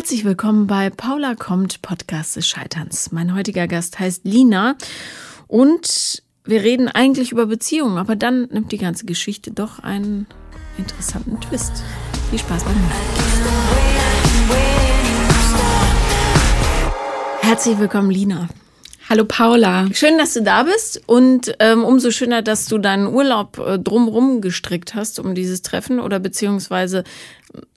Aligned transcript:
Herzlich 0.00 0.24
willkommen 0.24 0.66
bei 0.66 0.88
Paula 0.88 1.34
kommt, 1.34 1.82
Podcast 1.82 2.34
des 2.36 2.48
Scheiterns. 2.48 3.12
Mein 3.12 3.34
heutiger 3.34 3.68
Gast 3.68 3.98
heißt 3.98 4.24
Lina 4.24 4.76
und 5.46 6.22
wir 6.42 6.62
reden 6.62 6.88
eigentlich 6.88 7.32
über 7.32 7.44
Beziehungen, 7.44 7.98
aber 7.98 8.16
dann 8.16 8.48
nimmt 8.50 8.72
die 8.72 8.78
ganze 8.78 9.04
Geschichte 9.04 9.50
doch 9.50 9.78
einen 9.78 10.26
interessanten 10.78 11.38
Twist. 11.42 11.84
Viel 12.30 12.38
Spaß 12.38 12.64
beim 12.64 12.76
Hören. 12.76 12.90
Herzlich 17.42 17.78
willkommen, 17.78 18.10
Lina. 18.10 18.48
Hallo 19.10 19.26
Paula. 19.26 19.86
Schön, 19.92 20.16
dass 20.16 20.32
du 20.32 20.42
da 20.42 20.62
bist 20.62 21.02
und 21.04 21.54
ähm, 21.58 21.84
umso 21.84 22.10
schöner, 22.10 22.40
dass 22.40 22.64
du 22.64 22.78
deinen 22.78 23.06
Urlaub 23.06 23.58
äh, 23.58 23.78
drumrum 23.78 24.40
gestrickt 24.40 24.94
hast 24.94 25.20
um 25.20 25.34
dieses 25.34 25.60
Treffen 25.60 26.00
oder 26.00 26.20
beziehungsweise 26.20 27.04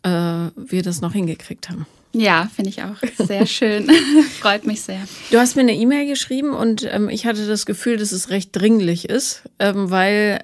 äh, 0.04 0.10
wir 0.10 0.84
das 0.84 1.02
noch 1.02 1.12
hingekriegt 1.12 1.70
haben. 1.70 1.86
Ja, 2.16 2.50
finde 2.56 2.70
ich 2.70 2.84
auch 2.84 2.96
sehr 3.26 3.46
schön. 3.46 3.90
Freut 4.40 4.66
mich 4.66 4.82
sehr. 4.82 5.02
Du 5.32 5.40
hast 5.40 5.56
mir 5.56 5.62
eine 5.62 5.76
E-Mail 5.76 6.08
geschrieben 6.08 6.52
und 6.54 6.84
ähm, 6.84 7.10
ich 7.10 7.26
hatte 7.26 7.48
das 7.48 7.66
Gefühl, 7.66 7.98
dass 7.98 8.12
es 8.12 8.30
recht 8.30 8.50
dringlich 8.54 9.10
ist, 9.10 9.44
ähm, 9.60 9.90
weil 9.90 10.44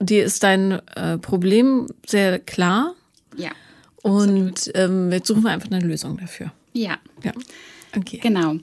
dir 0.00 0.24
ist 0.24 0.42
dein 0.42 0.80
äh, 0.94 1.18
Problem 1.18 1.88
sehr 2.06 2.38
klar. 2.38 2.94
Ja. 3.36 3.50
Und 4.02 4.70
ähm, 4.74 5.10
jetzt 5.12 5.28
suchen 5.28 5.42
wir 5.42 5.50
einfach 5.50 5.70
eine 5.70 5.84
Lösung 5.84 6.16
dafür. 6.16 6.52
Ja. 6.72 6.98
Ja. 7.22 7.32
Okay. 7.96 8.18
Genau. 8.22 8.56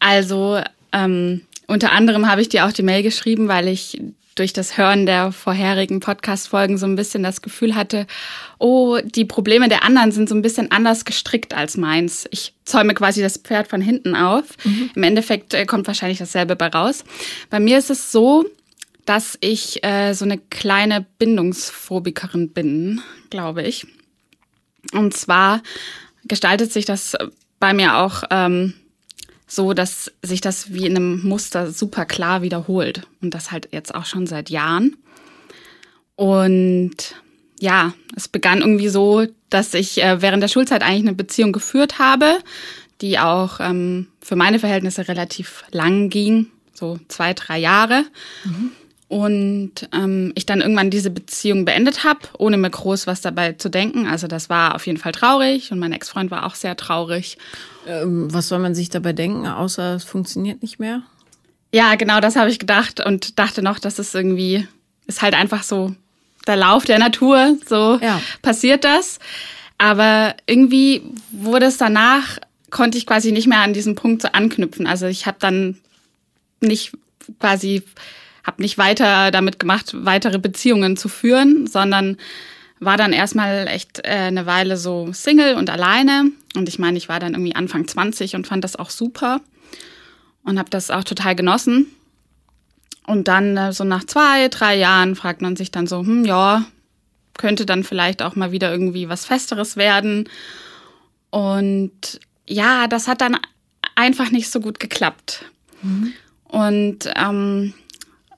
Also 0.00 0.60
ähm, 0.92 1.42
unter 1.66 1.92
anderem 1.92 2.28
habe 2.28 2.40
ich 2.40 2.48
dir 2.48 2.66
auch 2.66 2.72
die 2.72 2.82
Mail 2.82 3.02
geschrieben, 3.02 3.48
weil 3.48 3.68
ich 3.68 4.00
durch 4.36 4.52
das 4.52 4.78
Hören 4.78 5.06
der 5.06 5.32
vorherigen 5.32 5.98
Podcast-Folgen 6.00 6.78
so 6.78 6.86
ein 6.86 6.94
bisschen 6.94 7.22
das 7.22 7.42
Gefühl 7.42 7.74
hatte, 7.74 8.06
oh, 8.58 8.98
die 9.02 9.24
Probleme 9.24 9.68
der 9.68 9.82
anderen 9.82 10.12
sind 10.12 10.28
so 10.28 10.34
ein 10.34 10.42
bisschen 10.42 10.70
anders 10.70 11.04
gestrickt 11.04 11.54
als 11.54 11.76
meins. 11.76 12.26
Ich 12.30 12.54
zäume 12.64 12.94
quasi 12.94 13.22
das 13.22 13.38
Pferd 13.38 13.66
von 13.66 13.80
hinten 13.80 14.14
auf. 14.14 14.44
Mhm. 14.64 14.90
Im 14.94 15.02
Endeffekt 15.02 15.54
äh, 15.54 15.66
kommt 15.66 15.86
wahrscheinlich 15.86 16.18
dasselbe 16.18 16.54
bei 16.54 16.68
raus. 16.68 17.04
Bei 17.50 17.58
mir 17.58 17.78
ist 17.78 17.90
es 17.90 18.12
so, 18.12 18.44
dass 19.06 19.38
ich 19.40 19.82
äh, 19.84 20.12
so 20.12 20.24
eine 20.24 20.38
kleine 20.38 21.06
Bindungsphobikerin 21.18 22.50
bin, 22.50 23.00
glaube 23.30 23.62
ich. 23.62 23.86
Und 24.92 25.14
zwar 25.14 25.62
gestaltet 26.24 26.72
sich 26.72 26.84
das 26.84 27.16
bei 27.58 27.72
mir 27.72 27.96
auch 27.96 28.24
ähm, 28.30 28.74
so, 29.46 29.72
dass 29.72 30.12
sich 30.22 30.40
das 30.40 30.72
wie 30.72 30.86
in 30.86 30.96
einem 30.96 31.22
Muster 31.26 31.70
super 31.70 32.04
klar 32.04 32.42
wiederholt. 32.42 33.06
Und 33.22 33.34
das 33.34 33.52
halt 33.52 33.68
jetzt 33.72 33.94
auch 33.94 34.04
schon 34.04 34.26
seit 34.26 34.50
Jahren. 34.50 34.96
Und 36.16 37.14
ja, 37.60 37.94
es 38.16 38.28
begann 38.28 38.60
irgendwie 38.60 38.88
so, 38.88 39.26
dass 39.50 39.74
ich 39.74 40.02
äh, 40.02 40.20
während 40.20 40.42
der 40.42 40.48
Schulzeit 40.48 40.82
eigentlich 40.82 41.02
eine 41.02 41.14
Beziehung 41.14 41.52
geführt 41.52 41.98
habe, 41.98 42.38
die 43.00 43.18
auch 43.18 43.60
ähm, 43.60 44.08
für 44.20 44.36
meine 44.36 44.58
Verhältnisse 44.58 45.08
relativ 45.08 45.64
lang 45.70 46.08
ging, 46.08 46.48
so 46.74 46.98
zwei, 47.08 47.34
drei 47.34 47.58
Jahre. 47.58 48.04
Mhm. 48.44 48.72
Und 49.08 49.88
ähm, 49.92 50.32
ich 50.34 50.46
dann 50.46 50.60
irgendwann 50.60 50.90
diese 50.90 51.10
Beziehung 51.10 51.64
beendet 51.64 52.02
habe, 52.02 52.20
ohne 52.38 52.56
mir 52.56 52.70
groß 52.70 53.06
was 53.06 53.20
dabei 53.20 53.52
zu 53.52 53.68
denken. 53.68 54.06
Also 54.06 54.26
das 54.26 54.50
war 54.50 54.74
auf 54.74 54.84
jeden 54.86 54.98
Fall 54.98 55.12
traurig 55.12 55.70
und 55.70 55.78
mein 55.78 55.92
Ex-Freund 55.92 56.32
war 56.32 56.44
auch 56.44 56.56
sehr 56.56 56.76
traurig. 56.76 57.38
Ähm, 57.86 58.32
was 58.34 58.48
soll 58.48 58.58
man 58.58 58.74
sich 58.74 58.90
dabei 58.90 59.12
denken, 59.12 59.46
außer 59.46 59.94
es 59.94 60.04
funktioniert 60.04 60.60
nicht 60.62 60.80
mehr? 60.80 61.02
Ja, 61.72 61.94
genau, 61.94 62.18
das 62.18 62.34
habe 62.34 62.50
ich 62.50 62.58
gedacht 62.58 63.04
und 63.04 63.38
dachte 63.38 63.62
noch, 63.62 63.78
dass 63.78 64.00
es 64.00 64.12
irgendwie 64.12 64.66
ist 65.06 65.22
halt 65.22 65.34
einfach 65.34 65.62
so 65.62 65.94
der 66.46 66.56
Lauf 66.56 66.84
der 66.84 66.98
Natur, 66.98 67.56
so 67.66 67.98
ja. 68.00 68.20
passiert 68.42 68.84
das. 68.84 69.18
Aber 69.78 70.34
irgendwie 70.46 71.02
wurde 71.30 71.66
es 71.66 71.76
danach, 71.76 72.38
konnte 72.70 72.98
ich 72.98 73.06
quasi 73.06 73.32
nicht 73.32 73.46
mehr 73.46 73.60
an 73.60 73.72
diesen 73.74 73.94
Punkt 73.94 74.22
so 74.22 74.28
anknüpfen. 74.28 74.86
Also 74.86 75.06
ich 75.06 75.26
habe 75.26 75.36
dann 75.40 75.78
nicht 76.60 76.92
quasi 77.40 77.82
habe 78.46 78.62
nicht 78.62 78.78
weiter 78.78 79.30
damit 79.30 79.58
gemacht, 79.58 79.92
weitere 79.94 80.38
Beziehungen 80.38 80.96
zu 80.96 81.08
führen, 81.08 81.66
sondern 81.66 82.16
war 82.78 82.96
dann 82.96 83.12
erstmal 83.12 83.66
echt 83.68 84.00
äh, 84.04 84.10
eine 84.10 84.46
Weile 84.46 84.76
so 84.76 85.12
Single 85.12 85.54
und 85.54 85.70
alleine. 85.70 86.30
Und 86.54 86.68
ich 86.68 86.78
meine, 86.78 86.98
ich 86.98 87.08
war 87.08 87.18
dann 87.18 87.34
irgendwie 87.34 87.56
Anfang 87.56 87.88
20 87.88 88.36
und 88.36 88.46
fand 88.46 88.64
das 88.64 88.76
auch 88.76 88.90
super 88.90 89.40
und 90.44 90.58
habe 90.58 90.70
das 90.70 90.90
auch 90.90 91.04
total 91.04 91.34
genossen. 91.34 91.86
Und 93.06 93.28
dann 93.28 93.56
äh, 93.56 93.72
so 93.72 93.84
nach 93.84 94.04
zwei, 94.04 94.48
drei 94.48 94.76
Jahren 94.76 95.16
fragt 95.16 95.40
man 95.42 95.56
sich 95.56 95.70
dann 95.70 95.86
so, 95.86 96.00
hm, 96.00 96.24
ja, 96.24 96.64
könnte 97.36 97.66
dann 97.66 97.84
vielleicht 97.84 98.22
auch 98.22 98.36
mal 98.36 98.52
wieder 98.52 98.70
irgendwie 98.70 99.08
was 99.08 99.24
Festeres 99.24 99.76
werden. 99.76 100.28
Und 101.30 102.20
ja, 102.46 102.86
das 102.88 103.08
hat 103.08 103.20
dann 103.20 103.38
einfach 103.94 104.30
nicht 104.30 104.50
so 104.50 104.60
gut 104.60 104.80
geklappt. 104.80 105.44
Mhm. 105.82 106.12
Und 106.44 107.10
ähm, 107.16 107.74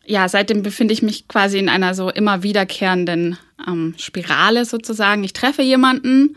ja, 0.08 0.26
seitdem 0.28 0.62
befinde 0.62 0.94
ich 0.94 1.02
mich 1.02 1.28
quasi 1.28 1.58
in 1.58 1.68
einer 1.68 1.94
so 1.94 2.08
immer 2.08 2.42
wiederkehrenden 2.42 3.36
ähm, 3.66 3.94
Spirale 3.98 4.64
sozusagen. 4.64 5.22
Ich 5.22 5.34
treffe 5.34 5.60
jemanden 5.60 6.36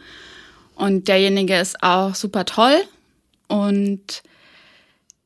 und 0.76 1.08
derjenige 1.08 1.58
ist 1.58 1.82
auch 1.82 2.14
super 2.14 2.44
toll 2.46 2.76
und 3.48 4.24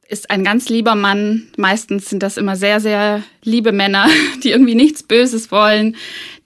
ist 0.07 0.29
ein 0.29 0.43
ganz 0.43 0.69
lieber 0.69 0.93
Mann. 0.93 1.47
Meistens 1.57 2.07
sind 2.07 2.21
das 2.21 2.37
immer 2.37 2.55
sehr, 2.55 2.79
sehr 2.79 3.23
liebe 3.43 3.71
Männer, 3.71 4.07
die 4.43 4.51
irgendwie 4.51 4.75
nichts 4.75 5.01
Böses 5.01 5.51
wollen, 5.51 5.95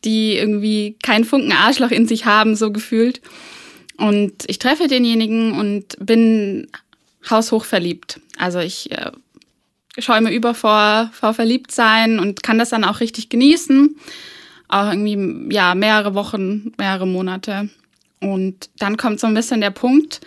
die 0.05 0.37
irgendwie 0.37 0.95
keinen 1.03 1.25
Funken 1.25 1.51
Arschloch 1.51 1.91
in 1.91 2.07
sich 2.07 2.25
haben, 2.25 2.55
so 2.55 2.71
gefühlt. 2.71 3.19
Und 3.97 4.45
ich 4.47 4.59
treffe 4.59 4.87
denjenigen 4.87 5.59
und 5.59 5.97
bin 5.99 6.67
haushoch 7.29 7.65
verliebt. 7.65 8.21
Also 8.37 8.59
ich 8.59 8.89
äh, 8.91 9.11
schäume 10.01 10.33
über 10.33 10.53
vor, 10.53 11.09
vor 11.13 11.33
Verliebtsein 11.33 12.19
und 12.19 12.43
kann 12.43 12.59
das 12.59 12.69
dann 12.69 12.83
auch 12.83 12.99
richtig 12.99 13.29
genießen. 13.29 13.95
Auch 14.67 14.91
irgendwie, 14.91 15.53
ja, 15.53 15.75
mehrere 15.75 16.13
Wochen, 16.13 16.73
mehrere 16.77 17.07
Monate. 17.07 17.69
Und 18.21 18.69
dann 18.77 18.97
kommt 18.97 19.19
so 19.19 19.27
ein 19.27 19.33
bisschen 19.33 19.61
der 19.61 19.71
Punkt, 19.71 20.21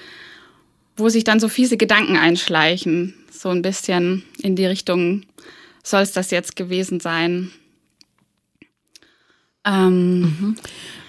wo 0.96 1.08
sich 1.08 1.24
dann 1.24 1.40
so 1.40 1.48
fiese 1.48 1.76
Gedanken 1.76 2.16
einschleichen. 2.16 3.14
So 3.30 3.50
ein 3.50 3.62
bisschen 3.62 4.22
in 4.38 4.56
die 4.56 4.66
Richtung, 4.66 5.24
soll 5.82 6.02
es 6.02 6.12
das 6.12 6.30
jetzt 6.30 6.56
gewesen 6.56 7.00
sein? 7.00 7.50
Ähm, 9.64 10.20
mhm. 10.20 10.56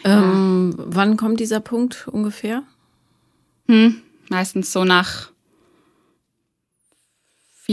ja. 0.03 0.23
ähm, 0.23 0.75
wann 0.77 1.17
kommt 1.17 1.39
dieser 1.39 1.59
Punkt 1.59 2.07
ungefähr? 2.07 2.63
Hm, 3.67 4.01
meistens 4.29 4.71
so 4.71 4.83
nach 4.83 5.32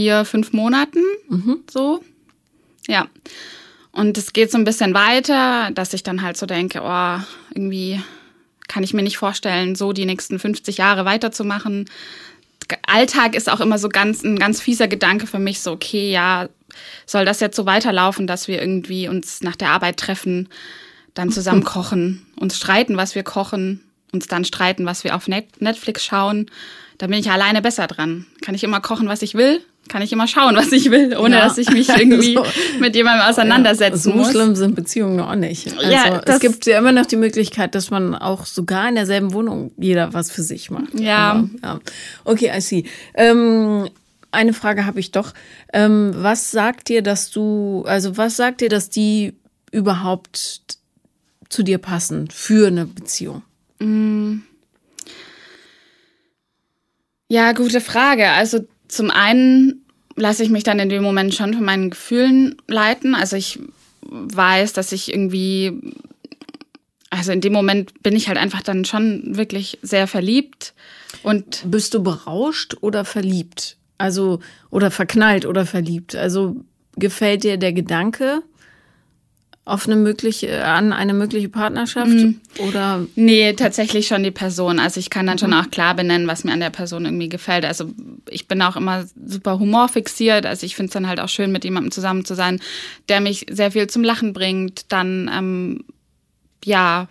vier, 0.01 0.25
fünf 0.25 0.51
Monaten. 0.51 1.03
Mhm. 1.29 1.63
So. 1.69 2.03
Ja. 2.87 3.07
Und 3.91 4.17
es 4.17 4.33
geht 4.33 4.49
so 4.49 4.57
ein 4.57 4.63
bisschen 4.63 4.95
weiter, 4.95 5.69
dass 5.75 5.93
ich 5.93 6.01
dann 6.01 6.23
halt 6.23 6.37
so 6.37 6.47
denke, 6.47 6.81
oh, 6.83 7.19
irgendwie 7.53 8.01
kann 8.67 8.83
ich 8.83 8.95
mir 8.95 9.03
nicht 9.03 9.17
vorstellen, 9.17 9.75
so 9.75 9.93
die 9.93 10.05
nächsten 10.05 10.39
50 10.39 10.77
Jahre 10.77 11.05
weiterzumachen. 11.05 11.87
Alltag 12.87 13.35
ist 13.35 13.47
auch 13.47 13.59
immer 13.59 13.77
so 13.77 13.89
ganz 13.89 14.23
ein 14.23 14.39
ganz 14.39 14.59
fieser 14.59 14.87
Gedanke 14.87 15.27
für 15.27 15.39
mich, 15.39 15.59
so 15.59 15.73
okay, 15.73 16.09
ja, 16.09 16.49
soll 17.05 17.25
das 17.25 17.41
jetzt 17.41 17.57
so 17.57 17.65
weiterlaufen, 17.65 18.25
dass 18.25 18.47
wir 18.47 18.59
irgendwie 18.59 19.07
uns 19.07 19.41
nach 19.41 19.57
der 19.57 19.69
Arbeit 19.69 19.97
treffen, 19.97 20.49
dann 21.13 21.31
zusammen 21.37 21.63
kochen, 21.63 22.25
uns 22.37 22.57
streiten, 22.57 22.97
was 22.97 23.13
wir 23.13 23.23
kochen, 23.23 23.81
uns 24.13 24.27
dann 24.27 24.45
streiten, 24.45 24.85
was 24.85 25.03
wir 25.03 25.15
auf 25.15 25.27
Netflix 25.27 26.03
schauen. 26.05 26.49
Da 26.97 27.07
bin 27.07 27.19
ich 27.19 27.29
alleine 27.29 27.61
besser 27.61 27.87
dran. 27.87 28.25
Kann 28.41 28.55
ich 28.55 28.63
immer 28.63 28.79
kochen, 28.79 29.09
was 29.09 29.21
ich 29.21 29.33
will, 29.33 29.61
kann 29.91 30.01
ich 30.01 30.13
immer 30.13 30.27
schauen, 30.27 30.55
was 30.55 30.71
ich 30.71 30.89
will, 30.89 31.17
ohne 31.17 31.35
ja. 31.35 31.43
dass 31.43 31.57
ich 31.57 31.69
mich 31.69 31.89
irgendwie 31.97 32.35
so. 32.35 32.45
mit 32.79 32.95
jemandem 32.95 33.27
auseinandersetzen 33.27 34.09
ja, 34.09 34.15
muss. 34.15 34.27
So 34.27 34.33
schlimm 34.33 34.55
sind 34.55 34.73
Beziehungen 34.73 35.19
auch 35.19 35.35
nicht. 35.35 35.67
Also 35.77 35.91
ja, 35.91 36.21
es 36.25 36.39
gibt 36.39 36.65
ja 36.65 36.79
immer 36.79 36.93
noch 36.93 37.05
die 37.05 37.17
Möglichkeit, 37.17 37.75
dass 37.75 37.91
man 37.91 38.15
auch 38.15 38.45
sogar 38.45 38.87
in 38.87 38.95
derselben 38.95 39.33
Wohnung 39.33 39.71
jeder 39.77 40.13
was 40.13 40.31
für 40.31 40.43
sich 40.43 40.71
macht. 40.71 40.97
Ja. 40.97 41.31
Aber, 41.31 41.49
ja. 41.61 41.79
Okay, 42.23 42.51
I 42.55 42.61
see. 42.61 42.85
Ähm, 43.15 43.89
eine 44.31 44.53
Frage 44.53 44.85
habe 44.85 45.01
ich 45.01 45.11
doch. 45.11 45.33
Ähm, 45.73 46.13
was 46.15 46.51
sagt 46.51 46.87
dir, 46.87 47.01
dass 47.01 47.29
du, 47.29 47.83
also 47.85 48.15
was 48.15 48.37
sagt 48.37 48.61
dir, 48.61 48.69
dass 48.69 48.89
die 48.89 49.33
überhaupt 49.73 50.61
zu 51.49 51.63
dir 51.63 51.79
passen 51.79 52.29
für 52.31 52.67
eine 52.67 52.85
Beziehung? 52.85 53.41
Mm. 53.79 54.39
Ja, 57.27 57.51
gute 57.51 57.81
Frage. 57.81 58.29
Also 58.29 58.61
zum 58.91 59.09
einen 59.09 59.80
lasse 60.15 60.43
ich 60.43 60.49
mich 60.49 60.63
dann 60.63 60.79
in 60.79 60.89
dem 60.89 61.03
Moment 61.03 61.33
schon 61.33 61.53
von 61.53 61.63
meinen 61.63 61.89
Gefühlen 61.89 62.55
leiten. 62.67 63.15
Also 63.15 63.35
ich 63.35 63.59
weiß, 64.01 64.73
dass 64.73 64.91
ich 64.91 65.11
irgendwie, 65.11 65.93
also 67.09 67.31
in 67.31 67.41
dem 67.41 67.53
Moment 67.53 68.01
bin 68.03 68.15
ich 68.15 68.27
halt 68.27 68.37
einfach 68.37 68.61
dann 68.61 68.85
schon 68.85 69.37
wirklich 69.37 69.79
sehr 69.81 70.07
verliebt. 70.07 70.73
Und 71.23 71.63
bist 71.65 71.93
du 71.93 72.03
berauscht 72.03 72.77
oder 72.81 73.05
verliebt? 73.05 73.77
Also, 73.97 74.39
oder 74.71 74.89
verknallt 74.89 75.45
oder 75.45 75.65
verliebt? 75.65 76.15
Also 76.15 76.63
gefällt 76.95 77.43
dir 77.43 77.57
der 77.57 77.73
Gedanke 77.73 78.41
auf 79.63 79.85
eine 79.85 79.95
mögliche, 79.95 80.65
an 80.65 80.91
eine 80.91 81.13
mögliche 81.13 81.47
Partnerschaft? 81.47 82.11
Mhm. 82.11 82.41
Oder? 82.57 83.05
Nee, 83.15 83.53
tatsächlich 83.53 84.07
schon 84.07 84.23
die 84.23 84.31
Person. 84.31 84.79
Also 84.79 84.99
ich 84.99 85.09
kann 85.09 85.27
dann 85.27 85.37
schon 85.37 85.51
mhm. 85.51 85.57
auch 85.57 85.69
klar 85.69 85.95
benennen, 85.95 86.27
was 86.27 86.43
mir 86.43 86.51
an 86.51 86.59
der 86.59 86.71
Person 86.71 87.05
irgendwie 87.05 87.29
gefällt. 87.29 87.63
Also 87.65 87.91
ich 88.29 88.47
bin 88.47 88.61
auch 88.61 88.75
immer 88.75 89.05
super 89.25 89.59
humorfixiert. 89.59 90.45
Also 90.45 90.65
ich 90.65 90.75
finde 90.75 90.87
es 90.87 90.93
dann 90.93 91.07
halt 91.07 91.19
auch 91.19 91.29
schön, 91.29 91.51
mit 91.51 91.63
jemandem 91.63 91.91
zusammen 91.91 92.25
zu 92.25 92.33
sein, 92.33 92.59
der 93.07 93.21
mich 93.21 93.45
sehr 93.49 93.71
viel 93.71 93.87
zum 93.87 94.03
Lachen 94.03 94.33
bringt. 94.33 94.91
Dann, 94.91 95.29
ähm, 95.31 95.83
ja, 96.65 97.07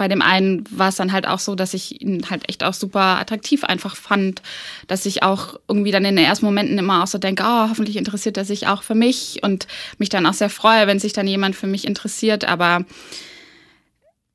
bei 0.00 0.08
dem 0.08 0.22
einen 0.22 0.64
war 0.70 0.88
es 0.88 0.96
dann 0.96 1.12
halt 1.12 1.28
auch 1.28 1.38
so, 1.38 1.54
dass 1.54 1.74
ich 1.74 2.00
ihn 2.00 2.30
halt 2.30 2.48
echt 2.48 2.64
auch 2.64 2.72
super 2.72 3.18
attraktiv 3.20 3.64
einfach 3.64 3.96
fand, 3.96 4.40
dass 4.86 5.04
ich 5.04 5.22
auch 5.22 5.60
irgendwie 5.68 5.90
dann 5.90 6.06
in 6.06 6.16
den 6.16 6.24
ersten 6.24 6.46
Momenten 6.46 6.78
immer 6.78 7.02
auch 7.02 7.06
so 7.06 7.18
denke, 7.18 7.42
oh, 7.46 7.68
hoffentlich 7.68 7.96
interessiert 7.96 8.38
er 8.38 8.46
sich 8.46 8.66
auch 8.66 8.82
für 8.82 8.94
mich 8.94 9.40
und 9.42 9.66
mich 9.98 10.08
dann 10.08 10.24
auch 10.24 10.32
sehr 10.32 10.48
freue, 10.48 10.86
wenn 10.86 10.98
sich 10.98 11.12
dann 11.12 11.26
jemand 11.26 11.54
für 11.54 11.66
mich 11.66 11.86
interessiert, 11.86 12.46
aber 12.46 12.86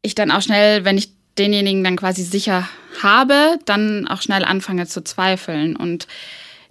ich 0.03 0.13
dann 0.13 0.29
auch 0.29 0.43
schnell, 0.43 0.85
wenn 0.85 0.99
ich 0.99 1.09
denjenigen 1.39 1.83
dann 1.83 1.95
quasi 1.95 2.21
sicher 2.21 2.69
habe, 3.01 3.57
dann 3.65 4.07
auch 4.07 4.21
schnell 4.21 4.45
anfange 4.45 4.85
zu 4.85 5.03
zweifeln. 5.03 5.75
Und 5.75 6.05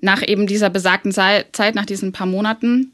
nach 0.01 0.23
eben 0.25 0.47
dieser 0.47 0.71
besagten 0.71 1.11
Zeit, 1.11 1.75
nach 1.75 1.85
diesen 1.85 2.13
paar 2.13 2.29
Monaten, 2.29 2.93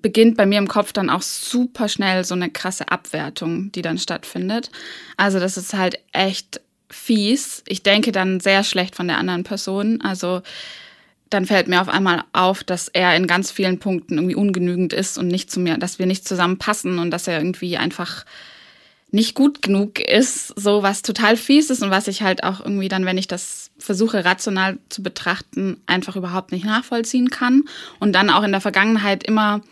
beginnt 0.00 0.36
bei 0.36 0.46
mir 0.46 0.58
im 0.58 0.68
Kopf 0.68 0.92
dann 0.92 1.10
auch 1.10 1.22
super 1.22 1.88
schnell 1.88 2.24
so 2.24 2.34
eine 2.34 2.50
krasse 2.50 2.88
Abwertung, 2.88 3.72
die 3.72 3.82
dann 3.82 3.98
stattfindet. 3.98 4.70
Also 5.16 5.40
das 5.40 5.56
ist 5.56 5.74
halt 5.74 5.98
echt 6.12 6.60
fies. 6.90 7.62
Ich 7.66 7.82
denke 7.82 8.12
dann 8.12 8.40
sehr 8.40 8.62
schlecht 8.62 8.94
von 8.94 9.08
der 9.08 9.18
anderen 9.18 9.44
Person. 9.44 10.00
Also 10.00 10.42
dann 11.30 11.46
fällt 11.46 11.66
mir 11.66 11.80
auf 11.80 11.88
einmal 11.88 12.22
auf, 12.32 12.62
dass 12.62 12.88
er 12.88 13.16
in 13.16 13.26
ganz 13.26 13.50
vielen 13.50 13.78
Punkten 13.78 14.14
irgendwie 14.14 14.36
ungenügend 14.36 14.92
ist 14.92 15.18
und 15.18 15.28
nicht 15.28 15.50
zu 15.50 15.60
mir, 15.60 15.76
dass 15.78 15.98
wir 15.98 16.06
nicht 16.06 16.26
zusammenpassen 16.26 16.98
und 16.98 17.10
dass 17.10 17.26
er 17.26 17.38
irgendwie 17.38 17.76
einfach 17.76 18.24
nicht 19.10 19.34
gut 19.34 19.62
genug 19.62 20.00
ist, 20.00 20.48
so 20.60 20.82
was 20.82 21.02
total 21.02 21.36
fies 21.36 21.70
ist 21.70 21.82
und 21.82 21.90
was 21.90 22.08
ich 22.08 22.22
halt 22.22 22.44
auch 22.44 22.60
irgendwie 22.60 22.88
dann, 22.88 23.06
wenn 23.06 23.18
ich 23.18 23.28
das 23.28 23.70
versuche 23.78 24.24
rational 24.24 24.78
zu 24.88 25.02
betrachten, 25.02 25.80
einfach 25.86 26.16
überhaupt 26.16 26.52
nicht 26.52 26.64
nachvollziehen 26.64 27.30
kann 27.30 27.64
und 27.98 28.12
dann 28.12 28.30
auch 28.30 28.42
in 28.42 28.52
der 28.52 28.60
Vergangenheit 28.60 29.24
immer 29.24 29.62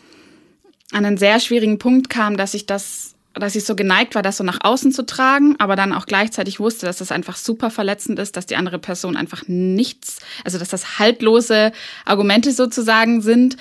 an 0.91 1.05
einen 1.05 1.17
sehr 1.17 1.39
schwierigen 1.39 1.79
Punkt 1.79 2.09
kam, 2.09 2.37
dass 2.37 2.53
ich 2.53 2.65
das, 2.65 3.15
dass 3.33 3.55
ich 3.55 3.65
so 3.65 3.75
geneigt 3.75 4.15
war, 4.15 4.21
das 4.21 4.37
so 4.37 4.43
nach 4.43 4.59
außen 4.61 4.91
zu 4.91 5.05
tragen, 5.05 5.55
aber 5.59 5.75
dann 5.75 5.93
auch 5.93 6.05
gleichzeitig 6.05 6.59
wusste, 6.59 6.85
dass 6.85 6.97
das 6.97 7.11
einfach 7.11 7.35
super 7.35 7.71
verletzend 7.71 8.19
ist, 8.19 8.37
dass 8.37 8.45
die 8.45 8.55
andere 8.55 8.79
Person 8.79 9.17
einfach 9.17 9.43
nichts, 9.47 10.19
also 10.43 10.57
dass 10.57 10.69
das 10.69 10.99
haltlose 10.99 11.71
Argumente 12.05 12.51
sozusagen 12.51 13.21
sind, 13.21 13.57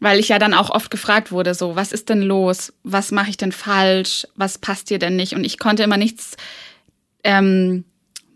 weil 0.00 0.20
ich 0.20 0.28
ja 0.28 0.38
dann 0.38 0.54
auch 0.54 0.70
oft 0.70 0.90
gefragt 0.90 1.32
wurde, 1.32 1.54
so, 1.54 1.74
was 1.74 1.92
ist 1.92 2.08
denn 2.08 2.22
los? 2.22 2.72
Was 2.84 3.10
mache 3.10 3.30
ich 3.30 3.36
denn 3.36 3.52
falsch? 3.52 4.26
Was 4.36 4.58
passt 4.58 4.90
dir 4.90 4.98
denn 4.98 5.16
nicht? 5.16 5.34
Und 5.34 5.44
ich 5.44 5.58
konnte 5.58 5.82
immer 5.82 5.96
nichts, 5.96 6.36
ähm, 7.24 7.84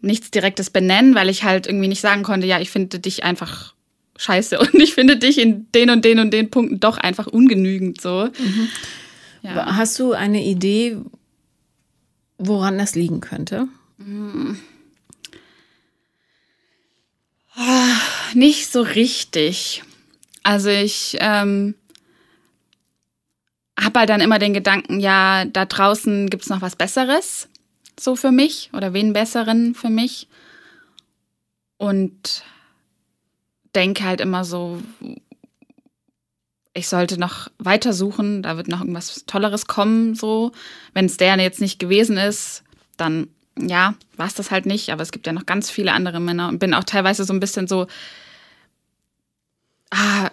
nichts 0.00 0.32
Direktes 0.32 0.70
benennen, 0.70 1.14
weil 1.14 1.28
ich 1.28 1.44
halt 1.44 1.68
irgendwie 1.68 1.88
nicht 1.88 2.00
sagen 2.00 2.24
konnte, 2.24 2.48
ja, 2.48 2.60
ich 2.60 2.70
finde 2.70 2.98
dich 2.98 3.22
einfach 3.22 3.74
scheiße 4.22 4.58
und 4.60 4.74
ich 4.74 4.94
finde 4.94 5.16
dich 5.16 5.38
in 5.38 5.70
den 5.72 5.90
und 5.90 6.04
den 6.04 6.18
und 6.18 6.30
den 6.30 6.50
Punkten 6.50 6.80
doch 6.80 6.98
einfach 6.98 7.26
ungenügend 7.26 8.00
so. 8.00 8.30
Mhm. 8.38 8.68
Ja. 9.42 9.76
Hast 9.76 9.98
du 9.98 10.12
eine 10.12 10.44
Idee, 10.44 10.98
woran 12.38 12.78
das 12.78 12.94
liegen 12.94 13.20
könnte? 13.20 13.66
Mhm. 13.98 14.58
Nicht 18.34 18.70
so 18.70 18.80
richtig. 18.80 19.82
Also 20.42 20.70
ich 20.70 21.16
ähm, 21.20 21.74
habe 23.78 24.00
halt 24.00 24.08
dann 24.08 24.20
immer 24.20 24.38
den 24.38 24.54
Gedanken, 24.54 25.00
ja, 25.00 25.44
da 25.44 25.66
draußen 25.66 26.30
gibt 26.30 26.44
es 26.44 26.48
noch 26.48 26.62
was 26.62 26.76
Besseres, 26.76 27.48
so 27.98 28.16
für 28.16 28.32
mich 28.32 28.70
oder 28.72 28.92
wen 28.92 29.12
Besseren 29.12 29.74
für 29.74 29.90
mich. 29.90 30.28
Und 31.76 32.44
denke 33.74 34.04
halt 34.04 34.20
immer 34.20 34.44
so, 34.44 34.82
ich 36.74 36.88
sollte 36.88 37.18
noch 37.18 37.50
weiter 37.58 37.92
suchen, 37.92 38.42
da 38.42 38.56
wird 38.56 38.68
noch 38.68 38.80
irgendwas 38.80 39.24
Tolleres 39.26 39.66
kommen, 39.66 40.14
so. 40.14 40.52
Wenn 40.94 41.06
es 41.06 41.16
der 41.16 41.36
jetzt 41.36 41.60
nicht 41.60 41.78
gewesen 41.78 42.16
ist, 42.16 42.64
dann 42.96 43.28
ja, 43.58 43.94
war 44.16 44.26
es 44.26 44.34
das 44.34 44.50
halt 44.50 44.66
nicht, 44.66 44.90
aber 44.90 45.02
es 45.02 45.12
gibt 45.12 45.26
ja 45.26 45.32
noch 45.32 45.46
ganz 45.46 45.70
viele 45.70 45.92
andere 45.92 46.20
Männer 46.20 46.48
und 46.48 46.58
bin 46.58 46.74
auch 46.74 46.84
teilweise 46.84 47.24
so 47.24 47.34
ein 47.34 47.40
bisschen 47.40 47.68
so, 47.68 47.86
ah, 49.90 50.30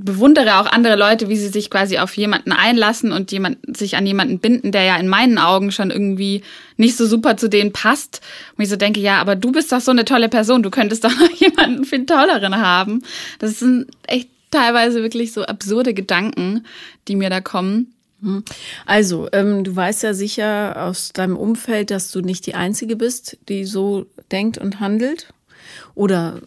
bewundere 0.00 0.58
auch 0.60 0.66
andere 0.66 0.96
Leute, 0.96 1.28
wie 1.28 1.36
sie 1.36 1.48
sich 1.48 1.70
quasi 1.70 1.98
auf 1.98 2.16
jemanden 2.16 2.52
einlassen 2.52 3.12
und 3.12 3.32
jemand, 3.32 3.58
sich 3.76 3.96
an 3.96 4.06
jemanden 4.06 4.38
binden, 4.38 4.72
der 4.72 4.82
ja 4.82 4.96
in 4.96 5.08
meinen 5.08 5.38
Augen 5.38 5.72
schon 5.72 5.90
irgendwie 5.90 6.42
nicht 6.76 6.96
so 6.96 7.06
super 7.06 7.36
zu 7.36 7.48
denen 7.48 7.72
passt. 7.72 8.20
Und 8.56 8.62
ich 8.62 8.70
so 8.70 8.76
denke, 8.76 9.00
ja, 9.00 9.20
aber 9.20 9.36
du 9.36 9.52
bist 9.52 9.72
doch 9.72 9.80
so 9.80 9.90
eine 9.90 10.04
tolle 10.04 10.28
Person, 10.28 10.62
du 10.62 10.70
könntest 10.70 11.04
doch 11.04 11.16
noch 11.20 11.30
jemanden 11.32 11.84
viel 11.84 12.06
tolleren 12.06 12.56
haben. 12.56 13.02
Das 13.38 13.58
sind 13.58 13.86
echt 14.06 14.28
teilweise 14.50 15.02
wirklich 15.02 15.32
so 15.32 15.44
absurde 15.44 15.94
Gedanken, 15.94 16.64
die 17.06 17.16
mir 17.16 17.30
da 17.30 17.40
kommen. 17.40 17.94
Mhm. 18.20 18.44
Also, 18.86 19.28
ähm, 19.32 19.64
du 19.64 19.74
weißt 19.74 20.02
ja 20.02 20.14
sicher 20.14 20.84
aus 20.84 21.12
deinem 21.12 21.36
Umfeld, 21.36 21.90
dass 21.90 22.10
du 22.10 22.20
nicht 22.20 22.46
die 22.46 22.54
Einzige 22.54 22.96
bist, 22.96 23.38
die 23.48 23.64
so 23.64 24.06
denkt 24.30 24.58
und 24.58 24.80
handelt. 24.80 25.28
Oder 25.94 26.40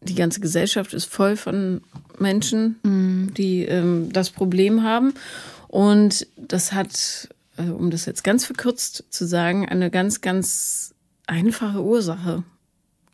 die 0.00 0.14
ganze 0.14 0.40
Gesellschaft 0.40 0.94
ist 0.94 1.06
voll 1.06 1.36
von 1.36 1.80
Menschen, 2.18 2.76
mhm. 2.82 3.34
die 3.34 3.64
ähm, 3.64 4.12
das 4.12 4.30
Problem 4.30 4.82
haben. 4.82 5.14
Und 5.68 6.26
das 6.36 6.72
hat, 6.72 7.28
äh, 7.56 7.68
um 7.68 7.90
das 7.90 8.06
jetzt 8.06 8.24
ganz 8.24 8.44
verkürzt 8.44 9.04
zu 9.10 9.26
sagen, 9.26 9.68
eine 9.68 9.90
ganz, 9.90 10.20
ganz 10.20 10.94
einfache 11.26 11.82
Ursache. 11.82 12.44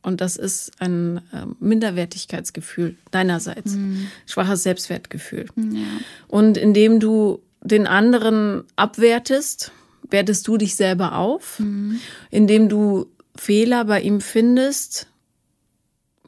Und 0.03 0.21
das 0.21 0.37
ist 0.37 0.73
ein 0.81 1.19
äh, 1.33 1.47
Minderwertigkeitsgefühl 1.61 2.97
deinerseits, 3.11 3.73
mhm. 3.73 4.09
schwaches 4.27 4.63
Selbstwertgefühl. 4.63 5.47
Ja. 5.57 5.87
Und 6.29 6.59
indem 6.59 7.01
du 7.01 7.41
den 7.63 7.87
anderen 7.87 8.65
abwertest, 8.77 9.73
wertest 10.11 10.47
du 10.47 10.59
dich 10.59 10.77
selber 10.77 11.17
auf. 11.17 11.59
Mhm. 11.59 12.01
Indem 12.31 12.69
du 12.69 13.07
Fehler 13.35 13.87
bei 13.87 14.03
ihm 14.03 14.21
findest, 14.21 15.09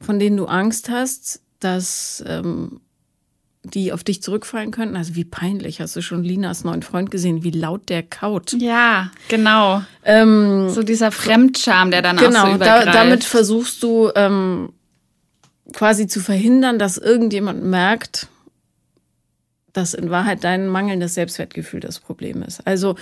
von 0.01 0.19
denen 0.19 0.37
du 0.37 0.47
Angst 0.47 0.89
hast, 0.89 1.41
dass 1.61 2.23
ähm, 2.27 2.81
die 3.65 3.93
auf 3.93 4.05
dich 4.05 4.23
zurückfallen 4.23 4.71
könnten. 4.71 4.97
Also 4.97 5.15
wie 5.15 5.25
peinlich. 5.25 5.81
Hast 5.81 5.97
du 5.97 6.03
schon 6.03 6.23
Linas 6.23 6.65
neuen 6.65 6.83
Freund 6.83 7.11
gesehen, 7.11 7.43
wie 7.43 7.51
laut 7.51 7.89
der 7.89 8.03
kaut? 8.03 8.53
Ja, 8.53 9.11
genau. 9.29 9.83
Ähm, 10.05 10.69
so 10.71 10.83
dieser 10.83 11.11
Fremdscham, 11.11 11.91
der 11.91 12.03
dann 12.03 12.17
genau, 12.17 12.43
auch 12.43 12.49
so 12.49 12.55
übergreift. 12.55 12.81
Genau, 12.85 12.93
da, 12.93 13.05
damit 13.05 13.25
versuchst 13.25 13.83
du 13.83 14.11
ähm, 14.15 14.73
quasi 15.73 16.07
zu 16.07 16.21
verhindern, 16.21 16.79
dass 16.79 16.97
irgendjemand 16.99 17.65
merkt, 17.65 18.29
dass 19.73 19.95
in 19.95 20.11
Wahrheit 20.11 20.45
dein 20.45 20.69
mangelndes 20.69 21.15
Selbstwertgefühl 21.15 21.81
das 21.81 21.99
Problem 21.99 22.43
ist. 22.43 22.67
Also 22.67 22.95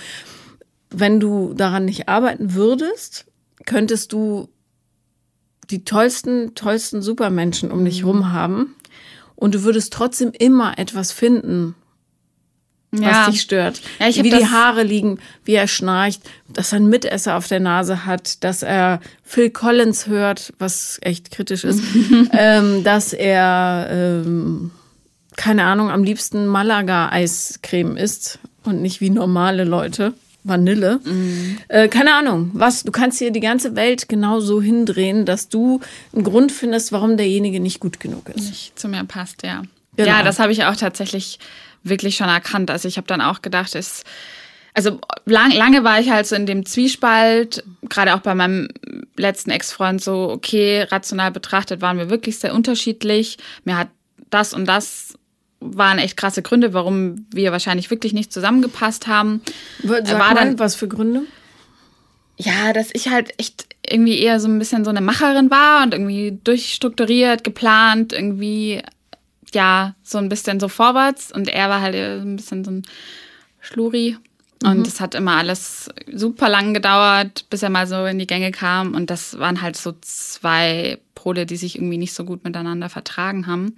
wenn 0.89 1.19
du 1.19 1.53
daran 1.53 1.85
nicht 1.85 2.09
arbeiten 2.09 2.53
würdest, 2.53 3.25
könntest 3.65 4.13
du 4.13 4.49
die 5.69 5.83
tollsten, 5.83 6.55
tollsten 6.55 7.01
Supermenschen 7.01 7.71
um 7.71 7.85
dich 7.85 8.03
rum 8.03 8.31
haben 8.31 8.75
und 9.35 9.55
du 9.55 9.63
würdest 9.63 9.93
trotzdem 9.93 10.31
immer 10.31 10.77
etwas 10.77 11.11
finden, 11.11 11.75
was 12.91 13.01
ja. 13.01 13.29
dich 13.29 13.41
stört. 13.41 13.81
Ja, 13.99 14.07
wie 14.23 14.29
die 14.29 14.47
Haare 14.47 14.83
liegen, 14.83 15.19
wie 15.43 15.53
er 15.53 15.67
schnarcht, 15.67 16.21
dass 16.47 16.71
er 16.71 16.77
einen 16.77 16.89
Mitesser 16.89 17.35
auf 17.35 17.47
der 17.47 17.59
Nase 17.59 18.05
hat, 18.05 18.43
dass 18.43 18.63
er 18.63 18.99
Phil 19.23 19.49
Collins 19.49 20.07
hört, 20.07 20.53
was 20.59 20.97
echt 21.01 21.31
kritisch 21.31 21.63
ist, 21.63 21.81
ähm, 22.31 22.83
dass 22.83 23.13
er, 23.13 23.87
ähm, 23.89 24.71
keine 25.35 25.65
Ahnung, 25.65 25.89
am 25.91 26.03
liebsten 26.03 26.47
Malaga-Eiscreme 26.47 27.97
isst 27.97 28.39
und 28.63 28.81
nicht 28.81 29.01
wie 29.01 29.09
normale 29.09 29.63
Leute. 29.65 30.13
Vanille. 30.45 30.99
Mhm. 31.03 31.57
Äh, 31.67 31.87
keine 31.89 32.13
Ahnung, 32.13 32.51
was, 32.53 32.83
du 32.83 32.91
kannst 32.91 33.19
hier 33.19 33.31
die 33.31 33.39
ganze 33.39 33.75
Welt 33.75 34.07
genau 34.07 34.39
so 34.39 34.61
hindrehen, 34.61 35.25
dass 35.25 35.49
du 35.49 35.81
einen 36.13 36.23
Grund 36.23 36.51
findest, 36.51 36.91
warum 36.91 37.17
derjenige 37.17 37.59
nicht 37.59 37.79
gut 37.79 37.99
genug 37.99 38.29
ist. 38.29 38.49
Nicht 38.49 38.79
zu 38.79 38.87
mir 38.87 39.03
passt, 39.03 39.43
ja. 39.43 39.63
Genau. 39.97 40.09
Ja, 40.09 40.23
das 40.23 40.39
habe 40.39 40.51
ich 40.51 40.65
auch 40.65 40.75
tatsächlich 40.75 41.39
wirklich 41.83 42.15
schon 42.15 42.27
erkannt. 42.27 42.69
Also 42.69 42.87
ich 42.87 42.97
habe 42.97 43.07
dann 43.07 43.21
auch 43.21 43.41
gedacht, 43.41 43.75
es, 43.75 44.03
also 44.73 44.99
lang, 45.25 45.51
lange 45.51 45.83
war 45.83 45.99
ich 45.99 46.11
halt 46.11 46.27
so 46.27 46.35
in 46.35 46.45
dem 46.45 46.65
Zwiespalt, 46.65 47.63
gerade 47.89 48.13
auch 48.13 48.19
bei 48.19 48.35
meinem 48.35 48.67
letzten 49.17 49.49
Ex-Freund 49.49 50.01
so, 50.01 50.29
okay, 50.29 50.83
rational 50.83 51.31
betrachtet 51.31 51.81
waren 51.81 51.97
wir 51.97 52.09
wirklich 52.09 52.37
sehr 52.37 52.53
unterschiedlich. 52.53 53.37
Mir 53.63 53.77
hat 53.77 53.87
das 54.29 54.53
und 54.53 54.65
das 54.65 55.14
waren 55.73 55.99
echt 55.99 56.17
krasse 56.17 56.41
Gründe, 56.41 56.73
warum 56.73 57.25
wir 57.31 57.51
wahrscheinlich 57.51 57.89
wirklich 57.89 58.13
nicht 58.13 58.31
zusammengepasst 58.31 59.07
haben. 59.07 59.41
Sag 59.83 60.09
war 60.11 60.33
mal, 60.33 60.35
dann 60.35 60.59
was 60.59 60.75
für 60.75 60.87
Gründe? 60.87 61.23
Ja, 62.37 62.73
dass 62.73 62.89
ich 62.93 63.09
halt 63.09 63.33
echt 63.39 63.67
irgendwie 63.87 64.19
eher 64.19 64.39
so 64.39 64.47
ein 64.47 64.59
bisschen 64.59 64.83
so 64.83 64.89
eine 64.89 65.01
Macherin 65.01 65.51
war 65.51 65.83
und 65.83 65.93
irgendwie 65.93 66.37
durchstrukturiert, 66.43 67.43
geplant, 67.43 68.13
irgendwie 68.13 68.81
ja, 69.53 69.95
so 70.03 70.17
ein 70.17 70.29
bisschen 70.29 70.59
so 70.59 70.67
vorwärts 70.67 71.31
und 71.31 71.47
er 71.47 71.69
war 71.69 71.81
halt 71.81 71.95
ein 71.95 72.35
bisschen 72.35 72.63
so 72.63 72.71
ein 72.71 72.83
Schluri. 73.61 74.17
Und 74.63 74.79
mhm. 74.79 74.85
es 74.85 74.99
hat 74.99 75.15
immer 75.15 75.35
alles 75.35 75.89
super 76.11 76.49
lang 76.49 76.73
gedauert, 76.73 77.45
bis 77.49 77.61
er 77.61 77.69
mal 77.69 77.87
so 77.87 78.05
in 78.05 78.17
die 78.17 78.27
Gänge 78.27 78.51
kam. 78.51 78.95
Und 78.95 79.09
das 79.09 79.37
waren 79.37 79.61
halt 79.61 79.75
so 79.75 79.93
zwei 80.01 80.97
Pole, 81.13 81.45
die 81.45 81.57
sich 81.57 81.75
irgendwie 81.75 81.97
nicht 81.97 82.13
so 82.13 82.23
gut 82.23 82.43
miteinander 82.43 82.89
vertragen 82.89 83.47
haben. 83.47 83.77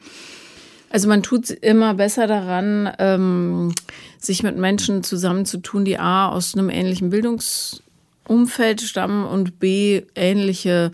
Also 0.89 1.07
man 1.07 1.21
tut 1.21 1.49
immer 1.49 1.93
besser 1.93 2.27
daran, 2.27 2.89
ähm, 2.99 3.73
sich 4.19 4.43
mit 4.43 4.57
Menschen 4.57 5.03
zusammenzutun, 5.03 5.85
die 5.85 5.99
A 5.99 6.29
aus 6.29 6.55
einem 6.55 6.69
ähnlichen 6.69 7.09
Bildungsumfeld 7.09 8.81
stammen 8.81 9.25
und 9.25 9.59
B 9.59 10.03
ähnliche 10.15 10.91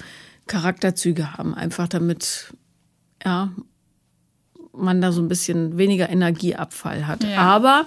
Charakterzüge 0.48 1.34
haben. 1.34 1.54
Einfach 1.54 1.88
damit, 1.88 2.54
ja, 3.24 3.52
man 4.76 5.02
da 5.02 5.12
so 5.12 5.22
ein 5.22 5.28
bisschen 5.28 5.78
weniger 5.78 6.10
Energieabfall 6.10 7.06
hat. 7.08 7.24
Ja. 7.24 7.38
Aber 7.38 7.86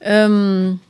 ähm, 0.00 0.80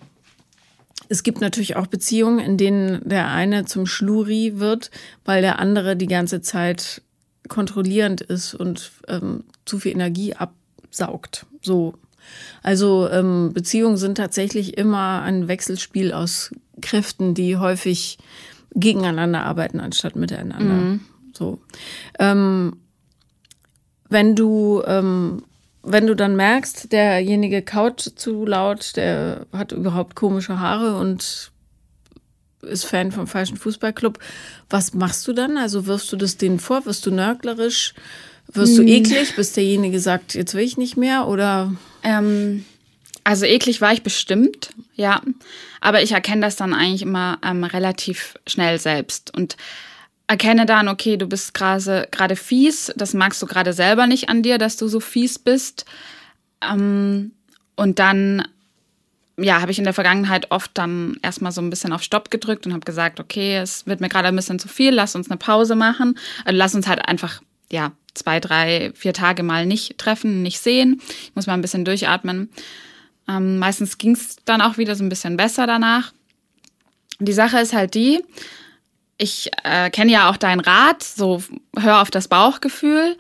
es 1.09 1.23
gibt 1.23 1.41
natürlich 1.41 1.77
auch 1.77 1.87
Beziehungen, 1.87 2.39
in 2.39 2.57
denen 2.57 3.07
der 3.09 3.29
eine 3.29 3.65
zum 3.65 3.87
Schluri 3.87 4.59
wird, 4.59 4.91
weil 5.25 5.43
der 5.43 5.59
andere 5.59 5.97
die 5.97 6.07
ganze 6.07 6.41
Zeit 6.41 7.03
kontrollierend 7.49 8.21
ist 8.21 8.55
und 8.55 8.93
ähm, 9.09 9.45
zu 9.65 9.79
viel 9.79 9.93
Energie 9.93 10.35
absaugt. 10.35 11.47
So. 11.63 11.95
Also 12.63 13.09
ähm, 13.11 13.53
Beziehungen 13.53 13.97
sind 13.97 14.17
tatsächlich 14.17 14.77
immer 14.77 15.23
ein 15.23 15.49
Wechselspiel 15.49 16.13
aus 16.13 16.53
Kräften, 16.81 17.35
die 17.35 17.57
häufig 17.57 18.19
gegeneinander 18.75 19.45
arbeiten 19.45 19.81
anstatt 19.81 20.17
miteinander. 20.17 20.75
Mhm. 20.75 21.01
So. 21.33 21.61
Ähm, 22.19 22.77
wenn 24.09 24.37
du 24.37 24.83
ähm, 24.87 25.43
wenn 25.87 26.07
du 26.07 26.15
dann 26.15 26.35
merkst, 26.35 26.93
derjenige 26.93 27.63
kaut 27.63 28.01
zu 28.01 28.45
laut, 28.45 28.97
der 28.97 29.47
hat 29.53 29.71
überhaupt 29.71 30.17
komische 30.17 30.59
Haare 30.59 30.97
und 30.97 31.53
ist 32.67 32.85
Fan 32.85 33.13
vom 33.13 33.27
falschen 33.27 33.57
Fußballclub, 33.57 34.19
was 34.69 34.95
machst 34.95 35.27
du 35.29 35.33
dann? 35.33 35.57
Also 35.57 35.87
wirfst 35.87 36.13
du 36.13 36.17
das 36.17 36.37
denen 36.37 36.59
vor? 36.59 36.87
Wirst 36.87 37.07
du 37.07 37.11
nörglerisch? 37.11 37.95
Wirst 38.53 38.79
du 38.79 38.83
hm. 38.83 38.89
eklig, 38.89 39.35
bis 39.35 39.53
derjenige 39.53 39.99
sagt, 39.99 40.35
jetzt 40.35 40.55
will 40.55 40.63
ich 40.63 40.77
nicht 40.77 40.97
mehr? 40.97 41.27
Oder? 41.27 41.75
Ähm, 42.03 42.65
also 43.25 43.45
eklig 43.45 43.81
war 43.81 43.93
ich 43.93 44.03
bestimmt, 44.03 44.71
ja. 44.95 45.21
Aber 45.81 46.03
ich 46.03 46.13
erkenne 46.13 46.43
das 46.43 46.57
dann 46.57 46.73
eigentlich 46.73 47.03
immer 47.03 47.39
ähm, 47.45 47.65
relativ 47.65 48.35
schnell 48.47 48.79
selbst. 48.79 49.37
Und 49.37 49.57
erkenne 50.29 50.67
dann, 50.67 50.89
okay, 50.89 51.17
du 51.17 51.27
bist 51.27 51.55
gerade 51.55 52.37
fies, 52.37 52.93
das 52.97 53.15
magst 53.15 53.43
du 53.43 53.47
gerade 53.47 53.73
selber 53.73 54.07
nicht 54.07 54.29
an 54.29 54.43
dir, 54.43 54.59
dass 54.59 54.77
du 54.77 54.89
so 54.89 55.01
fies 55.01 55.39
bist. 55.39 55.87
Ähm, 56.63 57.33
und 57.75 57.99
dann, 57.99 58.47
ja, 59.39 59.61
habe 59.61 59.71
ich 59.71 59.79
in 59.79 59.85
der 59.85 59.93
Vergangenheit 59.93 60.51
oft 60.51 60.71
dann 60.75 61.19
erstmal 61.23 61.53
so 61.53 61.61
ein 61.61 61.71
bisschen 61.71 61.93
auf 61.93 62.03
Stopp 62.03 62.31
gedrückt 62.31 62.67
und 62.67 62.73
habe 62.73 62.85
gesagt, 62.85 63.21
okay, 63.21 63.59
es 63.59 63.87
wird 63.87 64.01
mir 64.01 64.09
gerade 64.09 64.29
ein 64.29 64.37
bisschen 64.37 64.59
zu 64.59 64.69
viel, 64.69 64.95
lass 64.95 65.15
uns 65.15 65.31
eine 65.31 65.37
Pause 65.37 65.75
machen. 65.75 66.19
Also 66.45 66.57
lass 66.57 66.75
uns 66.75 66.87
halt 66.87 67.07
einfach, 67.07 67.43
ja, 67.71 67.93
zwei, 68.15 68.41
drei, 68.41 68.93
vier 68.95 69.13
Tage 69.13 69.43
mal 69.43 69.67
nicht 69.67 69.99
treffen, 69.99 70.43
nicht 70.43 70.61
sehen. 70.61 71.01
Ich 71.23 71.33
muss 71.35 71.47
mal 71.47 71.55
ein 71.55 71.61
bisschen 71.61 71.85
durchatmen. 71.85 72.51
Ähm, 73.29 73.59
meistens 73.59 73.99
ging 73.99 74.13
es 74.13 74.37
dann 74.45 74.63
auch 74.63 74.79
wieder 74.79 74.97
so 74.97 75.05
ein 75.05 75.11
bisschen 75.11 75.37
besser 75.37 75.67
danach. 75.67 76.13
Die 77.19 77.33
Sache 77.33 77.59
ist 77.59 77.75
halt 77.75 77.95
die, 77.95 78.23
ich 79.19 79.51
äh, 79.65 79.91
kenne 79.91 80.13
ja 80.13 80.31
auch 80.31 80.37
deinen 80.37 80.61
Rat, 80.61 81.03
so 81.03 81.43
hör 81.79 82.03
auf 82.03 82.11
das 82.11 82.29
Bauchgefühl. 82.29 83.17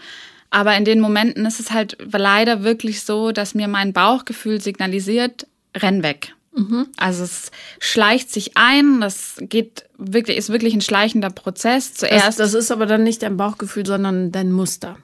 Aber 0.50 0.76
in 0.76 0.84
den 0.84 1.00
Momenten 1.00 1.44
ist 1.44 1.60
es 1.60 1.72
halt 1.72 1.98
leider 2.00 2.62
wirklich 2.62 3.02
so, 3.02 3.32
dass 3.32 3.54
mir 3.54 3.68
mein 3.68 3.92
Bauchgefühl 3.92 4.60
signalisiert, 4.60 5.46
renn 5.76 6.02
weg. 6.02 6.34
Mhm. 6.56 6.88
Also 6.96 7.24
es 7.24 7.50
schleicht 7.78 8.32
sich 8.32 8.56
ein, 8.56 9.00
das 9.00 9.36
geht 9.40 9.84
wirklich, 9.98 10.38
ist 10.38 10.48
wirklich 10.48 10.74
ein 10.74 10.80
schleichender 10.80 11.30
Prozess. 11.30 11.94
Zuerst. 11.94 12.26
Das, 12.26 12.36
das 12.36 12.54
ist 12.54 12.70
aber 12.72 12.86
dann 12.86 13.04
nicht 13.04 13.22
dein 13.22 13.36
Bauchgefühl, 13.36 13.84
sondern 13.84 14.32
dein 14.32 14.50
Muster. 14.50 14.96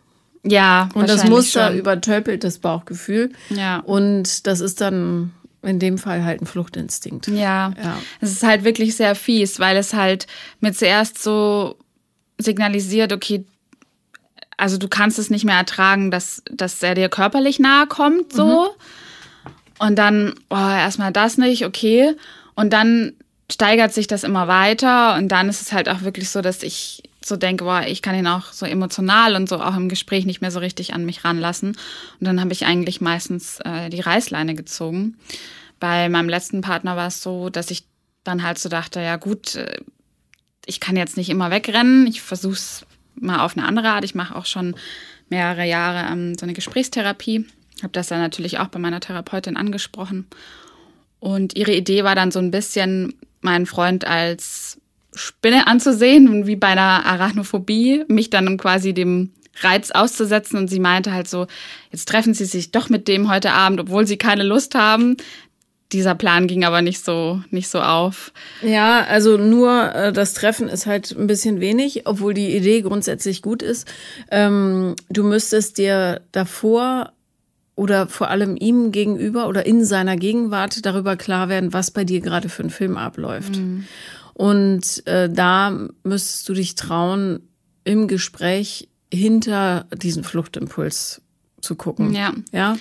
Ja. 0.45 0.88
Und 0.95 1.09
das 1.09 1.25
Muster 1.25 1.69
schon. 1.69 1.79
übertöpelt 1.79 2.43
das 2.43 2.59
Bauchgefühl. 2.59 3.33
Ja. 3.50 3.81
Und 3.81 4.47
das 4.47 4.61
ist 4.61 4.81
dann 4.81 5.33
in 5.62 5.79
dem 5.79 5.99
Fall 5.99 6.25
halt 6.25 6.41
ein 6.41 6.47
Fluchtinstinkt. 6.47 7.29
Ja. 7.29 7.73
ja. 7.83 7.99
Es 8.21 8.33
ist 8.33 8.43
halt 8.43 8.64
wirklich 8.64 8.97
sehr 8.97 9.14
fies, 9.14 9.61
weil 9.61 9.76
es 9.76 9.93
halt 9.93 10.26
mir 10.61 10.73
zuerst 10.73 11.23
so 11.23 11.76
signalisiert, 12.38 13.12
okay, 13.12 13.45
also 14.57 14.79
du 14.79 14.88
kannst 14.88 15.19
es 15.19 15.31
nicht 15.31 15.45
mehr 15.45 15.57
ertragen, 15.57 16.11
dass, 16.11 16.43
dass 16.50 16.83
er 16.83 16.95
dir 16.95 17.09
körperlich 17.09 17.59
nahe 17.59 17.87
kommt, 17.87 18.33
so. 18.33 18.75
Mhm. 18.76 18.83
Und 19.82 19.96
dann, 19.96 20.34
oh, 20.48 20.54
erstmal 20.54 21.12
das 21.12 21.38
nicht, 21.38 21.66
okay. 21.66 22.14
Und 22.54 22.72
dann 22.72 23.14
steigert 23.50 23.92
sich 23.92 24.06
das 24.06 24.22
immer 24.22 24.46
weiter 24.46 25.16
und 25.16 25.26
dann 25.28 25.48
ist 25.48 25.60
es 25.60 25.72
halt 25.72 25.88
auch 25.88 26.02
wirklich 26.02 26.30
so, 26.30 26.40
dass 26.40 26.62
ich 26.62 27.02
so 27.20 27.34
denke, 27.34 27.64
boah, 27.64 27.82
ich 27.84 28.00
kann 28.00 28.14
ihn 28.14 28.28
auch 28.28 28.52
so 28.52 28.64
emotional 28.64 29.34
und 29.34 29.48
so 29.48 29.60
auch 29.60 29.76
im 29.76 29.88
Gespräch 29.88 30.24
nicht 30.24 30.40
mehr 30.40 30.52
so 30.52 30.60
richtig 30.60 30.94
an 30.94 31.04
mich 31.04 31.24
ranlassen. 31.24 31.70
Und 32.20 32.26
dann 32.26 32.40
habe 32.40 32.52
ich 32.52 32.64
eigentlich 32.64 33.00
meistens 33.00 33.58
äh, 33.64 33.90
die 33.90 33.98
Reißleine 33.98 34.54
gezogen. 34.54 35.16
Bei 35.80 36.08
meinem 36.08 36.28
letzten 36.28 36.60
Partner 36.60 36.96
war 36.96 37.08
es 37.08 37.20
so, 37.20 37.50
dass 37.50 37.72
ich 37.72 37.82
dann 38.22 38.44
halt 38.44 38.60
so 38.60 38.68
dachte, 38.68 39.00
ja 39.00 39.16
gut, 39.16 39.56
äh, 39.56 39.80
ich 40.64 40.78
kann 40.78 40.96
jetzt 40.96 41.16
nicht 41.16 41.28
immer 41.28 41.50
wegrennen. 41.50 42.06
Ich 42.06 42.22
versuche 42.22 42.54
es 42.54 42.86
mal 43.16 43.40
auf 43.40 43.56
eine 43.56 43.66
andere 43.66 43.88
Art. 43.88 44.04
Ich 44.04 44.14
mache 44.14 44.36
auch 44.36 44.46
schon 44.46 44.76
mehrere 45.28 45.66
Jahre 45.66 46.12
ähm, 46.12 46.36
so 46.38 46.46
eine 46.46 46.52
Gesprächstherapie. 46.52 47.46
Habe 47.82 47.92
das 47.92 48.08
dann 48.08 48.20
natürlich 48.20 48.58
auch 48.58 48.68
bei 48.68 48.78
meiner 48.78 49.00
Therapeutin 49.00 49.56
angesprochen. 49.56 50.26
Und 51.20 51.56
ihre 51.56 51.72
Idee 51.72 52.04
war 52.04 52.14
dann 52.14 52.30
so 52.30 52.38
ein 52.38 52.50
bisschen, 52.50 53.14
meinen 53.40 53.66
Freund 53.66 54.06
als 54.06 54.78
Spinne 55.14 55.66
anzusehen 55.66 56.28
und 56.28 56.46
wie 56.46 56.56
bei 56.56 56.68
einer 56.68 57.04
Arachnophobie, 57.04 58.04
mich 58.08 58.30
dann 58.30 58.56
quasi 58.56 58.94
dem 58.94 59.30
Reiz 59.60 59.90
auszusetzen. 59.90 60.58
Und 60.58 60.68
sie 60.68 60.80
meinte 60.80 61.12
halt 61.12 61.28
so, 61.28 61.46
jetzt 61.90 62.08
treffen 62.08 62.34
sie 62.34 62.46
sich 62.46 62.72
doch 62.72 62.88
mit 62.88 63.08
dem 63.08 63.30
heute 63.30 63.52
Abend, 63.52 63.80
obwohl 63.80 64.06
sie 64.06 64.16
keine 64.16 64.42
Lust 64.42 64.74
haben. 64.74 65.16
Dieser 65.92 66.14
Plan 66.14 66.46
ging 66.46 66.64
aber 66.64 66.80
nicht 66.80 67.04
so, 67.04 67.42
nicht 67.50 67.68
so 67.68 67.82
auf. 67.82 68.32
Ja, 68.62 69.04
also 69.04 69.36
nur 69.36 69.94
äh, 69.94 70.12
das 70.12 70.32
Treffen 70.32 70.68
ist 70.68 70.86
halt 70.86 71.10
ein 71.12 71.26
bisschen 71.26 71.60
wenig, 71.60 72.06
obwohl 72.06 72.32
die 72.32 72.56
Idee 72.56 72.80
grundsätzlich 72.80 73.42
gut 73.42 73.62
ist. 73.62 73.86
Ähm, 74.30 74.96
du 75.10 75.22
müsstest 75.22 75.76
dir 75.76 76.22
davor 76.32 77.12
oder 77.75 78.07
vor 78.07 78.29
allem 78.29 78.57
ihm 78.57 78.93
gegenüber 78.93 79.49
oder 79.49 79.67
in 79.67 79.85
seiner 79.85 80.17
Gegenwart 80.17 80.85
darüber 80.85 81.17
klar 81.17 81.49
werden, 81.49 81.73
was 81.73 81.91
bei 81.91 82.05
dir 82.05 82.21
gerade 82.21 82.49
für 82.49 82.62
ein 82.62 82.71
Film 82.71 82.97
abläuft. 82.97 83.57
Mhm. 83.57 83.85
Und 84.35 85.07
äh, 85.07 85.31
da 85.31 85.88
müsstest 86.02 86.49
du 86.49 86.55
dich 86.55 86.75
trauen, 86.75 87.41
im 87.85 88.09
Gespräch 88.09 88.88
hinter 89.12 89.87
diesen 89.95 90.25
Fluchtimpuls 90.25 91.21
zu 91.61 91.75
gucken. 91.75 92.14
Ja. 92.14 92.33
Ja. 92.52 92.76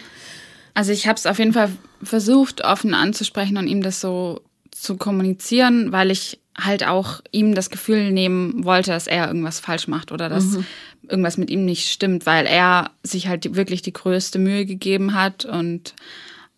Also 0.74 0.92
ich 0.92 1.08
habe 1.08 1.18
es 1.18 1.26
auf 1.26 1.40
jeden 1.40 1.54
Fall 1.54 1.70
versucht, 2.02 2.64
offen 2.64 2.94
anzusprechen 2.94 3.58
und 3.58 3.68
ihm 3.68 3.82
das 3.82 4.00
so 4.00 4.42
zu 4.72 4.98
kommunizieren, 4.98 5.92
weil 5.92 6.12
ich 6.12 6.40
halt 6.58 6.86
auch 6.86 7.22
ihm 7.32 7.56
das 7.56 7.70
Gefühl 7.70 8.12
nehmen 8.12 8.64
wollte, 8.64 8.92
dass 8.92 9.08
er 9.08 9.28
irgendwas 9.28 9.60
falsch 9.60 9.88
macht 9.88 10.12
oder 10.12 10.30
dass 10.30 10.46
mhm. 10.46 10.66
Irgendwas 11.12 11.38
mit 11.38 11.50
ihm 11.50 11.65
nicht 11.65 11.91
stimmt, 11.91 12.25
weil 12.25 12.46
er 12.46 12.91
sich 13.03 13.27
halt 13.27 13.56
wirklich 13.56 13.82
die 13.82 13.94
größte 13.94 14.39
Mühe 14.39 14.65
gegeben 14.65 15.13
hat 15.13 15.46
und 15.46 15.94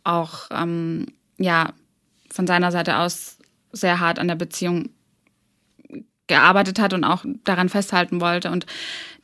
auch 0.03 0.50
ähm, 0.51 1.07
ja 1.38 1.74
von 2.31 2.48
seiner 2.48 2.72
Seite 2.72 2.98
aus 2.98 3.38
sehr 3.72 4.00
hart 4.00 4.19
an 4.19 4.27
der 4.27 4.36
Beziehung 4.36 4.89
gearbeitet 6.27 6.79
hat 6.79 6.93
und 6.93 7.03
auch 7.03 7.25
daran 7.43 7.69
festhalten 7.69 8.22
wollte. 8.22 8.50
Und 8.50 8.65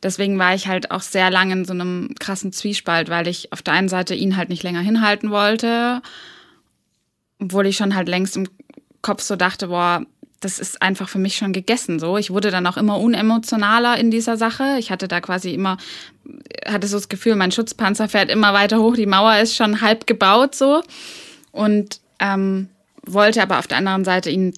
deswegen 0.04 0.38
war 0.38 0.54
ich 0.54 0.68
halt 0.68 0.92
auch 0.92 1.02
sehr 1.02 1.30
lange 1.30 1.54
in 1.54 1.66
so 1.66 1.74
einem 1.74 2.14
krassen 2.20 2.52
Zwiespalt, 2.52 3.10
weil 3.10 3.28
ich 3.28 3.54
auf 3.54 3.62
der 3.62 3.74
einen 3.74 3.90
Seite 3.90 4.16
ihn 4.16 4.36
halt 4.36 4.50
nicht 4.50 4.64
länger 4.64 4.82
hinhalten 4.82 5.32
wollte, 5.32 6.02
obwohl 7.40 7.68
ich 7.68 7.78
schon 7.78 7.96
halt 7.96 8.10
längst 8.10 8.36
im 8.36 8.48
Kopf 9.02 9.22
so 9.22 9.36
dachte, 9.36 9.68
boah, 9.68 10.06
das 10.40 10.60
ist 10.60 10.82
einfach 10.82 11.10
für 11.10 11.20
mich 11.20 11.36
schon 11.36 11.54
gegessen 11.54 12.00
so. 12.00 12.18
Ich 12.18 12.32
wurde 12.32 12.52
dann 12.52 12.66
auch 12.68 12.78
immer 12.78 13.00
unemotionaler 13.00 13.98
in 13.98 14.12
dieser 14.12 14.38
Sache. 14.38 14.78
Ich 14.80 14.92
hatte 14.92 15.08
da 15.08 15.22
quasi 15.22 15.54
immer, 15.54 15.78
hatte 16.66 16.88
so 16.88 16.98
das 16.98 17.10
Gefühl, 17.10 17.36
mein 17.36 17.52
Schutzpanzer 17.52 18.08
fährt 18.08 18.30
immer 18.30 18.54
weiter 18.54 18.80
hoch, 18.80 18.96
die 18.96 19.06
Mauer 19.06 19.38
ist 19.38 19.56
schon 19.56 19.82
halb 19.82 20.08
gebaut 20.08 20.56
so. 20.56 20.82
Und 21.52 22.00
ähm, 22.20 22.70
wollte 23.06 23.42
aber 23.42 23.60
auf 23.60 23.68
der 23.68 23.78
anderen 23.78 24.06
Seite 24.06 24.30
ihn 24.30 24.54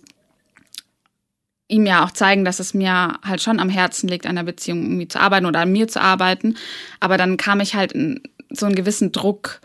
ihm 1.68 1.86
ja 1.86 2.04
auch 2.04 2.12
zeigen, 2.12 2.44
dass 2.44 2.60
es 2.60 2.74
mir 2.74 3.18
halt 3.24 3.42
schon 3.42 3.60
am 3.60 3.70
Herzen 3.70 4.10
liegt, 4.10 4.28
an 4.28 4.36
der 4.36 4.44
Beziehung 4.44 4.84
irgendwie 4.84 5.08
zu 5.08 5.22
arbeiten 5.22 5.46
oder 5.46 5.62
an 5.62 5.72
mir 5.72 5.88
zu 5.88 6.02
arbeiten. 6.02 6.58
Aber 7.00 7.18
dann 7.18 7.38
kam 7.38 7.62
ich 7.62 7.76
halt 7.76 7.94
in 7.94 8.22
so 8.50 8.66
einen 8.66 8.76
gewissen 8.76 9.14
Druck, 9.14 9.62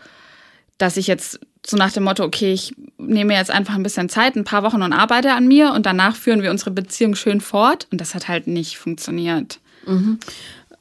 dass 0.77 0.95
ich 0.95 1.07
jetzt 1.07 1.41
so 1.69 1.75
nach 1.75 1.91
dem 1.91 2.03
Motto, 2.03 2.23
okay, 2.23 2.53
ich 2.53 2.73
nehme 2.97 3.33
jetzt 3.33 3.51
einfach 3.51 3.75
ein 3.75 3.83
bisschen 3.83 4.07
Zeit, 4.07 4.35
ein 4.35 4.45
paar 4.45 4.63
Wochen 4.63 4.81
und 4.81 4.93
arbeite 4.93 5.33
an 5.33 5.47
mir 5.47 5.73
und 5.73 5.85
danach 5.85 6.15
führen 6.15 6.41
wir 6.41 6.51
unsere 6.51 6.71
Beziehung 6.71 7.15
schön 7.15 7.41
fort. 7.41 7.87
Und 7.91 7.99
das 7.99 8.15
hat 8.15 8.27
halt 8.29 8.47
nicht 8.47 8.77
funktioniert. 8.77 9.59
Mhm. 9.85 10.19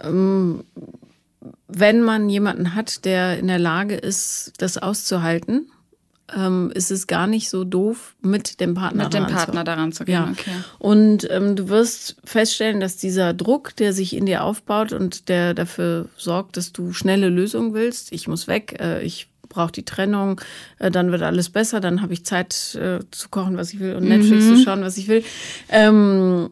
Ähm, 0.01 0.65
wenn 1.67 2.03
man 2.03 2.29
jemanden 2.29 2.75
hat, 2.75 3.05
der 3.05 3.39
in 3.39 3.49
der 3.49 3.59
Lage 3.59 3.97
ist, 3.97 4.53
das 4.59 4.79
auszuhalten, 4.79 5.71
ähm, 6.35 6.71
ist 6.75 6.91
es 6.91 7.07
gar 7.07 7.27
nicht 7.27 7.51
so 7.51 7.65
doof, 7.65 8.15
mit 8.21 8.61
dem 8.61 8.75
Partner, 8.75 9.05
mit 9.05 9.15
dem 9.15 9.27
Partner 9.27 9.61
zu, 9.61 9.65
daran 9.65 9.93
zu 9.93 10.05
gehen. 10.05 10.15
Ja. 10.15 10.31
Okay. 10.31 10.51
Und 10.79 11.29
ähm, 11.31 11.57
du 11.57 11.69
wirst 11.69 12.17
feststellen, 12.25 12.81
dass 12.81 12.97
dieser 12.97 13.35
Druck, 13.35 13.75
der 13.77 13.93
sich 13.93 14.15
in 14.15 14.27
dir 14.27 14.45
aufbaut 14.45 14.93
und 14.93 15.29
der 15.29 15.55
dafür 15.55 16.09
sorgt, 16.17 16.57
dass 16.57 16.73
du 16.73 16.93
schnelle 16.93 17.29
Lösungen 17.29 17.75
willst, 17.75 18.13
ich 18.13 18.29
muss 18.29 18.47
weg, 18.47 18.77
äh, 18.81 19.03
ich 19.03 19.29
brauche 19.49 19.73
die 19.73 19.85
Trennung, 19.85 20.41
äh, 20.79 20.91
dann 20.91 21.13
wird 21.13 21.23
alles 21.23 21.51
besser, 21.51 21.81
dann 21.81 22.03
habe 22.03 22.13
ich 22.13 22.25
Zeit 22.25 22.75
äh, 22.75 23.01
zu 23.11 23.29
kochen, 23.29 23.57
was 23.57 23.73
ich 23.73 23.81
will 23.81 23.95
und 23.95 24.05
Netflix 24.05 24.45
mhm. 24.45 24.57
zu 24.57 24.63
schauen, 24.63 24.83
was 24.83 24.97
ich 24.97 25.09
will. 25.09 25.25
Ähm, 25.69 26.51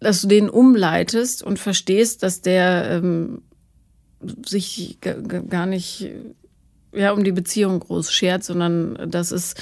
dass 0.00 0.22
du 0.22 0.28
den 0.28 0.50
umleitest 0.50 1.42
und 1.42 1.58
verstehst, 1.58 2.22
dass 2.22 2.42
der 2.42 2.90
ähm, 2.90 3.42
sich 4.44 4.98
gar 5.00 5.66
nicht 5.66 6.10
ja, 6.92 7.12
um 7.12 7.24
die 7.24 7.32
Beziehung 7.32 7.80
groß 7.80 8.10
schert, 8.10 8.44
sondern 8.44 9.10
dass 9.10 9.30
es 9.30 9.54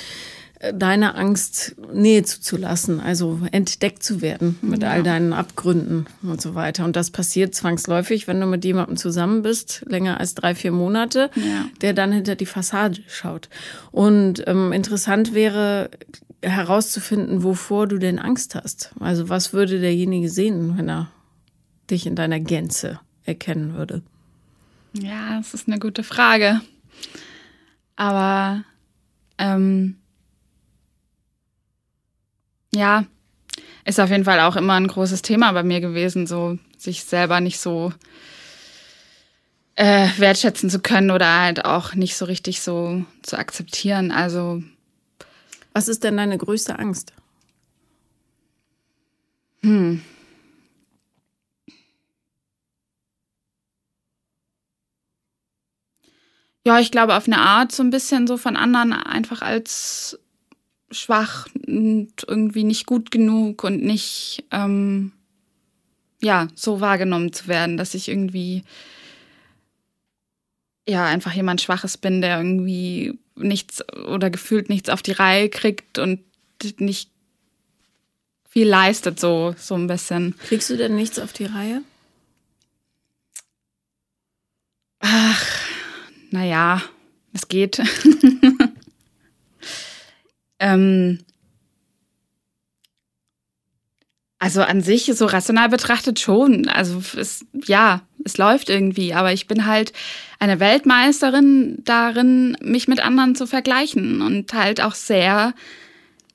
deine 0.72 1.14
Angst, 1.14 1.76
Nähe 1.92 2.22
zuzulassen, 2.22 3.00
also 3.00 3.40
entdeckt 3.52 4.02
zu 4.02 4.22
werden 4.22 4.58
mit 4.62 4.82
ja. 4.82 4.90
all 4.90 5.02
deinen 5.02 5.32
Abgründen 5.32 6.06
und 6.22 6.40
so 6.40 6.54
weiter. 6.54 6.84
Und 6.84 6.96
das 6.96 7.10
passiert 7.10 7.54
zwangsläufig, 7.54 8.26
wenn 8.26 8.40
du 8.40 8.46
mit 8.46 8.64
jemandem 8.64 8.96
zusammen 8.96 9.42
bist, 9.42 9.84
länger 9.86 10.20
als 10.20 10.34
drei, 10.34 10.54
vier 10.54 10.72
Monate, 10.72 11.30
ja. 11.34 11.66
der 11.80 11.92
dann 11.92 12.12
hinter 12.12 12.36
die 12.36 12.46
Fassade 12.46 13.02
schaut. 13.08 13.48
Und 13.90 14.46
ähm, 14.46 14.72
interessant 14.72 15.34
wäre 15.34 15.90
herauszufinden, 16.42 17.42
wovor 17.42 17.86
du 17.86 17.98
denn 17.98 18.18
Angst 18.18 18.54
hast. 18.54 18.92
Also 19.00 19.28
was 19.28 19.52
würde 19.52 19.80
derjenige 19.80 20.28
sehen, 20.28 20.76
wenn 20.76 20.88
er 20.88 21.10
dich 21.90 22.06
in 22.06 22.16
deiner 22.16 22.40
Gänze 22.40 23.00
erkennen 23.24 23.74
würde? 23.74 24.02
Ja, 24.92 25.38
das 25.38 25.54
ist 25.54 25.68
eine 25.68 25.78
gute 25.78 26.02
Frage. 26.02 26.60
Aber 27.96 28.64
ähm, 29.38 29.96
ja, 32.74 33.04
ist 33.84 34.00
auf 34.00 34.10
jeden 34.10 34.24
Fall 34.24 34.40
auch 34.40 34.56
immer 34.56 34.74
ein 34.74 34.88
großes 34.88 35.22
Thema 35.22 35.52
bei 35.52 35.62
mir 35.62 35.80
gewesen, 35.80 36.26
so 36.26 36.58
sich 36.78 37.04
selber 37.04 37.40
nicht 37.40 37.58
so 37.60 37.92
äh, 39.76 40.08
wertschätzen 40.18 40.70
zu 40.70 40.80
können 40.80 41.10
oder 41.10 41.40
halt 41.40 41.64
auch 41.64 41.94
nicht 41.94 42.16
so 42.16 42.24
richtig 42.24 42.60
so 42.60 43.04
zu 43.22 43.38
akzeptieren. 43.38 44.10
Also. 44.10 44.62
Was 45.74 45.88
ist 45.88 46.04
denn 46.04 46.16
deine 46.16 46.38
größte 46.38 46.78
Angst? 46.78 47.12
Hm. 49.62 50.02
Ja, 56.66 56.78
ich 56.78 56.90
glaube 56.90 57.16
auf 57.16 57.26
eine 57.26 57.38
Art 57.38 57.72
so 57.72 57.82
ein 57.82 57.90
bisschen 57.90 58.26
so 58.26 58.36
von 58.36 58.56
anderen 58.56 58.92
einfach 58.92 59.42
als 59.42 60.18
schwach 60.94 61.46
und 61.66 62.12
irgendwie 62.26 62.64
nicht 62.64 62.86
gut 62.86 63.10
genug 63.10 63.64
und 63.64 63.82
nicht, 63.82 64.44
ähm, 64.50 65.12
ja, 66.22 66.48
so 66.54 66.80
wahrgenommen 66.80 67.32
zu 67.32 67.48
werden, 67.48 67.76
dass 67.76 67.94
ich 67.94 68.08
irgendwie, 68.08 68.64
ja, 70.88 71.04
einfach 71.04 71.32
jemand 71.32 71.60
Schwaches 71.60 71.98
bin, 71.98 72.20
der 72.20 72.38
irgendwie 72.38 73.18
nichts 73.36 73.82
oder 74.06 74.30
gefühlt 74.30 74.68
nichts 74.68 74.88
auf 74.88 75.02
die 75.02 75.12
Reihe 75.12 75.48
kriegt 75.48 75.98
und 75.98 76.20
nicht 76.78 77.10
viel 78.48 78.68
leistet, 78.68 79.18
so, 79.18 79.54
so 79.58 79.74
ein 79.74 79.88
bisschen. 79.88 80.36
Kriegst 80.46 80.70
du 80.70 80.76
denn 80.76 80.94
nichts 80.94 81.18
auf 81.18 81.32
die 81.32 81.46
Reihe? 81.46 81.82
Ach, 85.00 85.44
naja, 86.30 86.80
es 87.32 87.48
geht. 87.48 87.82
Ähm, 90.58 91.18
also 94.44 94.60
an 94.60 94.82
sich, 94.82 95.06
so 95.14 95.24
rational 95.24 95.70
betrachtet 95.70 96.20
schon. 96.20 96.68
Also 96.68 97.02
es, 97.18 97.46
ja, 97.64 98.02
es 98.24 98.36
läuft 98.36 98.68
irgendwie, 98.68 99.14
aber 99.14 99.32
ich 99.32 99.46
bin 99.46 99.64
halt 99.64 99.94
eine 100.38 100.60
Weltmeisterin 100.60 101.78
darin, 101.84 102.54
mich 102.60 102.86
mit 102.86 103.00
anderen 103.00 103.34
zu 103.36 103.46
vergleichen 103.46 104.20
und 104.20 104.52
halt 104.52 104.82
auch 104.82 104.94
sehr, 104.94 105.54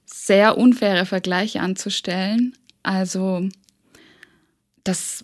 sehr 0.05 0.57
unfaire 0.57 1.05
Vergleiche 1.05 1.61
anzustellen. 1.61 2.53
Also 2.81 3.47
das, 4.83 5.23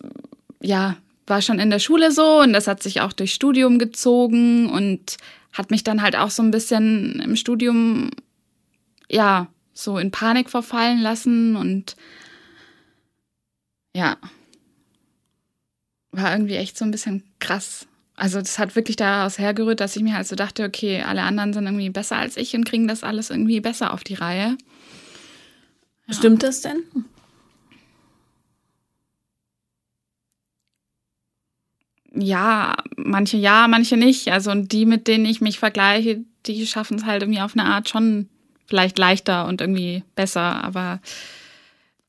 ja, 0.60 0.96
war 1.26 1.42
schon 1.42 1.58
in 1.58 1.70
der 1.70 1.80
Schule 1.80 2.12
so 2.12 2.40
und 2.40 2.52
das 2.52 2.68
hat 2.68 2.84
sich 2.84 3.00
auch 3.00 3.12
durch 3.12 3.34
Studium 3.34 3.80
gezogen 3.80 4.70
und 4.70 5.16
hat 5.52 5.72
mich 5.72 5.82
dann 5.82 6.02
halt 6.02 6.14
auch 6.14 6.30
so 6.30 6.42
ein 6.42 6.52
bisschen 6.52 7.20
im 7.20 7.34
Studium 7.34 8.10
ja, 9.10 9.48
so 9.72 9.98
in 9.98 10.10
Panik 10.10 10.50
verfallen 10.50 11.00
lassen 11.00 11.56
und 11.56 11.96
ja, 13.94 14.16
war 16.12 16.32
irgendwie 16.32 16.56
echt 16.56 16.78
so 16.78 16.84
ein 16.84 16.90
bisschen 16.90 17.22
krass. 17.38 17.86
Also 18.14 18.38
das 18.38 18.58
hat 18.58 18.74
wirklich 18.74 18.96
daraus 18.96 19.38
hergerührt, 19.38 19.80
dass 19.80 19.94
ich 19.96 20.02
mir 20.02 20.14
halt 20.14 20.26
so 20.26 20.36
dachte, 20.36 20.64
okay, 20.64 21.02
alle 21.02 21.22
anderen 21.22 21.52
sind 21.52 21.66
irgendwie 21.66 21.90
besser 21.90 22.16
als 22.16 22.36
ich 22.38 22.54
und 22.54 22.64
kriegen 22.64 22.88
das 22.88 23.02
alles 23.04 23.28
irgendwie 23.30 23.60
besser 23.60 23.92
auf 23.92 24.02
die 24.02 24.14
Reihe. 24.14 24.56
Ja. 26.06 26.14
Stimmt 26.14 26.42
das 26.42 26.62
denn? 26.62 26.82
Ja, 32.14 32.76
manche 32.96 33.36
ja, 33.36 33.68
manche 33.68 33.98
nicht. 33.98 34.32
Also 34.32 34.50
und 34.50 34.72
die, 34.72 34.86
mit 34.86 35.06
denen 35.06 35.26
ich 35.26 35.42
mich 35.42 35.58
vergleiche, 35.58 36.24
die 36.46 36.66
schaffen 36.66 36.96
es 36.96 37.04
halt 37.04 37.22
irgendwie 37.22 37.42
auf 37.42 37.52
eine 37.52 37.64
Art 37.64 37.90
schon 37.90 38.30
vielleicht 38.66 38.98
leichter 38.98 39.46
und 39.46 39.60
irgendwie 39.60 40.02
besser, 40.14 40.64
aber 40.64 41.00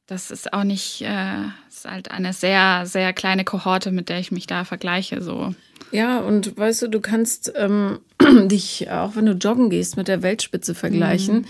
das 0.07 0.31
ist 0.31 0.53
auch 0.53 0.63
nicht, 0.63 1.01
äh, 1.01 1.43
ist 1.67 1.85
halt 1.85 2.11
eine 2.11 2.33
sehr, 2.33 2.85
sehr 2.85 3.13
kleine 3.13 3.43
Kohorte, 3.43 3.91
mit 3.91 4.09
der 4.09 4.19
ich 4.19 4.31
mich 4.31 4.47
da 4.47 4.63
vergleiche. 4.63 5.21
So. 5.21 5.53
Ja, 5.91 6.19
und 6.19 6.57
weißt 6.57 6.83
du, 6.83 6.87
du 6.87 7.01
kannst 7.01 7.51
ähm, 7.55 7.99
dich, 8.47 8.89
auch 8.89 9.15
wenn 9.15 9.25
du 9.25 9.33
joggen 9.33 9.69
gehst, 9.69 9.97
mit 9.97 10.07
der 10.07 10.23
Weltspitze 10.23 10.73
vergleichen. 10.75 11.39
Mhm. 11.39 11.45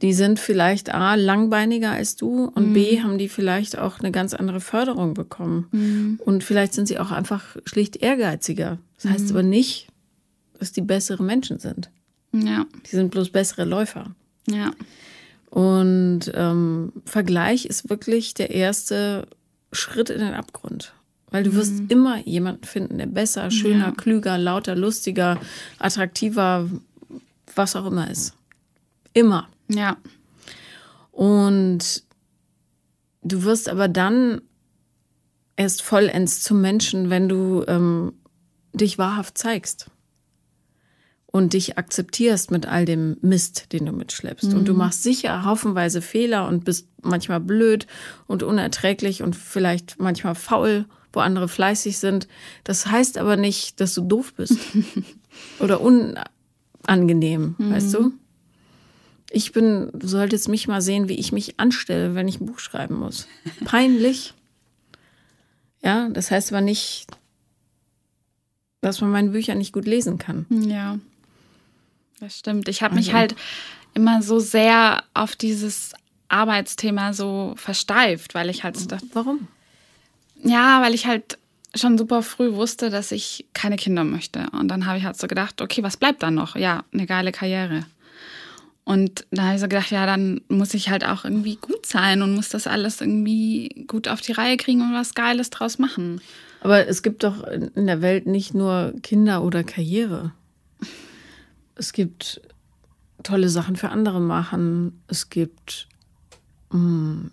Die 0.00 0.12
sind 0.12 0.38
vielleicht 0.38 0.94
A, 0.94 1.16
langbeiniger 1.16 1.90
als 1.90 2.14
du 2.14 2.44
und 2.44 2.68
mhm. 2.68 2.72
B, 2.72 3.02
haben 3.02 3.18
die 3.18 3.28
vielleicht 3.28 3.76
auch 3.76 3.98
eine 3.98 4.12
ganz 4.12 4.32
andere 4.32 4.60
Förderung 4.60 5.14
bekommen. 5.14 5.66
Mhm. 5.72 6.20
Und 6.24 6.44
vielleicht 6.44 6.72
sind 6.72 6.86
sie 6.86 7.00
auch 7.00 7.10
einfach 7.10 7.56
schlicht 7.64 7.96
ehrgeiziger. 7.96 8.78
Das 9.02 9.10
heißt 9.10 9.24
mhm. 9.24 9.30
aber 9.30 9.42
nicht, 9.42 9.88
dass 10.60 10.70
die 10.70 10.82
bessere 10.82 11.24
Menschen 11.24 11.58
sind. 11.58 11.90
Ja. 12.32 12.66
Die 12.86 12.96
sind 12.96 13.10
bloß 13.10 13.30
bessere 13.30 13.64
Läufer. 13.64 14.14
Ja. 14.46 14.72
Und 15.50 16.30
ähm, 16.34 16.92
Vergleich 17.04 17.66
ist 17.66 17.88
wirklich 17.88 18.34
der 18.34 18.50
erste 18.50 19.26
Schritt 19.72 20.10
in 20.10 20.20
den 20.20 20.34
Abgrund. 20.34 20.94
Weil 21.30 21.42
du 21.42 21.54
wirst 21.54 21.74
mhm. 21.74 21.86
immer 21.88 22.18
jemanden 22.26 22.64
finden, 22.64 22.98
der 22.98 23.06
besser, 23.06 23.50
schöner, 23.50 23.86
ja. 23.86 23.92
klüger, 23.92 24.38
lauter, 24.38 24.74
lustiger, 24.74 25.38
attraktiver, 25.78 26.68
was 27.54 27.76
auch 27.76 27.86
immer 27.86 28.10
ist. 28.10 28.34
Immer. 29.12 29.48
Ja. 29.68 29.98
Und 31.12 32.02
du 33.22 33.42
wirst 33.42 33.68
aber 33.68 33.88
dann 33.88 34.40
erst 35.56 35.82
vollends 35.82 36.40
zum 36.42 36.62
Menschen, 36.62 37.10
wenn 37.10 37.28
du 37.28 37.64
ähm, 37.66 38.14
dich 38.72 38.96
wahrhaft 38.96 39.36
zeigst 39.36 39.90
und 41.30 41.52
dich 41.52 41.76
akzeptierst 41.76 42.50
mit 42.50 42.66
all 42.66 42.84
dem 42.84 43.18
Mist, 43.20 43.72
den 43.72 43.86
du 43.86 43.92
mitschleppst. 43.92 44.50
Mhm. 44.50 44.58
Und 44.58 44.68
du 44.68 44.72
mhm. 44.72 44.78
machst 44.78 45.02
sicher 45.02 45.44
haufenweise 45.44 46.00
Fehler 46.00 46.48
und 46.48 46.64
bist 46.64 46.88
manchmal 47.02 47.40
blöd 47.40 47.86
und 48.26 48.42
unerträglich 48.42 49.22
und 49.22 49.36
vielleicht 49.36 49.98
manchmal 49.98 50.34
faul, 50.34 50.86
wo 51.12 51.20
andere 51.20 51.48
fleißig 51.48 51.98
sind. 51.98 52.28
Das 52.64 52.86
heißt 52.86 53.18
aber 53.18 53.36
nicht, 53.36 53.80
dass 53.80 53.94
du 53.94 54.02
doof 54.02 54.34
bist 54.34 54.58
oder 55.60 55.80
unangenehm, 55.80 57.56
mhm. 57.58 57.72
weißt 57.72 57.94
du? 57.94 58.12
Ich 59.30 59.52
bin, 59.52 59.90
du 59.92 60.08
solltest 60.08 60.48
mich 60.48 60.68
mal 60.68 60.80
sehen, 60.80 61.10
wie 61.10 61.18
ich 61.18 61.32
mich 61.32 61.60
anstelle, 61.60 62.14
wenn 62.14 62.28
ich 62.28 62.40
ein 62.40 62.46
Buch 62.46 62.58
schreiben 62.58 62.98
muss. 62.98 63.28
Peinlich. 63.66 64.32
Ja, 65.84 66.08
das 66.08 66.30
heißt 66.30 66.50
aber 66.52 66.62
nicht, 66.62 67.06
dass 68.80 69.02
man 69.02 69.10
meine 69.10 69.30
Bücher 69.30 69.54
nicht 69.54 69.74
gut 69.74 69.84
lesen 69.84 70.16
kann. 70.16 70.46
Ja. 70.48 70.98
Das 72.20 72.38
stimmt. 72.38 72.68
Ich 72.68 72.82
habe 72.82 72.94
mich 72.94 73.08
also. 73.08 73.18
halt 73.18 73.36
immer 73.94 74.22
so 74.22 74.38
sehr 74.38 75.02
auf 75.14 75.36
dieses 75.36 75.92
Arbeitsthema 76.28 77.12
so 77.12 77.54
versteift, 77.56 78.34
weil 78.34 78.50
ich 78.50 78.64
halt 78.64 78.76
so 78.76 78.86
dachte. 78.86 79.06
Warum? 79.12 79.48
Ja, 80.42 80.82
weil 80.82 80.94
ich 80.94 81.06
halt 81.06 81.38
schon 81.74 81.98
super 81.98 82.22
früh 82.22 82.54
wusste, 82.54 82.90
dass 82.90 83.12
ich 83.12 83.46
keine 83.54 83.76
Kinder 83.76 84.04
möchte. 84.04 84.46
Und 84.52 84.68
dann 84.68 84.86
habe 84.86 84.98
ich 84.98 85.04
halt 85.04 85.18
so 85.18 85.26
gedacht, 85.26 85.60
okay, 85.60 85.82
was 85.82 85.96
bleibt 85.96 86.22
dann 86.22 86.34
noch? 86.34 86.56
Ja, 86.56 86.84
eine 86.92 87.06
geile 87.06 87.32
Karriere. 87.32 87.84
Und 88.84 89.26
da 89.30 89.42
habe 89.42 89.54
ich 89.56 89.60
so 89.60 89.68
gedacht, 89.68 89.90
ja, 89.90 90.06
dann 90.06 90.40
muss 90.48 90.72
ich 90.72 90.88
halt 90.88 91.04
auch 91.04 91.24
irgendwie 91.24 91.56
gut 91.56 91.84
sein 91.84 92.22
und 92.22 92.34
muss 92.34 92.48
das 92.48 92.66
alles 92.66 93.02
irgendwie 93.02 93.84
gut 93.86 94.08
auf 94.08 94.22
die 94.22 94.32
Reihe 94.32 94.56
kriegen 94.56 94.80
und 94.80 94.94
was 94.94 95.14
Geiles 95.14 95.50
draus 95.50 95.78
machen. 95.78 96.22
Aber 96.62 96.86
es 96.86 97.02
gibt 97.02 97.22
doch 97.22 97.44
in 97.44 97.86
der 97.86 98.00
Welt 98.00 98.26
nicht 98.26 98.54
nur 98.54 98.94
Kinder 99.02 99.42
oder 99.42 99.62
Karriere 99.62 100.32
es 101.78 101.92
gibt 101.92 102.40
tolle 103.22 103.48
Sachen 103.48 103.76
für 103.76 103.88
andere 103.88 104.20
machen. 104.20 105.00
Es 105.08 105.30
gibt 105.30 105.88
mh, 106.70 106.78
mm, 106.78 107.30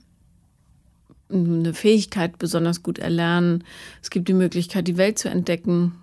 eine 1.30 1.74
Fähigkeit 1.74 2.38
besonders 2.38 2.84
gut 2.84 3.00
erlernen. 3.00 3.64
Es 4.02 4.10
gibt 4.10 4.28
die 4.28 4.34
Möglichkeit, 4.34 4.88
die 4.88 4.98
Welt 4.98 5.20
zu 5.20 5.30
entdecken. 5.30 5.94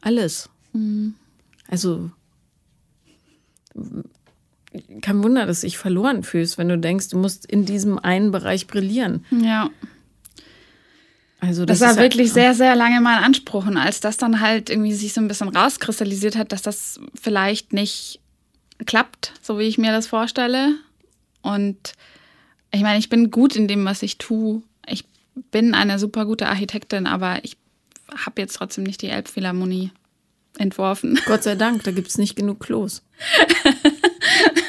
Alles. 0.00 0.50
Mhm. 0.72 1.14
Also 1.68 2.10
kein 5.00 5.22
Wunder, 5.22 5.46
dass 5.46 5.60
du 5.60 5.66
dich 5.66 5.78
verloren 5.78 6.22
fühlst, 6.22 6.58
wenn 6.58 6.68
du 6.68 6.78
denkst, 6.78 7.08
du 7.08 7.18
musst 7.18 7.46
in 7.46 7.64
diesem 7.64 7.98
einen 7.98 8.30
Bereich 8.30 8.66
brillieren. 8.66 9.24
Ja. 9.30 9.70
Also 11.42 11.64
das, 11.64 11.80
das 11.80 11.96
war 11.96 12.02
wirklich 12.02 12.28
halt, 12.28 12.34
sehr, 12.34 12.54
sehr 12.54 12.76
lange 12.76 13.00
mein 13.00 13.22
Anspruch. 13.22 13.66
Und 13.66 13.76
als 13.76 13.98
das 13.98 14.16
dann 14.16 14.40
halt 14.40 14.70
irgendwie 14.70 14.92
sich 14.92 15.12
so 15.12 15.20
ein 15.20 15.26
bisschen 15.26 15.48
rauskristallisiert 15.48 16.36
hat, 16.36 16.52
dass 16.52 16.62
das 16.62 17.00
vielleicht 17.20 17.72
nicht 17.72 18.20
klappt, 18.86 19.32
so 19.42 19.58
wie 19.58 19.64
ich 19.64 19.76
mir 19.76 19.90
das 19.90 20.06
vorstelle. 20.06 20.76
Und 21.42 21.94
ich 22.70 22.82
meine, 22.82 23.00
ich 23.00 23.08
bin 23.08 23.32
gut 23.32 23.56
in 23.56 23.66
dem, 23.66 23.84
was 23.84 24.04
ich 24.04 24.18
tue. 24.18 24.62
Ich 24.86 25.04
bin 25.50 25.74
eine 25.74 25.98
super 25.98 26.26
gute 26.26 26.46
Architektin, 26.46 27.08
aber 27.08 27.44
ich 27.44 27.56
habe 28.16 28.40
jetzt 28.40 28.54
trotzdem 28.54 28.84
nicht 28.84 29.02
die 29.02 29.08
Elbphilharmonie 29.08 29.90
entworfen. 30.58 31.18
Gott 31.26 31.42
sei 31.42 31.56
Dank, 31.56 31.82
da 31.82 31.90
gibt 31.90 32.06
es 32.06 32.18
nicht 32.18 32.36
genug 32.36 32.60
Klos. 32.60 33.02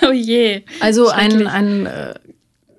oh 0.02 0.12
je. 0.12 0.64
Also 0.80 1.10
ein, 1.10 1.46
ein 1.46 1.86
äh, 1.86 2.16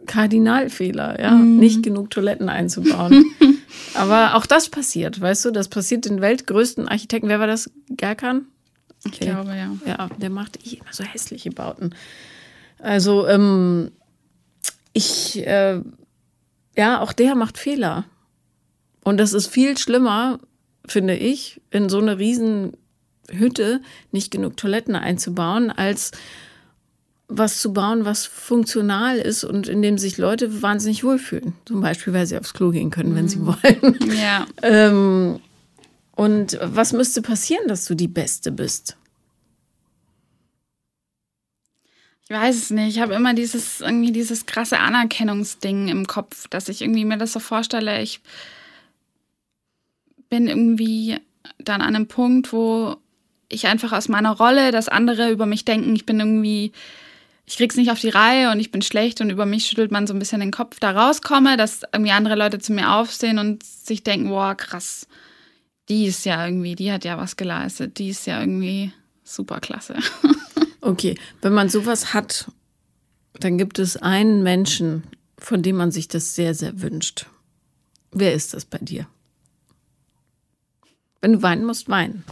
Kardinalfehler, 0.06 1.20
ja, 1.20 1.30
mm. 1.30 1.58
nicht 1.58 1.84
genug 1.84 2.10
Toiletten 2.10 2.48
einzubauen. 2.48 3.24
Aber 3.94 4.34
auch 4.34 4.46
das 4.46 4.68
passiert, 4.68 5.20
weißt 5.20 5.44
du, 5.44 5.50
das 5.50 5.68
passiert 5.68 6.04
den 6.04 6.20
weltgrößten 6.20 6.88
Architekten. 6.88 7.28
Wer 7.28 7.40
war 7.40 7.46
das? 7.46 7.70
Gerkan? 7.88 8.46
Okay. 9.06 9.16
Ich 9.20 9.20
glaube, 9.20 9.54
ja. 9.54 9.76
Ja, 9.86 10.08
der 10.18 10.30
macht 10.30 10.58
immer 10.64 10.92
so 10.92 11.04
hässliche 11.04 11.50
Bauten. 11.50 11.94
Also, 12.78 13.26
ähm, 13.28 13.92
ich, 14.92 15.46
äh, 15.46 15.80
ja, 16.76 17.00
auch 17.00 17.12
der 17.12 17.34
macht 17.34 17.58
Fehler. 17.58 18.04
Und 19.02 19.18
das 19.18 19.32
ist 19.32 19.46
viel 19.46 19.76
schlimmer, 19.76 20.38
finde 20.86 21.16
ich, 21.16 21.60
in 21.70 21.88
so 21.88 21.98
eine 21.98 22.18
riesen 22.18 22.76
Hütte 23.30 23.80
nicht 24.12 24.30
genug 24.30 24.56
Toiletten 24.56 24.96
einzubauen, 24.96 25.70
als 25.70 26.12
was 27.28 27.60
zu 27.60 27.72
bauen, 27.72 28.04
was 28.04 28.26
funktional 28.26 29.18
ist 29.18 29.44
und 29.44 29.68
in 29.68 29.82
dem 29.82 29.98
sich 29.98 30.18
Leute 30.18 30.62
wahnsinnig 30.62 31.04
wohlfühlen. 31.04 31.54
Zum 31.64 31.80
Beispiel, 31.80 32.12
weil 32.12 32.26
sie 32.26 32.38
aufs 32.38 32.54
Klo 32.54 32.70
gehen 32.70 32.90
können, 32.90 33.12
mhm. 33.12 33.16
wenn 33.16 33.28
sie 33.28 33.38
mhm. 33.38 33.46
wollen. 33.46 33.98
Ja. 34.16 34.46
ähm, 34.62 35.40
und 36.16 36.58
was 36.62 36.92
müsste 36.92 37.22
passieren, 37.22 37.66
dass 37.66 37.86
du 37.86 37.94
die 37.94 38.08
Beste 38.08 38.52
bist? 38.52 38.96
Ich 42.24 42.30
weiß 42.30 42.56
es 42.56 42.70
nicht. 42.70 42.96
Ich 42.96 43.02
habe 43.02 43.14
immer 43.14 43.34
dieses 43.34 43.80
irgendwie 43.80 44.12
dieses 44.12 44.46
krasse 44.46 44.78
Anerkennungsding 44.78 45.88
im 45.88 46.06
Kopf, 46.06 46.48
dass 46.48 46.68
ich 46.68 46.80
irgendwie 46.80 47.04
mir 47.04 47.18
das 47.18 47.32
so 47.32 47.40
vorstelle. 47.40 48.00
Ich 48.00 48.20
bin 50.30 50.46
irgendwie 50.46 51.18
dann 51.58 51.82
an 51.82 51.94
einem 51.94 52.06
Punkt, 52.06 52.52
wo 52.52 52.96
ich 53.48 53.66
einfach 53.66 53.92
aus 53.92 54.08
meiner 54.08 54.32
Rolle, 54.32 54.70
dass 54.70 54.88
andere 54.88 55.30
über 55.30 55.46
mich 55.46 55.64
denken, 55.64 55.94
ich 55.94 56.06
bin 56.06 56.18
irgendwie, 56.18 56.72
ich 57.46 57.56
krieg's 57.56 57.76
nicht 57.76 57.90
auf 57.90 58.00
die 58.00 58.08
Reihe 58.08 58.50
und 58.50 58.60
ich 58.60 58.70
bin 58.70 58.82
schlecht 58.82 59.20
und 59.20 59.30
über 59.30 59.44
mich 59.44 59.66
schüttelt 59.66 59.90
man 59.90 60.06
so 60.06 60.14
ein 60.14 60.18
bisschen 60.18 60.40
den 60.40 60.50
Kopf, 60.50 60.80
da 60.80 60.92
rauskomme, 60.92 61.56
dass 61.56 61.82
irgendwie 61.92 62.12
andere 62.12 62.36
Leute 62.36 62.58
zu 62.58 62.72
mir 62.72 62.94
aufstehen 62.94 63.38
und 63.38 63.62
sich 63.62 64.02
denken, 64.02 64.28
boah, 64.28 64.54
krass, 64.54 65.06
die 65.88 66.06
ist 66.06 66.24
ja 66.24 66.44
irgendwie, 66.44 66.74
die 66.74 66.90
hat 66.90 67.04
ja 67.04 67.18
was 67.18 67.36
geleistet, 67.36 67.98
die 67.98 68.08
ist 68.08 68.26
ja 68.26 68.40
irgendwie 68.40 68.92
super 69.22 69.60
klasse. 69.60 69.96
okay, 70.80 71.16
wenn 71.42 71.52
man 71.52 71.68
sowas 71.68 72.14
hat, 72.14 72.50
dann 73.34 73.58
gibt 73.58 73.78
es 73.78 73.96
einen 73.96 74.42
Menschen, 74.42 75.02
von 75.36 75.62
dem 75.62 75.76
man 75.76 75.90
sich 75.90 76.08
das 76.08 76.34
sehr, 76.34 76.54
sehr 76.54 76.80
wünscht. 76.80 77.26
Wer 78.12 78.32
ist 78.32 78.54
das 78.54 78.64
bei 78.64 78.78
dir? 78.78 79.06
Wenn 81.20 81.34
du 81.34 81.42
weinen 81.42 81.64
musst, 81.64 81.88
weinen. 81.88 82.24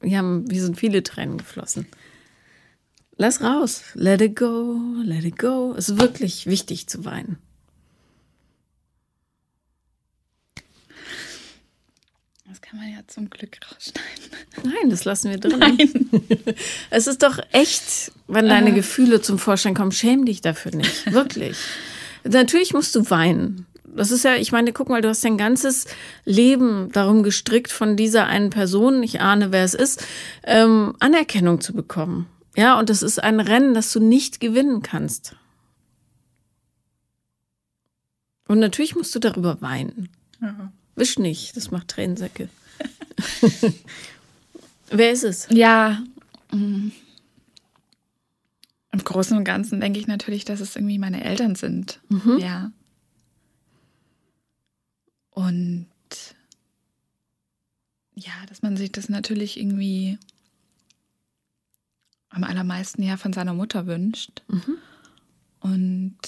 Wir 0.00 0.18
haben, 0.18 0.50
wir 0.50 0.62
sind 0.62 0.78
viele 0.78 1.02
Tränen 1.02 1.38
geflossen. 1.38 1.86
Lass 3.16 3.40
raus. 3.40 3.82
Let 3.94 4.20
it 4.20 4.34
go, 4.36 4.80
let 5.02 5.24
it 5.24 5.38
go. 5.38 5.74
Es 5.76 5.88
ist 5.88 6.00
wirklich 6.00 6.46
wichtig 6.46 6.88
zu 6.88 7.04
weinen. 7.04 7.38
Das 12.48 12.60
kann 12.60 12.78
man 12.78 12.90
ja 12.90 13.00
zum 13.06 13.30
Glück 13.30 13.58
rausschneiden. 13.64 14.30
Nein, 14.64 14.90
das 14.90 15.04
lassen 15.04 15.30
wir 15.30 15.38
drin. 15.38 15.58
Nein. 15.58 15.76
Es 16.90 17.06
ist 17.06 17.22
doch 17.22 17.38
echt, 17.52 18.12
wenn 18.28 18.48
deine 18.48 18.70
äh. 18.70 18.74
Gefühle 18.74 19.20
zum 19.20 19.38
Vorschein 19.38 19.74
kommen, 19.74 19.92
schäm 19.92 20.24
dich 20.24 20.40
dafür 20.40 20.74
nicht. 20.74 21.12
Wirklich. 21.12 21.56
Natürlich 22.24 22.72
musst 22.72 22.94
du 22.94 23.10
weinen. 23.10 23.66
Das 23.84 24.10
ist 24.10 24.24
ja, 24.24 24.34
ich 24.36 24.50
meine, 24.50 24.72
guck 24.72 24.88
mal, 24.88 25.02
du 25.02 25.08
hast 25.08 25.24
dein 25.24 25.38
ganzes 25.38 25.86
Leben 26.24 26.90
darum 26.92 27.22
gestrickt, 27.22 27.70
von 27.70 27.96
dieser 27.96 28.26
einen 28.26 28.50
Person, 28.50 29.02
ich 29.02 29.20
ahne, 29.20 29.52
wer 29.52 29.64
es 29.64 29.74
ist, 29.74 30.04
ähm, 30.44 30.96
Anerkennung 30.98 31.60
zu 31.60 31.72
bekommen. 31.72 32.26
Ja, 32.56 32.78
und 32.78 32.88
das 32.88 33.02
ist 33.02 33.22
ein 33.22 33.40
Rennen, 33.40 33.74
das 33.74 33.92
du 33.92 34.00
nicht 34.00 34.40
gewinnen 34.40 34.82
kannst. 34.82 35.36
Und 38.46 38.58
natürlich 38.58 38.94
musst 38.94 39.14
du 39.14 39.18
darüber 39.18 39.60
weinen. 39.60 40.08
Ja. 40.40 40.72
Wisch 40.96 41.18
nicht, 41.18 41.56
das 41.56 41.70
macht 41.70 41.88
Tränensäcke. 41.88 42.48
wer 44.90 45.12
ist 45.12 45.24
es? 45.24 45.48
Ja. 45.50 46.02
Mm. 46.52 46.90
Im 48.92 48.98
Großen 49.02 49.36
und 49.36 49.44
Ganzen 49.44 49.80
denke 49.80 49.98
ich 49.98 50.06
natürlich, 50.06 50.44
dass 50.44 50.60
es 50.60 50.76
irgendwie 50.76 50.98
meine 50.98 51.24
Eltern 51.24 51.56
sind. 51.56 52.00
Mhm. 52.10 52.38
Ja. 52.38 52.70
Und 55.30 55.88
ja, 58.14 58.32
dass 58.48 58.62
man 58.62 58.76
sich 58.76 58.92
das 58.92 59.08
natürlich 59.08 59.58
irgendwie 59.58 60.18
am 62.34 62.44
allermeisten 62.44 63.02
ja 63.02 63.16
von 63.16 63.32
seiner 63.32 63.54
Mutter 63.54 63.86
wünscht. 63.86 64.42
Mhm. 64.48 64.76
Und 65.60 66.18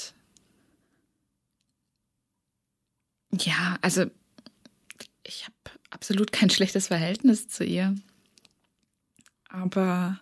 ja, 3.32 3.76
also 3.82 4.06
ich 5.24 5.44
habe 5.44 5.78
absolut 5.90 6.32
kein 6.32 6.48
schlechtes 6.48 6.88
Verhältnis 6.88 7.48
zu 7.48 7.64
ihr. 7.64 7.94
Aber 9.48 10.20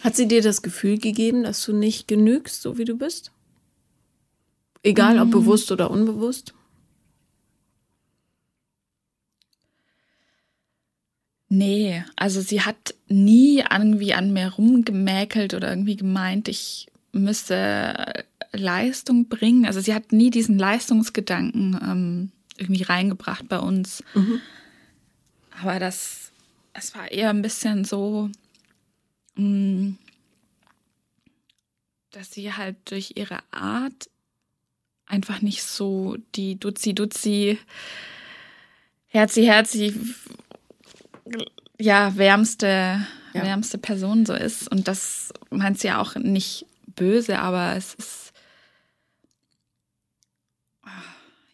hat 0.00 0.16
sie 0.16 0.28
dir 0.28 0.42
das 0.42 0.62
Gefühl 0.62 0.98
gegeben, 0.98 1.42
dass 1.42 1.64
du 1.64 1.72
nicht 1.72 2.08
genügst, 2.08 2.62
so 2.62 2.78
wie 2.78 2.84
du 2.84 2.96
bist? 2.96 3.32
Egal 4.82 5.18
ob 5.18 5.28
mhm. 5.28 5.32
bewusst 5.32 5.70
oder 5.72 5.90
unbewusst? 5.90 6.54
Nee, 11.48 12.04
also 12.16 12.40
sie 12.40 12.62
hat 12.62 12.94
nie 13.08 13.62
irgendwie 13.70 14.14
an 14.14 14.32
mir 14.32 14.48
rumgemäkelt 14.54 15.54
oder 15.54 15.70
irgendwie 15.70 15.96
gemeint, 15.96 16.48
ich 16.48 16.88
müsste 17.12 18.24
Leistung 18.52 19.28
bringen. 19.28 19.66
Also 19.66 19.80
sie 19.80 19.94
hat 19.94 20.12
nie 20.12 20.30
diesen 20.30 20.58
Leistungsgedanken 20.58 21.78
ähm, 21.82 22.32
irgendwie 22.56 22.82
reingebracht 22.82 23.48
bei 23.48 23.58
uns. 23.58 24.02
Mhm. 24.14 24.40
Aber 25.60 25.78
das, 25.78 26.32
es 26.72 26.94
war 26.94 27.10
eher 27.10 27.30
ein 27.30 27.42
bisschen 27.42 27.84
so, 27.84 28.30
mh, 29.36 29.44
mm, 29.44 29.98
dass 32.10 32.32
sie 32.32 32.52
halt 32.52 32.76
durch 32.86 33.12
ihre 33.16 33.38
Art 33.50 34.08
einfach 35.06 35.42
nicht 35.42 35.62
so 35.62 36.16
die 36.34 36.58
Duzi-Duzi, 36.58 37.58
Herzi-Herzi, 39.08 39.94
ja, 41.78 42.16
wärmste, 42.16 43.00
ja. 43.32 43.42
wärmste 43.42 43.78
Person 43.78 44.26
so 44.26 44.34
ist. 44.34 44.70
Und 44.70 44.88
das 44.88 45.32
meint 45.50 45.78
sie 45.78 45.88
ja 45.88 46.00
auch 46.00 46.14
nicht 46.16 46.66
böse, 46.94 47.38
aber 47.38 47.76
es 47.76 47.94
ist, 47.94 48.32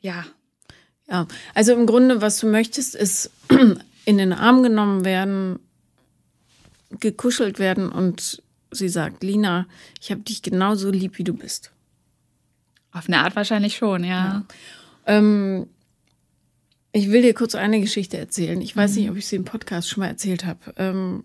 ja. 0.00 0.24
Ja, 1.08 1.26
also 1.54 1.72
im 1.72 1.86
Grunde, 1.86 2.20
was 2.22 2.38
du 2.38 2.46
möchtest, 2.46 2.94
ist 2.94 3.30
in 4.04 4.18
den 4.18 4.32
Arm 4.32 4.62
genommen 4.62 5.04
werden, 5.04 5.58
gekuschelt 7.00 7.58
werden 7.58 7.90
und 7.90 8.42
sie 8.70 8.88
sagt, 8.88 9.22
Lina, 9.22 9.66
ich 10.00 10.10
habe 10.10 10.22
dich 10.22 10.42
genauso 10.42 10.90
lieb, 10.90 11.18
wie 11.18 11.24
du 11.24 11.34
bist. 11.34 11.70
Auf 12.92 13.08
eine 13.08 13.20
Art 13.20 13.36
wahrscheinlich 13.36 13.76
schon, 13.76 14.04
ja. 14.04 14.10
ja. 14.10 14.44
Ähm, 15.06 15.66
ich 16.92 17.10
will 17.10 17.22
dir 17.22 17.34
kurz 17.34 17.54
eine 17.54 17.80
Geschichte 17.80 18.18
erzählen. 18.18 18.60
Ich 18.60 18.76
weiß 18.76 18.92
mhm. 18.92 18.96
nicht, 18.98 19.10
ob 19.10 19.16
ich 19.16 19.26
sie 19.26 19.36
im 19.36 19.44
Podcast 19.44 19.88
schon 19.88 20.02
mal 20.02 20.08
erzählt 20.08 20.44
habe. 20.44 20.60
Ähm, 20.76 21.24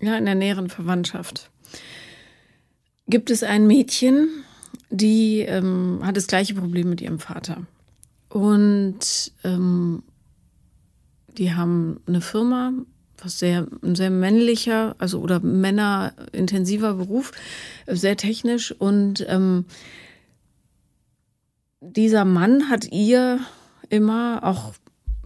ja, 0.00 0.16
in 0.18 0.24
der 0.24 0.34
näheren 0.34 0.68
Verwandtschaft 0.68 1.50
gibt 3.08 3.30
es 3.30 3.42
ein 3.42 3.66
Mädchen, 3.66 4.28
die 4.90 5.40
ähm, 5.40 6.00
hat 6.02 6.16
das 6.16 6.26
gleiche 6.26 6.54
Problem 6.54 6.90
mit 6.90 7.00
ihrem 7.00 7.20
Vater. 7.20 7.66
Und 8.28 9.32
ähm, 9.44 10.02
die 11.38 11.54
haben 11.54 12.00
eine 12.06 12.20
Firma, 12.20 12.72
was 13.22 13.38
sehr, 13.38 13.66
ein 13.82 13.94
sehr 13.94 14.10
männlicher, 14.10 14.96
also 14.98 15.20
oder 15.20 15.40
männerintensiver 15.40 16.94
Beruf, 16.94 17.32
sehr 17.86 18.16
technisch. 18.16 18.72
Und 18.72 19.24
ähm, 19.28 19.66
dieser 21.80 22.24
Mann 22.24 22.68
hat 22.68 22.90
ihr 22.90 23.38
immer 23.88 24.40
auch 24.42 24.74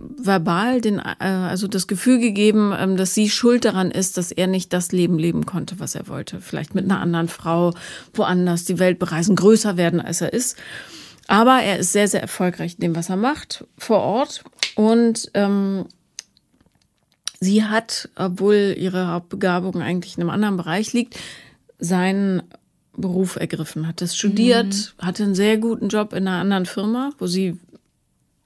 verbal 0.00 0.80
den, 0.80 0.98
äh, 0.98 1.24
also 1.24 1.68
das 1.68 1.86
Gefühl 1.86 2.18
gegeben, 2.18 2.72
ähm, 2.76 2.96
dass 2.96 3.14
sie 3.14 3.28
schuld 3.30 3.64
daran 3.64 3.90
ist, 3.90 4.16
dass 4.16 4.32
er 4.32 4.46
nicht 4.46 4.72
das 4.72 4.92
Leben 4.92 5.18
leben 5.18 5.46
konnte, 5.46 5.78
was 5.78 5.94
er 5.94 6.08
wollte. 6.08 6.40
Vielleicht 6.40 6.74
mit 6.74 6.84
einer 6.84 7.00
anderen 7.00 7.28
Frau, 7.28 7.74
woanders 8.14 8.64
die 8.64 8.78
Welt 8.78 8.98
bereisen, 8.98 9.36
größer 9.36 9.76
werden, 9.76 10.00
als 10.00 10.20
er 10.20 10.32
ist. 10.32 10.56
Aber 11.28 11.62
er 11.62 11.78
ist 11.78 11.92
sehr, 11.92 12.08
sehr 12.08 12.22
erfolgreich 12.22 12.74
in 12.74 12.80
dem, 12.80 12.96
was 12.96 13.08
er 13.08 13.16
macht, 13.16 13.64
vor 13.78 14.00
Ort. 14.00 14.42
Und 14.74 15.30
ähm, 15.34 15.86
sie 17.40 17.64
hat, 17.64 18.08
obwohl 18.16 18.74
ihre 18.76 19.08
Hauptbegabung 19.08 19.80
eigentlich 19.80 20.16
in 20.16 20.22
einem 20.22 20.30
anderen 20.30 20.56
Bereich 20.56 20.92
liegt, 20.92 21.18
seinen 21.78 22.42
Beruf 22.96 23.36
ergriffen, 23.36 23.86
hat 23.86 24.02
es 24.02 24.16
studiert, 24.16 24.92
mhm. 24.98 25.06
hatte 25.06 25.22
einen 25.22 25.34
sehr 25.34 25.56
guten 25.58 25.88
Job 25.88 26.12
in 26.12 26.26
einer 26.26 26.40
anderen 26.40 26.66
Firma, 26.66 27.12
wo 27.18 27.26
sie 27.26 27.58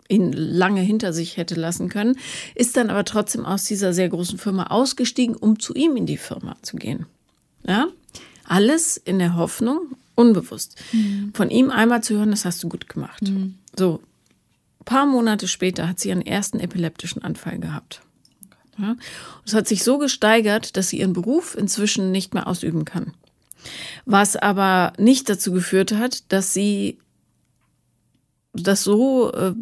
ihn 0.08 0.32
lange 0.32 0.80
hinter 0.80 1.12
sich 1.12 1.36
hätte 1.36 1.54
lassen 1.54 1.88
können, 1.88 2.16
ist 2.54 2.76
dann 2.76 2.90
aber 2.90 3.04
trotzdem 3.04 3.46
aus 3.46 3.64
dieser 3.64 3.92
sehr 3.92 4.08
großen 4.08 4.38
Firma 4.38 4.64
ausgestiegen, 4.64 5.36
um 5.36 5.58
zu 5.58 5.74
ihm 5.74 5.96
in 5.96 6.06
die 6.06 6.18
Firma 6.18 6.56
zu 6.62 6.76
gehen. 6.76 7.06
Ja? 7.66 7.88
Alles 8.44 8.96
in 8.96 9.18
der 9.18 9.36
Hoffnung, 9.36 9.96
unbewusst, 10.14 10.76
mhm. 10.92 11.32
von 11.34 11.50
ihm 11.50 11.70
einmal 11.70 12.02
zu 12.02 12.16
hören, 12.16 12.30
das 12.30 12.44
hast 12.44 12.62
du 12.62 12.68
gut 12.68 12.88
gemacht. 12.88 13.22
Mhm. 13.22 13.54
So, 13.76 14.00
ein 14.80 14.84
paar 14.84 15.06
Monate 15.06 15.48
später 15.48 15.88
hat 15.88 15.98
sie 15.98 16.10
ihren 16.10 16.24
ersten 16.24 16.60
epileptischen 16.60 17.22
Anfall 17.22 17.58
gehabt. 17.58 18.02
Ja? 18.78 18.96
Es 19.46 19.54
hat 19.54 19.66
sich 19.66 19.82
so 19.82 19.98
gesteigert, 19.98 20.76
dass 20.76 20.88
sie 20.88 21.00
ihren 21.00 21.14
Beruf 21.14 21.56
inzwischen 21.56 22.12
nicht 22.12 22.34
mehr 22.34 22.46
ausüben 22.46 22.84
kann. 22.84 23.14
Was 24.04 24.36
aber 24.36 24.92
nicht 24.98 25.28
dazu 25.30 25.52
geführt 25.52 25.92
hat, 25.92 26.30
dass 26.32 26.52
sie 26.52 26.98
das 28.52 28.84
so 28.84 29.32
äh, 29.32 29.54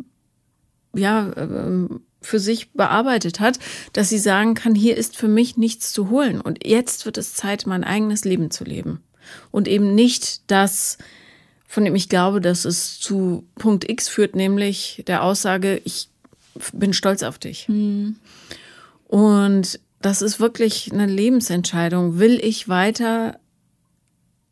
ja, 0.95 1.33
ähm, 1.37 2.03
für 2.21 2.39
sich 2.39 2.73
bearbeitet 2.73 3.41
hat, 3.41 3.59
dass 3.93 4.09
sie 4.09 4.19
sagen 4.19 4.55
kann, 4.55 4.75
hier 4.75 4.97
ist 4.97 5.17
für 5.17 5.29
mich 5.29 5.57
nichts 5.57 5.93
zu 5.93 6.11
holen. 6.11 6.41
Und 6.41 6.67
jetzt 6.67 7.05
wird 7.05 7.19
es 7.19 7.35
Zeit, 7.35 7.67
mein 7.67 7.85
eigenes 7.85 8.25
Leben 8.25 8.51
zu 8.51 8.65
leben. 8.65 9.03
Und 9.51 9.69
eben 9.69 9.95
nicht 9.95 10.51
das, 10.51 10.99
von 11.67 11.85
dem 11.85 11.95
ich 11.95 12.09
glaube, 12.09 12.41
dass 12.41 12.65
es 12.65 13.01
zu 13.01 13.45
Punkt 13.57 13.89
X 13.89 14.09
führt, 14.09 14.37
nämlich 14.37 15.03
der 15.07 15.23
Aussage, 15.23 15.81
ich 15.85 16.09
bin 16.73 16.93
stolz 16.93 17.23
auf 17.23 17.39
dich. 17.39 17.69
Mhm. 17.69 18.17
Und 19.07 19.81
das 20.01 20.23
ist 20.23 20.41
wirklich 20.41 20.93
eine 20.93 21.07
Lebensentscheidung. 21.07 22.19
Will 22.19 22.41
ich 22.43 22.69
weiter 22.69 23.39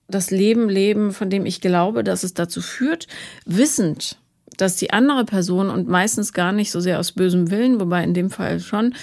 das 0.09 0.31
Leben 0.31 0.69
leben, 0.69 1.13
von 1.13 1.31
dem 1.31 1.47
ich 1.47 1.61
glaube, 1.61 2.05
dass 2.05 2.25
es 2.25 2.35
dazu 2.35 2.61
führt, 2.61 3.07
wissend, 3.45 4.20
dass 4.61 4.77
die 4.77 4.93
andere 4.93 5.25
Person 5.25 5.71
und 5.71 5.89
meistens 5.89 6.33
gar 6.33 6.53
nicht 6.53 6.71
so 6.71 6.81
sehr 6.81 6.99
aus 6.99 7.13
bösem 7.13 7.51
Willen, 7.51 7.81
wobei 7.81 8.05
in 8.05 8.15
dem 8.15 8.31
Fall 8.31 8.61
schon, 8.61 8.95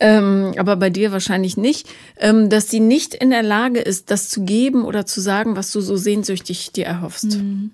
ähm, 0.00 0.54
aber 0.56 0.76
bei 0.76 0.90
dir 0.90 1.12
wahrscheinlich 1.12 1.56
nicht, 1.56 1.88
ähm, 2.18 2.50
dass 2.50 2.66
die 2.66 2.80
nicht 2.80 3.14
in 3.14 3.30
der 3.30 3.42
Lage 3.42 3.80
ist, 3.80 4.10
das 4.10 4.28
zu 4.28 4.44
geben 4.44 4.84
oder 4.84 5.06
zu 5.06 5.20
sagen, 5.20 5.56
was 5.56 5.72
du 5.72 5.80
so 5.80 5.96
sehnsüchtig 5.96 6.72
dir 6.72 6.86
erhoffst. 6.86 7.36
Mhm. 7.38 7.70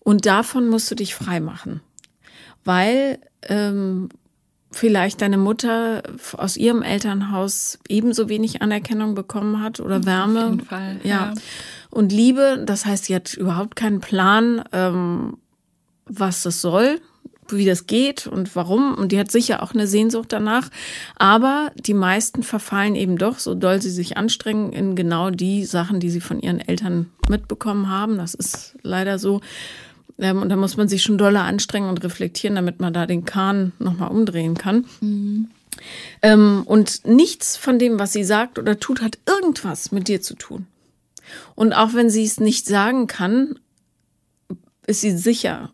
Und 0.00 0.26
davon 0.26 0.68
musst 0.68 0.90
du 0.90 0.94
dich 0.94 1.14
frei 1.14 1.40
machen, 1.40 1.80
weil 2.64 3.18
ähm, 3.42 4.08
vielleicht 4.70 5.22
deine 5.22 5.38
Mutter 5.38 6.02
aus 6.36 6.56
ihrem 6.56 6.82
Elternhaus 6.82 7.78
ebenso 7.88 8.28
wenig 8.28 8.62
Anerkennung 8.62 9.14
bekommen 9.14 9.62
hat 9.62 9.80
oder 9.80 10.04
Wärme. 10.04 10.44
Auf 10.44 10.50
jeden 10.50 10.64
Fall. 10.64 11.00
Ja. 11.02 11.10
ja. 11.10 11.34
Und 11.90 12.12
Liebe, 12.12 12.62
das 12.66 12.84
heißt, 12.84 13.06
sie 13.06 13.14
hat 13.14 13.34
überhaupt 13.34 13.74
keinen 13.74 14.00
Plan, 14.00 14.62
ähm, 14.72 15.38
was 16.06 16.42
das 16.42 16.60
soll, 16.60 17.00
wie 17.48 17.64
das 17.64 17.86
geht 17.86 18.26
und 18.26 18.56
warum. 18.56 18.94
Und 18.94 19.12
die 19.12 19.18
hat 19.18 19.30
sicher 19.30 19.62
auch 19.62 19.72
eine 19.72 19.86
Sehnsucht 19.86 20.32
danach. 20.32 20.70
Aber 21.16 21.72
die 21.76 21.94
meisten 21.94 22.42
verfallen 22.42 22.94
eben 22.94 23.18
doch, 23.18 23.38
so 23.38 23.54
doll 23.54 23.80
sie 23.80 23.90
sich 23.90 24.16
anstrengen, 24.16 24.72
in 24.72 24.96
genau 24.96 25.30
die 25.30 25.64
Sachen, 25.64 26.00
die 26.00 26.10
sie 26.10 26.20
von 26.20 26.40
ihren 26.40 26.60
Eltern 26.60 27.10
mitbekommen 27.28 27.88
haben. 27.88 28.16
Das 28.16 28.34
ist 28.34 28.76
leider 28.82 29.18
so. 29.18 29.40
Ähm, 30.18 30.42
und 30.42 30.48
da 30.48 30.56
muss 30.56 30.76
man 30.76 30.88
sich 30.88 31.02
schon 31.02 31.18
doller 31.18 31.42
anstrengen 31.42 31.88
und 31.88 32.02
reflektieren, 32.02 32.56
damit 32.56 32.80
man 32.80 32.92
da 32.92 33.06
den 33.06 33.24
Kahn 33.24 33.72
nochmal 33.78 34.10
umdrehen 34.10 34.54
kann. 34.54 34.86
Mhm. 35.00 35.48
Ähm, 36.22 36.62
und 36.64 37.06
nichts 37.06 37.56
von 37.56 37.78
dem, 37.78 37.98
was 37.98 38.12
sie 38.12 38.24
sagt 38.24 38.58
oder 38.58 38.80
tut, 38.80 39.02
hat 39.02 39.18
irgendwas 39.26 39.92
mit 39.92 40.08
dir 40.08 40.22
zu 40.22 40.34
tun. 40.34 40.66
Und 41.54 41.74
auch 41.74 41.92
wenn 41.92 42.08
sie 42.08 42.24
es 42.24 42.40
nicht 42.40 42.66
sagen 42.66 43.06
kann, 43.06 43.58
ist 44.86 45.00
sie 45.00 45.16
sicher 45.16 45.72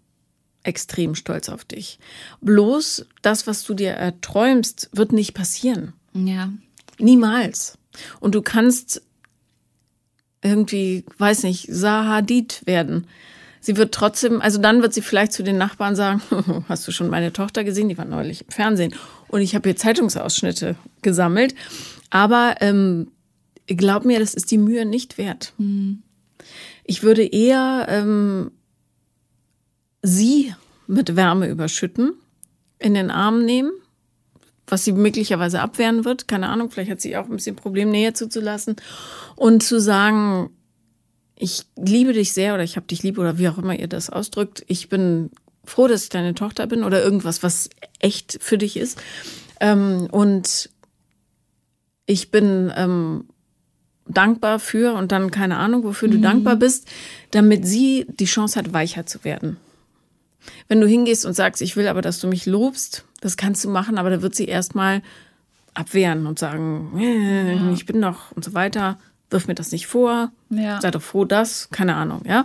extrem 0.65 1.15
stolz 1.15 1.49
auf 1.49 1.65
dich. 1.65 1.99
Bloß 2.41 3.07
das, 3.23 3.47
was 3.47 3.65
du 3.65 3.75
dir 3.75 3.91
erträumst, 3.91 4.91
wird 4.93 5.13
nicht 5.13 5.35
passieren. 5.35 5.93
Ja. 6.15 6.53
Niemals. 6.99 7.79
Und 8.21 8.35
du 8.35 8.43
kannst 8.43 9.03
irgendwie, 10.43 11.05
weiß 11.19 11.45
nicht, 11.45 11.67
Sahadid 11.71 12.63
werden. 12.67 13.07
Sie 13.61 13.77
wird 13.77 13.95
trotzdem, 13.95 14.41
also 14.41 14.59
dann 14.61 14.83
wird 14.83 14.93
sie 14.93 15.03
vielleicht 15.03 15.33
zu 15.33 15.45
den 15.45 15.57
Nachbarn 15.57 15.95
sagen, 15.95 16.21
hast 16.69 16.87
du 16.87 16.93
schon 16.93 17.09
meine 17.09 17.33
Tochter 17.33 17.63
gesehen? 17.63 17.89
Die 17.89 17.99
war 17.99 18.05
neulich 18.05 18.43
im 18.43 18.49
Fernsehen. 18.49 18.95
Und 19.29 19.41
ich 19.41 19.55
habe 19.55 19.69
hier 19.69 19.77
Zeitungsausschnitte 19.77 20.75
gesammelt. 21.01 21.55
Aber 22.11 22.57
ähm, 22.61 23.13
glaub 23.67 24.05
mir, 24.05 24.19
das 24.19 24.35
ist 24.35 24.51
die 24.51 24.59
Mühe 24.59 24.85
nicht 24.85 25.17
wert. 25.17 25.53
Mhm. 25.59 26.03
Ich 26.85 27.05
würde 27.05 27.25
eher 27.25 27.87
ähm, 27.89 28.51
sie 30.03 30.55
mit 30.87 31.17
Wärme 31.17 31.49
überschütten, 31.49 32.15
in 32.79 32.95
den 32.95 33.11
Arm 33.11 33.45
nehmen, 33.45 33.73
was 34.67 34.85
sie 34.85 34.93
möglicherweise 34.93 35.61
abwehren 35.61 36.05
wird. 36.05 36.29
Keine 36.29 36.49
Ahnung, 36.49 36.71
vielleicht 36.71 36.91
hat 36.91 37.01
sie 37.01 37.17
auch 37.17 37.25
ein 37.25 37.37
bisschen 37.37 37.57
Problem, 37.57 37.91
Nähe 37.91 38.13
zuzulassen. 38.13 38.77
Und 39.37 39.63
zu 39.63 39.81
sagen, 39.81 40.51
ich 41.37 41.65
liebe 41.77 42.13
dich 42.13 42.33
sehr 42.33 42.55
oder 42.55 42.63
ich 42.63 42.77
habe 42.77 42.87
dich 42.87 43.03
lieb 43.03 43.19
oder 43.19 43.39
wie 43.39 43.49
auch 43.49 43.59
immer 43.59 43.79
ihr 43.79 43.89
das 43.89 44.11
ausdrückt. 44.11 44.65
Ich 44.67 44.89
bin 44.89 45.31
froh, 45.65 45.89
dass 45.89 46.05
ich 46.05 46.09
deine 46.09 46.35
Tochter 46.35 46.67
bin 46.67 46.85
oder 46.85 47.03
irgendwas, 47.03 47.43
was 47.43 47.71
echt 48.01 48.39
für 48.41 48.59
dich 48.59 48.77
ist. 48.77 49.01
Ähm, 49.61 50.09
und 50.11 50.71
ich 52.07 52.31
bin 52.31 52.73
ähm, 52.77 53.25
dankbar 54.07 54.59
für 54.59 54.95
und 54.95 55.13
dann 55.13 55.31
keine 55.31 55.57
Ahnung, 55.57 55.85
wofür 55.85 56.09
mhm. 56.09 56.13
du 56.13 56.19
dankbar 56.21 56.57
bist, 56.57 56.89
damit 57.31 57.67
sie 57.67 58.07
die 58.09 58.25
Chance 58.25 58.59
hat, 58.59 58.73
weicher 58.73 59.07
zu 59.07 59.25
werden. 59.25 59.57
Wenn 60.69 60.81
du 60.81 60.87
hingehst 60.87 61.25
und 61.25 61.35
sagst, 61.35 61.63
ich 61.63 61.77
will 61.77 61.89
aber, 61.89 62.03
dass 62.03 62.21
du 62.21 62.29
mich 62.29 62.47
lobst, 62.47 63.05
das 63.21 63.37
kannst 63.37 63.65
du 63.65 63.71
machen, 63.71 63.99
aber 63.99 64.11
da 64.11 64.23
wird 64.23 64.35
sie 64.35 64.47
erstmal 64.47 65.03
abwehren 65.75 66.27
und 66.27 66.39
sagen, 66.39 66.93
äh, 66.99 67.55
ja. 67.55 67.73
ich 67.73 67.87
bin 67.87 68.01
doch 68.03 68.33
und 68.33 68.45
so 68.45 68.55
weiter, 68.55 68.99
wirf 69.31 69.49
mir 69.49 69.55
das 69.55 69.73
nicht 69.73 69.87
vor, 69.87 70.33
ja. 70.51 70.81
sei 70.81 70.91
doch 70.91 71.03
froh, 71.03 71.25
dass, 71.25 71.71
keine 71.71 71.95
Ahnung, 71.95 72.23
ja, 72.27 72.45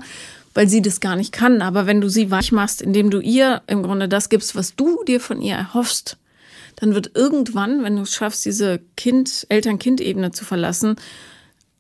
weil 0.54 0.70
sie 0.70 0.82
das 0.82 1.00
gar 1.00 1.16
nicht 1.16 1.32
kann. 1.32 1.62
Aber 1.62 1.86
wenn 1.86 2.02
du 2.02 2.10
sie 2.10 2.32
weich 2.32 2.52
machst, 2.52 2.82
indem 2.82 3.10
du 3.10 3.20
ihr 3.20 3.62
im 3.68 3.84
Grunde 3.84 4.08
das 4.08 4.30
gibst, 4.30 4.56
was 4.56 4.76
du 4.76 5.04
dir 5.04 5.20
von 5.20 5.42
ihr 5.42 5.56
erhoffst, 5.56 6.18
dann 6.78 6.94
wird 6.94 7.12
irgendwann, 7.16 7.84
wenn 7.84 7.96
du 7.96 8.04
es 8.04 8.14
schaffst, 8.14 8.46
diese 8.46 8.80
Kind, 8.96 9.46
Eltern-Kind-Ebene 9.50 10.32
zu 10.32 10.46
verlassen, 10.46 10.96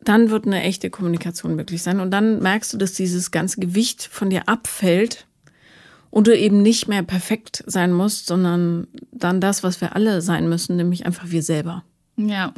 dann 0.02 0.30
wird 0.30 0.46
eine 0.46 0.64
echte 0.64 0.90
Kommunikation 0.90 1.56
möglich 1.56 1.84
sein. 1.84 2.00
Und 2.00 2.12
dann 2.12 2.40
merkst 2.40 2.74
du, 2.74 2.78
dass 2.78 2.94
dieses 2.94 3.32
ganze 3.32 3.60
Gewicht 3.60 4.04
von 4.04 4.30
dir 4.30 4.48
abfällt 4.48 5.26
und 6.10 6.28
du 6.28 6.38
eben 6.38 6.62
nicht 6.62 6.88
mehr 6.88 7.04
perfekt 7.04 7.63
sein 7.67 7.91
musst, 7.91 8.28
sondern 8.28 8.88
dann 9.12 9.41
das, 9.41 9.63
was 9.63 9.82
wir 9.82 9.96
alle 9.96 10.22
sein 10.22 10.50
müssen, 10.50 10.76
nämlich 10.76 11.06
einfach 11.06 11.30
wir 11.30 11.43
selber. 11.43 11.84
Ja. 12.15 12.54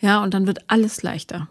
Ja, 0.00 0.22
und 0.22 0.34
dann 0.34 0.46
wird 0.46 0.64
alles 0.68 1.02
leichter. 1.02 1.48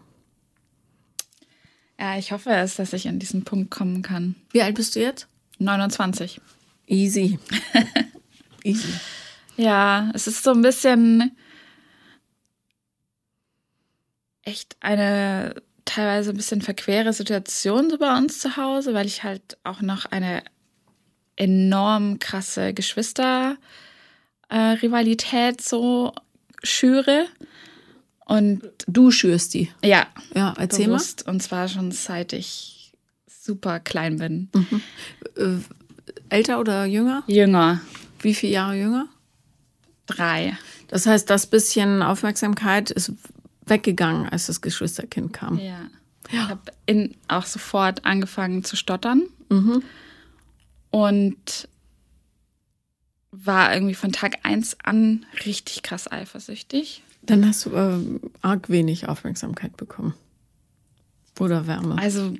Ja, 1.98 2.18
ich 2.18 2.32
hoffe 2.32 2.50
es, 2.50 2.76
dass 2.76 2.92
ich 2.92 3.08
an 3.08 3.18
diesen 3.18 3.44
Punkt 3.44 3.70
kommen 3.70 4.02
kann. 4.02 4.34
Wie 4.50 4.62
alt 4.62 4.74
bist 4.74 4.96
du 4.96 5.00
jetzt? 5.00 5.28
29. 5.58 6.40
Easy. 6.86 7.38
Easy. 8.64 8.88
Ja, 9.56 10.10
es 10.14 10.26
ist 10.26 10.42
so 10.42 10.50
ein 10.50 10.62
bisschen 10.62 11.36
echt 14.42 14.76
eine 14.80 15.54
teilweise 15.84 16.30
ein 16.30 16.36
bisschen 16.36 16.62
verquere 16.62 17.12
Situation 17.12 17.90
so 17.90 17.98
bei 17.98 18.16
uns 18.16 18.38
zu 18.38 18.56
Hause, 18.56 18.94
weil 18.94 19.06
ich 19.06 19.22
halt 19.22 19.58
auch 19.64 19.80
noch 19.80 20.06
eine 20.06 20.42
enorm 21.36 22.18
krasse 22.18 22.74
Geschwister-Rivalität 22.74 25.60
äh, 25.60 25.62
so 25.62 26.12
schüre. 26.62 27.26
Und 28.26 28.62
du 28.86 29.10
schürst 29.10 29.54
die. 29.54 29.70
Ja. 29.82 30.06
Ja, 30.34 30.54
erzähl 30.56 30.86
bewusst. 30.86 31.26
mal. 31.26 31.32
Und 31.32 31.42
zwar 31.42 31.68
schon 31.68 31.90
seit 31.92 32.32
ich 32.32 32.92
super 33.28 33.80
klein 33.80 34.16
bin. 34.16 34.48
Mhm. 34.54 34.80
Äh, 35.36 35.58
älter 36.30 36.58
oder 36.60 36.86
jünger? 36.86 37.22
Jünger. 37.26 37.82
Wie 38.20 38.34
viele 38.34 38.52
Jahre 38.52 38.76
jünger? 38.76 39.08
Drei. 40.06 40.56
Das 40.88 41.06
heißt, 41.06 41.28
das 41.28 41.46
bisschen 41.46 42.02
Aufmerksamkeit 42.02 42.90
ist 42.90 43.12
weggegangen, 43.66 44.28
als 44.28 44.46
das 44.46 44.60
Geschwisterkind 44.60 45.32
kam. 45.32 45.58
Ja. 45.58 45.64
ja. 45.64 45.80
Ich 46.30 46.38
habe 46.38 46.60
auch 47.28 47.46
sofort 47.46 48.04
angefangen 48.04 48.64
zu 48.64 48.76
stottern. 48.76 49.24
Mhm. 49.50 49.82
Und 50.94 51.68
war 53.32 53.74
irgendwie 53.74 53.94
von 53.94 54.12
Tag 54.12 54.38
eins 54.44 54.76
an 54.84 55.26
richtig 55.44 55.82
krass 55.82 56.10
eifersüchtig. 56.10 57.02
Dann 57.22 57.44
hast 57.44 57.66
du 57.66 57.70
äh, 57.70 57.98
arg 58.42 58.70
wenig 58.70 59.08
Aufmerksamkeit 59.08 59.76
bekommen. 59.76 60.14
Oder 61.40 61.66
Wärme. 61.66 61.98
Also, 61.98 62.32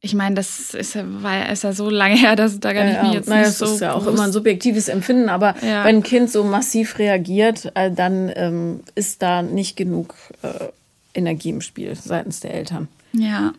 ich 0.00 0.14
meine, 0.14 0.34
das 0.34 0.72
ist 0.72 0.94
ja, 0.94 1.04
war, 1.22 1.50
ist 1.50 1.62
ja 1.62 1.74
so 1.74 1.90
lange 1.90 2.16
her, 2.16 2.36
dass 2.36 2.58
da 2.58 2.72
gar 2.72 2.84
nicht 2.84 2.94
ja, 2.94 3.02
mehr 3.02 3.12
jetzt 3.12 3.28
naja, 3.28 3.40
nicht 3.42 3.50
das 3.50 3.58
so. 3.58 3.64
Das 3.66 3.74
ist 3.74 3.80
ja 3.80 3.92
auch 3.92 4.06
immer 4.06 4.22
ein 4.22 4.32
subjektives 4.32 4.88
Empfinden, 4.88 5.28
aber 5.28 5.56
ja. 5.62 5.84
wenn 5.84 5.96
ein 5.96 6.02
Kind 6.02 6.30
so 6.30 6.42
massiv 6.42 6.98
reagiert, 6.98 7.70
äh, 7.74 7.90
dann 7.90 8.32
ähm, 8.34 8.80
ist 8.94 9.20
da 9.20 9.42
nicht 9.42 9.76
genug 9.76 10.14
äh, 10.40 10.68
Energie 11.12 11.50
im 11.50 11.60
Spiel 11.60 11.94
seitens 11.96 12.40
der 12.40 12.54
Eltern. 12.54 12.88
Ja. 13.12 13.52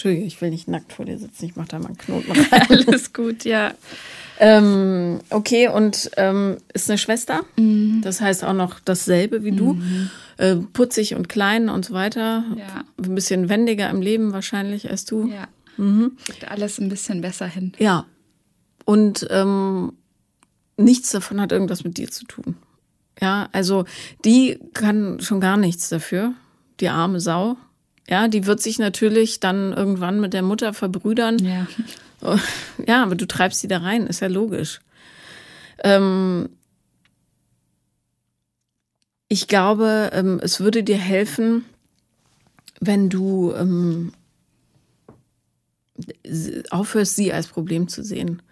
Entschuldige, 0.00 0.24
ich 0.24 0.40
will 0.40 0.48
nicht 0.48 0.66
nackt 0.66 0.94
vor 0.94 1.04
dir 1.04 1.18
sitzen, 1.18 1.44
ich 1.44 1.56
mache 1.56 1.68
da 1.68 1.78
mal 1.78 1.88
einen 1.88 1.98
Knoten 1.98 2.32
rein. 2.32 2.62
Alles 2.86 3.12
gut, 3.12 3.44
ja. 3.44 3.74
Ähm, 4.38 5.20
okay, 5.28 5.68
und 5.68 6.10
ähm, 6.16 6.56
ist 6.72 6.88
eine 6.88 6.96
Schwester. 6.96 7.42
Mhm. 7.58 8.00
Das 8.02 8.22
heißt 8.22 8.42
auch 8.44 8.54
noch 8.54 8.80
dasselbe 8.80 9.44
wie 9.44 9.52
du. 9.52 9.74
Mhm. 9.74 10.10
Äh, 10.38 10.56
putzig 10.56 11.16
und 11.16 11.28
klein 11.28 11.68
und 11.68 11.84
so 11.84 11.92
weiter. 11.92 12.44
Ja. 12.56 12.84
Ein 12.96 13.14
bisschen 13.14 13.50
wendiger 13.50 13.90
im 13.90 14.00
Leben 14.00 14.32
wahrscheinlich 14.32 14.88
als 14.88 15.04
du. 15.04 15.26
Ja. 15.28 15.48
Mhm. 15.76 16.12
Geht 16.24 16.48
alles 16.50 16.80
ein 16.80 16.88
bisschen 16.88 17.20
besser 17.20 17.46
hin. 17.46 17.72
Ja. 17.78 18.06
Und 18.86 19.26
ähm, 19.28 19.92
nichts 20.78 21.10
davon 21.10 21.42
hat 21.42 21.52
irgendwas 21.52 21.84
mit 21.84 21.98
dir 21.98 22.10
zu 22.10 22.24
tun. 22.24 22.56
Ja, 23.20 23.50
also 23.52 23.84
die 24.24 24.58
kann 24.72 25.20
schon 25.20 25.40
gar 25.40 25.58
nichts 25.58 25.90
dafür, 25.90 26.32
die 26.80 26.88
arme 26.88 27.20
Sau. 27.20 27.58
Ja, 28.10 28.26
die 28.26 28.44
wird 28.44 28.60
sich 28.60 28.80
natürlich 28.80 29.38
dann 29.38 29.72
irgendwann 29.72 30.20
mit 30.20 30.34
der 30.34 30.42
Mutter 30.42 30.74
verbrüdern. 30.74 31.38
Ja. 31.38 31.66
Ja, 32.86 33.02
aber 33.02 33.14
du 33.14 33.26
treibst 33.26 33.60
sie 33.60 33.66
da 33.66 33.78
rein, 33.78 34.06
ist 34.06 34.20
ja 34.20 34.28
logisch. 34.28 34.80
Ähm 35.82 36.50
ich 39.26 39.48
glaube, 39.48 40.10
ähm, 40.12 40.38
es 40.42 40.60
würde 40.60 40.82
dir 40.82 40.98
helfen, 40.98 41.64
wenn 42.78 43.08
du 43.08 43.54
ähm, 43.54 44.12
aufhörst, 46.68 47.16
sie 47.16 47.32
als 47.32 47.46
Problem 47.46 47.88
zu 47.88 48.04
sehen. 48.04 48.42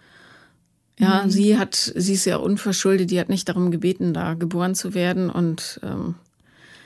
Ja, 0.97 1.25
mhm. 1.25 1.29
sie 1.29 1.59
hat, 1.59 1.75
sie 1.75 2.13
ist 2.13 2.25
ja 2.25 2.37
unverschuldet, 2.37 3.11
die 3.11 3.19
hat 3.19 3.29
nicht 3.29 3.47
darum 3.47 3.69
gebeten, 3.69 4.15
da 4.15 4.33
geboren 4.33 4.73
zu 4.73 4.95
werden 4.95 5.29
und 5.29 5.79
ähm, 5.83 6.15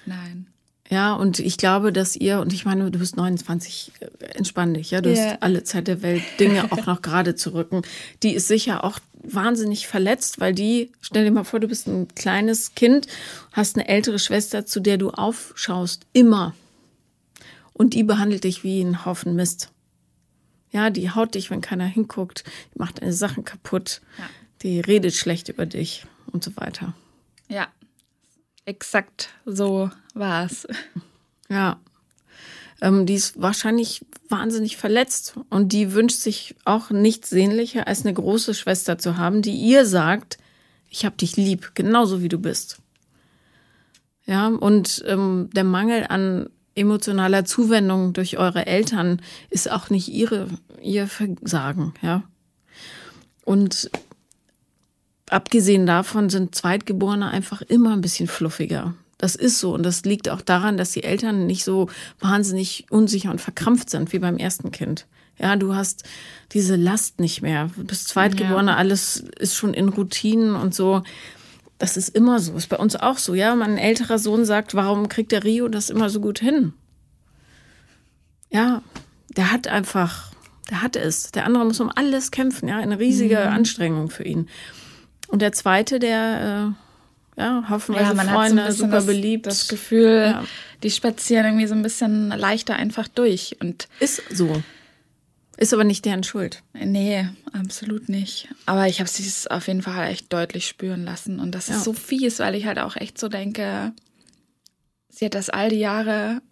Nein. 0.05 0.47
Ja, 0.93 1.15
und 1.15 1.39
ich 1.39 1.57
glaube, 1.57 1.91
dass 1.91 2.15
ihr, 2.15 2.39
und 2.39 2.53
ich 2.53 2.65
meine, 2.65 2.91
du 2.91 2.99
bist 2.99 3.17
29, 3.17 3.93
äh, 3.99 4.25
entspann 4.35 4.75
dich, 4.75 4.91
ja, 4.91 5.01
du 5.01 5.09
yeah. 5.09 5.31
hast 5.31 5.41
alle 5.41 5.63
Zeit 5.63 5.87
der 5.87 6.03
Welt, 6.03 6.21
Dinge 6.39 6.71
auch 6.71 6.85
noch 6.85 7.01
gerade 7.01 7.33
zu 7.33 7.55
rücken. 7.55 7.81
Die 8.21 8.35
ist 8.35 8.47
sicher 8.47 8.83
auch 8.83 8.99
wahnsinnig 9.23 9.87
verletzt, 9.87 10.39
weil 10.39 10.53
die, 10.53 10.91
stell 11.01 11.25
dir 11.25 11.31
mal 11.31 11.45
vor, 11.45 11.59
du 11.59 11.67
bist 11.67 11.87
ein 11.87 12.09
kleines 12.09 12.75
Kind, 12.75 13.07
hast 13.53 13.75
eine 13.75 13.87
ältere 13.87 14.19
Schwester, 14.19 14.67
zu 14.67 14.81
der 14.81 14.99
du 14.99 15.09
aufschaust, 15.09 16.05
immer. 16.13 16.53
Und 17.73 17.95
die 17.95 18.03
behandelt 18.03 18.43
dich 18.43 18.63
wie 18.63 18.79
ein 18.79 19.03
Haufen 19.03 19.35
Mist. 19.35 19.71
Ja, 20.71 20.91
die 20.91 21.09
haut 21.09 21.33
dich, 21.33 21.49
wenn 21.49 21.61
keiner 21.61 21.85
hinguckt, 21.85 22.43
die 22.75 22.77
macht 22.77 23.01
deine 23.01 23.13
Sachen 23.13 23.43
kaputt, 23.45 24.01
ja. 24.19 24.25
die 24.61 24.79
redet 24.79 25.15
schlecht 25.15 25.49
über 25.49 25.65
dich 25.65 26.05
und 26.27 26.43
so 26.43 26.55
weiter. 26.55 26.93
Ja, 27.49 27.67
Exakt 28.65 29.29
so 29.45 29.89
war 30.13 30.45
es. 30.45 30.67
Ja. 31.49 31.79
Ähm, 32.81 33.05
die 33.05 33.15
ist 33.15 33.41
wahrscheinlich 33.41 34.05
wahnsinnig 34.29 34.77
verletzt 34.77 35.35
und 35.49 35.71
die 35.73 35.93
wünscht 35.93 36.19
sich 36.19 36.55
auch 36.65 36.89
nichts 36.89 37.29
sehnlicher, 37.29 37.87
als 37.87 38.01
eine 38.01 38.13
große 38.13 38.53
Schwester 38.53 38.97
zu 38.97 39.17
haben, 39.17 39.41
die 39.41 39.55
ihr 39.55 39.85
sagt, 39.85 40.37
ich 40.89 41.05
hab 41.05 41.17
dich 41.17 41.35
lieb, 41.37 41.71
genauso 41.75 42.21
wie 42.21 42.29
du 42.29 42.39
bist. 42.39 42.79
Ja, 44.25 44.47
und 44.47 45.03
ähm, 45.07 45.49
der 45.53 45.63
Mangel 45.63 46.05
an 46.07 46.49
emotionaler 46.75 47.45
Zuwendung 47.45 48.13
durch 48.13 48.37
eure 48.37 48.65
Eltern 48.65 49.21
ist 49.49 49.69
auch 49.69 49.89
nicht 49.89 50.07
ihre, 50.07 50.47
ihr 50.81 51.07
Versagen, 51.07 51.93
ja. 52.01 52.23
Und 53.45 53.91
abgesehen 55.33 55.85
davon 55.85 56.29
sind 56.29 56.55
Zweitgeborene 56.55 57.29
einfach 57.29 57.61
immer 57.61 57.93
ein 57.93 58.01
bisschen 58.01 58.27
fluffiger. 58.27 58.93
Das 59.17 59.35
ist 59.35 59.59
so 59.59 59.73
und 59.73 59.83
das 59.83 60.03
liegt 60.03 60.29
auch 60.29 60.41
daran, 60.41 60.77
dass 60.77 60.91
die 60.91 61.03
Eltern 61.03 61.45
nicht 61.45 61.63
so 61.63 61.89
wahnsinnig 62.19 62.85
unsicher 62.89 63.31
und 63.31 63.41
verkrampft 63.41 63.89
sind 63.89 64.11
wie 64.13 64.19
beim 64.19 64.37
ersten 64.37 64.71
Kind. 64.71 65.07
Ja, 65.39 65.55
du 65.55 65.75
hast 65.75 66.03
diese 66.51 66.75
Last 66.75 67.19
nicht 67.19 67.41
mehr. 67.41 67.69
Du 67.75 67.83
bist 67.83 68.07
Zweitgeborene, 68.07 68.71
ja. 68.71 68.77
alles 68.77 69.23
ist 69.39 69.55
schon 69.55 69.73
in 69.73 69.89
Routinen 69.89 70.55
und 70.55 70.75
so. 70.75 71.03
Das 71.79 71.97
ist 71.97 72.09
immer 72.09 72.39
so. 72.39 72.53
Ist 72.53 72.69
bei 72.69 72.77
uns 72.77 72.95
auch 72.95 73.17
so. 73.17 73.33
Ja, 73.33 73.55
mein 73.55 73.77
älterer 73.77 74.19
Sohn 74.19 74.45
sagt, 74.45 74.75
warum 74.75 75.09
kriegt 75.09 75.31
der 75.31 75.43
Rio 75.43 75.67
das 75.69 75.89
immer 75.89 76.09
so 76.09 76.19
gut 76.21 76.39
hin? 76.39 76.73
Ja, 78.51 78.83
der 79.35 79.51
hat 79.51 79.67
einfach, 79.67 80.31
der 80.69 80.83
hat 80.83 80.95
es. 80.95 81.31
Der 81.31 81.45
andere 81.45 81.65
muss 81.65 81.79
um 81.79 81.91
alles 81.93 82.29
kämpfen. 82.29 82.69
Ja, 82.69 82.77
eine 82.77 82.99
riesige 82.99 83.37
mhm. 83.39 83.53
Anstrengung 83.53 84.09
für 84.11 84.23
ihn. 84.23 84.47
Und 85.33 85.41
der 85.41 85.51
zweite, 85.51 85.97
der 85.97 86.75
äh, 87.37 87.41
ja, 87.41 87.67
haufenweise 87.67 88.09
ja, 88.09 88.13
man 88.13 88.29
Freunde, 88.29 88.65
hat 88.65 88.73
so 88.73 88.83
super 88.83 88.97
das, 88.97 89.07
beliebt. 89.07 89.47
Das 89.47 89.67
Gefühl, 89.67 90.27
ja. 90.31 90.43
die 90.83 90.91
spazieren 90.91 91.45
irgendwie 91.47 91.65
so 91.65 91.73
ein 91.73 91.81
bisschen 91.81 92.29
leichter 92.29 92.75
einfach 92.75 93.07
durch. 93.07 93.57
Und 93.59 93.87
ist 93.99 94.21
so. 94.29 94.61
Ist 95.57 95.73
aber 95.73 95.85
nicht 95.85 96.05
deren 96.05 96.21
Schuld. 96.21 96.61
Nee, 96.73 97.27
absolut 97.51 98.09
nicht. 98.09 98.47
Aber 98.67 98.87
ich 98.87 98.99
habe 98.99 99.09
es 99.09 99.47
auf 99.47 99.65
jeden 99.65 99.81
Fall 99.81 100.07
echt 100.11 100.31
deutlich 100.31 100.67
spüren 100.67 101.03
lassen. 101.03 101.39
Und 101.39 101.55
das 101.55 101.67
ja. 101.67 101.77
ist 101.77 101.83
so 101.83 101.93
fies, 101.93 102.37
weil 102.37 102.53
ich 102.53 102.67
halt 102.67 102.77
auch 102.77 102.95
echt 102.95 103.19
so 103.19 103.27
denke, 103.27 103.91
sie 105.09 105.25
hat 105.25 105.33
das 105.33 105.49
all 105.49 105.69
die 105.69 105.79
Jahre 105.79 106.43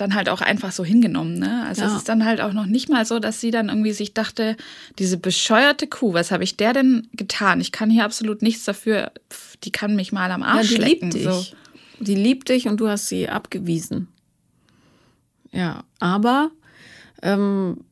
dann 0.00 0.14
halt 0.14 0.28
auch 0.28 0.40
einfach 0.40 0.72
so 0.72 0.84
hingenommen. 0.84 1.38
Ne? 1.38 1.64
Also 1.66 1.82
ja. 1.82 1.88
es 1.88 1.94
ist 1.94 2.08
dann 2.08 2.24
halt 2.24 2.40
auch 2.40 2.52
noch 2.52 2.66
nicht 2.66 2.88
mal 2.88 3.04
so, 3.04 3.18
dass 3.18 3.40
sie 3.40 3.50
dann 3.50 3.68
irgendwie 3.68 3.92
sich 3.92 4.14
dachte, 4.14 4.56
diese 4.98 5.18
bescheuerte 5.18 5.86
Kuh, 5.86 6.14
was 6.14 6.30
habe 6.30 6.44
ich 6.44 6.56
der 6.56 6.72
denn 6.72 7.08
getan? 7.12 7.60
Ich 7.60 7.72
kann 7.72 7.90
hier 7.90 8.04
absolut 8.04 8.40
nichts 8.40 8.64
dafür. 8.64 9.12
Die 9.64 9.72
kann 9.72 9.96
mich 9.96 10.12
mal 10.12 10.30
am 10.30 10.42
Arsch 10.42 10.70
ja, 10.70 10.78
die 10.78 10.84
lecken. 10.84 11.10
Liebt 11.10 11.14
dich. 11.14 11.24
So. 11.24 11.46
Die 12.00 12.14
liebt 12.14 12.48
dich 12.48 12.68
und 12.68 12.78
du 12.78 12.88
hast 12.88 13.08
sie 13.08 13.28
abgewiesen. 13.28 14.08
Ja, 15.50 15.84
aber 15.98 16.50
ähm, 17.22 17.84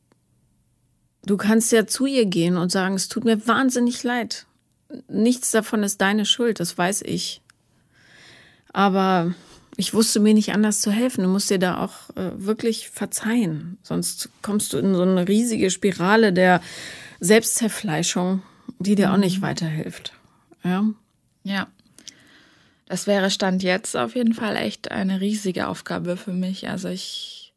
du 1.25 1.37
kannst 1.37 1.71
ja 1.71 1.87
zu 1.87 2.05
ihr 2.05 2.25
gehen 2.25 2.55
und 2.55 2.71
sagen, 2.71 2.95
es 2.95 3.09
tut 3.09 3.25
mir 3.25 3.47
wahnsinnig 3.47 4.03
leid. 4.03 4.45
Nichts 5.09 5.51
davon 5.51 5.83
ist 5.83 5.99
deine 5.99 6.25
Schuld, 6.25 6.61
das 6.61 6.77
weiß 6.77 7.01
ich. 7.01 7.41
Aber 8.71 9.33
ich 9.77 9.93
wusste 9.93 10.19
mir 10.19 10.33
nicht 10.33 10.51
anders 10.51 10.81
zu 10.81 10.91
helfen. 10.91 11.23
Du 11.23 11.29
musst 11.29 11.51
dir 11.51 11.59
da 11.59 11.77
auch 11.77 12.09
äh, 12.15 12.31
wirklich 12.35 12.89
verzeihen. 12.89 13.77
Sonst 13.83 14.29
kommst 14.41 14.73
du 14.73 14.79
in 14.79 14.95
so 14.95 15.03
eine 15.03 15.27
riesige 15.27 15.69
Spirale 15.69 16.33
der 16.33 16.61
Selbstzerfleischung, 17.19 18.41
die 18.79 18.95
dir 18.95 19.09
mhm. 19.09 19.13
auch 19.13 19.17
nicht 19.17 19.41
weiterhilft. 19.43 20.13
Ja. 20.63 20.83
Ja. 21.43 21.67
Das 22.87 23.05
wäre 23.05 23.29
Stand 23.29 23.61
jetzt 23.61 23.95
auf 23.95 24.15
jeden 24.15 24.33
Fall 24.33 24.55
echt 24.55 24.91
eine 24.91 25.21
riesige 25.21 25.67
Aufgabe 25.67 26.17
für 26.17 26.33
mich. 26.33 26.67
Also 26.67 26.89
ich. 26.89 27.53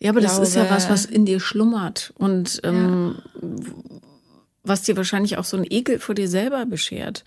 Ja, 0.00 0.10
aber 0.10 0.20
glaube, 0.20 0.40
das 0.40 0.48
ist 0.48 0.56
ja 0.56 0.68
was, 0.68 0.90
was 0.90 1.04
in 1.04 1.24
dir 1.24 1.38
schlummert 1.38 2.12
und 2.16 2.60
ähm, 2.64 3.16
ja. 3.40 3.48
was 4.64 4.82
dir 4.82 4.96
wahrscheinlich 4.96 5.38
auch 5.38 5.44
so 5.44 5.56
einen 5.56 5.66
Ekel 5.70 6.00
vor 6.00 6.16
dir 6.16 6.28
selber 6.28 6.66
beschert. 6.66 7.24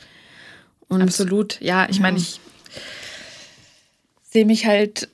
Und 0.89 1.01
Absolut. 1.01 1.61
Ja, 1.61 1.87
ich 1.89 1.97
ja. 1.97 2.01
meine, 2.01 2.17
ich 2.17 2.39
sehe 4.29 4.45
mich 4.45 4.65
halt 4.65 5.09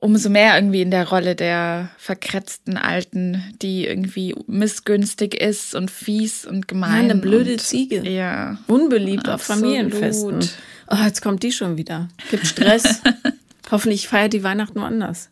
umso 0.00 0.30
mehr 0.30 0.54
irgendwie 0.54 0.82
in 0.82 0.90
der 0.90 1.08
Rolle 1.08 1.34
der 1.34 1.90
verkratzten 1.98 2.76
Alten, 2.76 3.42
die 3.60 3.86
irgendwie 3.86 4.34
missgünstig 4.46 5.34
ist 5.34 5.74
und 5.74 5.90
fies 5.90 6.46
und 6.46 6.68
gemein. 6.68 7.06
Ja, 7.06 7.12
eine 7.12 7.16
blöde 7.16 7.56
Ziege. 7.56 8.08
Ja. 8.08 8.58
Unbeliebt 8.68 9.28
auf 9.28 9.42
Familienfesten. 9.42 10.48
Oh, 10.90 11.04
jetzt 11.04 11.20
kommt 11.20 11.42
die 11.42 11.52
schon 11.52 11.76
wieder. 11.76 12.08
Gibt 12.30 12.46
Stress. 12.46 13.02
Hoffentlich 13.70 14.08
feiert 14.08 14.32
die 14.32 14.42
Weihnachten 14.42 14.80
woanders. 14.80 15.30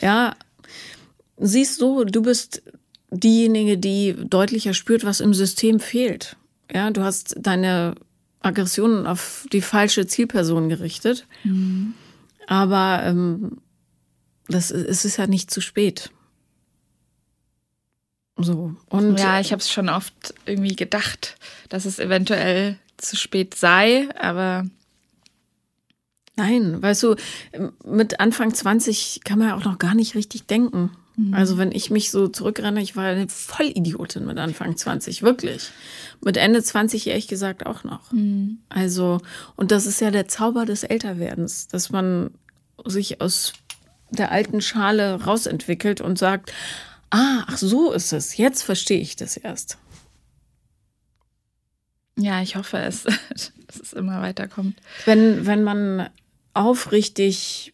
Ja, 0.00 0.34
siehst 1.36 1.80
du, 1.80 2.04
du 2.04 2.22
bist 2.22 2.62
diejenige, 3.10 3.78
die 3.78 4.16
deutlicher 4.18 4.74
spürt, 4.74 5.04
was 5.04 5.20
im 5.20 5.34
System 5.34 5.78
fehlt. 5.78 6.36
Ja, 6.72 6.90
du 6.90 7.02
hast 7.02 7.36
deine 7.38 7.94
Aggressionen 8.42 9.06
auf 9.06 9.46
die 9.52 9.62
falsche 9.62 10.06
Zielperson 10.06 10.68
gerichtet. 10.68 11.26
Mhm. 11.44 11.94
Aber 12.46 13.02
ähm, 13.04 13.58
das, 14.48 14.70
es 14.70 15.04
ist 15.04 15.16
ja 15.16 15.26
nicht 15.26 15.50
zu 15.50 15.60
spät. 15.60 16.10
So. 18.36 18.74
Und 18.88 19.18
ja, 19.18 19.40
ich 19.40 19.52
habe 19.52 19.60
es 19.60 19.70
schon 19.70 19.88
oft 19.88 20.34
irgendwie 20.46 20.74
gedacht, 20.74 21.36
dass 21.68 21.84
es 21.84 21.98
eventuell 21.98 22.78
zu 22.96 23.16
spät 23.16 23.54
sei, 23.54 24.08
aber. 24.18 24.66
Nein, 26.34 26.80
weißt 26.80 27.02
du, 27.02 27.16
mit 27.84 28.18
Anfang 28.18 28.54
20 28.54 29.20
kann 29.22 29.38
man 29.38 29.48
ja 29.48 29.54
auch 29.54 29.64
noch 29.64 29.78
gar 29.78 29.94
nicht 29.94 30.14
richtig 30.14 30.46
denken. 30.46 30.90
Mhm. 31.16 31.34
Also 31.34 31.58
wenn 31.58 31.72
ich 31.72 31.90
mich 31.90 32.10
so 32.10 32.28
zurückrenne, 32.28 32.80
ich 32.82 32.96
war 32.96 33.04
eine 33.04 33.28
Vollidiotin 33.28 34.24
mit 34.24 34.38
Anfang 34.38 34.76
20, 34.76 35.22
wirklich. 35.22 35.70
Mit 36.20 36.36
Ende 36.36 36.62
20 36.62 37.06
ehrlich 37.06 37.28
gesagt 37.28 37.66
auch 37.66 37.84
noch. 37.84 38.12
Mhm. 38.12 38.58
Also, 38.68 39.20
und 39.56 39.70
das 39.70 39.86
ist 39.86 40.00
ja 40.00 40.10
der 40.10 40.28
Zauber 40.28 40.64
des 40.64 40.82
Älterwerdens, 40.84 41.68
dass 41.68 41.90
man 41.90 42.30
sich 42.84 43.20
aus 43.20 43.52
der 44.10 44.30
alten 44.30 44.60
Schale 44.60 45.22
rausentwickelt 45.24 46.00
und 46.00 46.18
sagt, 46.18 46.52
ah, 47.10 47.44
ach 47.46 47.56
so 47.58 47.92
ist 47.92 48.12
es, 48.12 48.36
jetzt 48.36 48.62
verstehe 48.62 49.00
ich 49.00 49.16
das 49.16 49.36
erst. 49.36 49.78
Ja, 52.18 52.42
ich 52.42 52.56
hoffe 52.56 52.78
es, 52.78 53.02
dass 53.66 53.80
es 53.80 53.92
immer 53.92 54.20
weiterkommt. 54.20 54.76
Wenn, 55.04 55.46
wenn 55.46 55.62
man 55.62 56.08
aufrichtig 56.54 57.71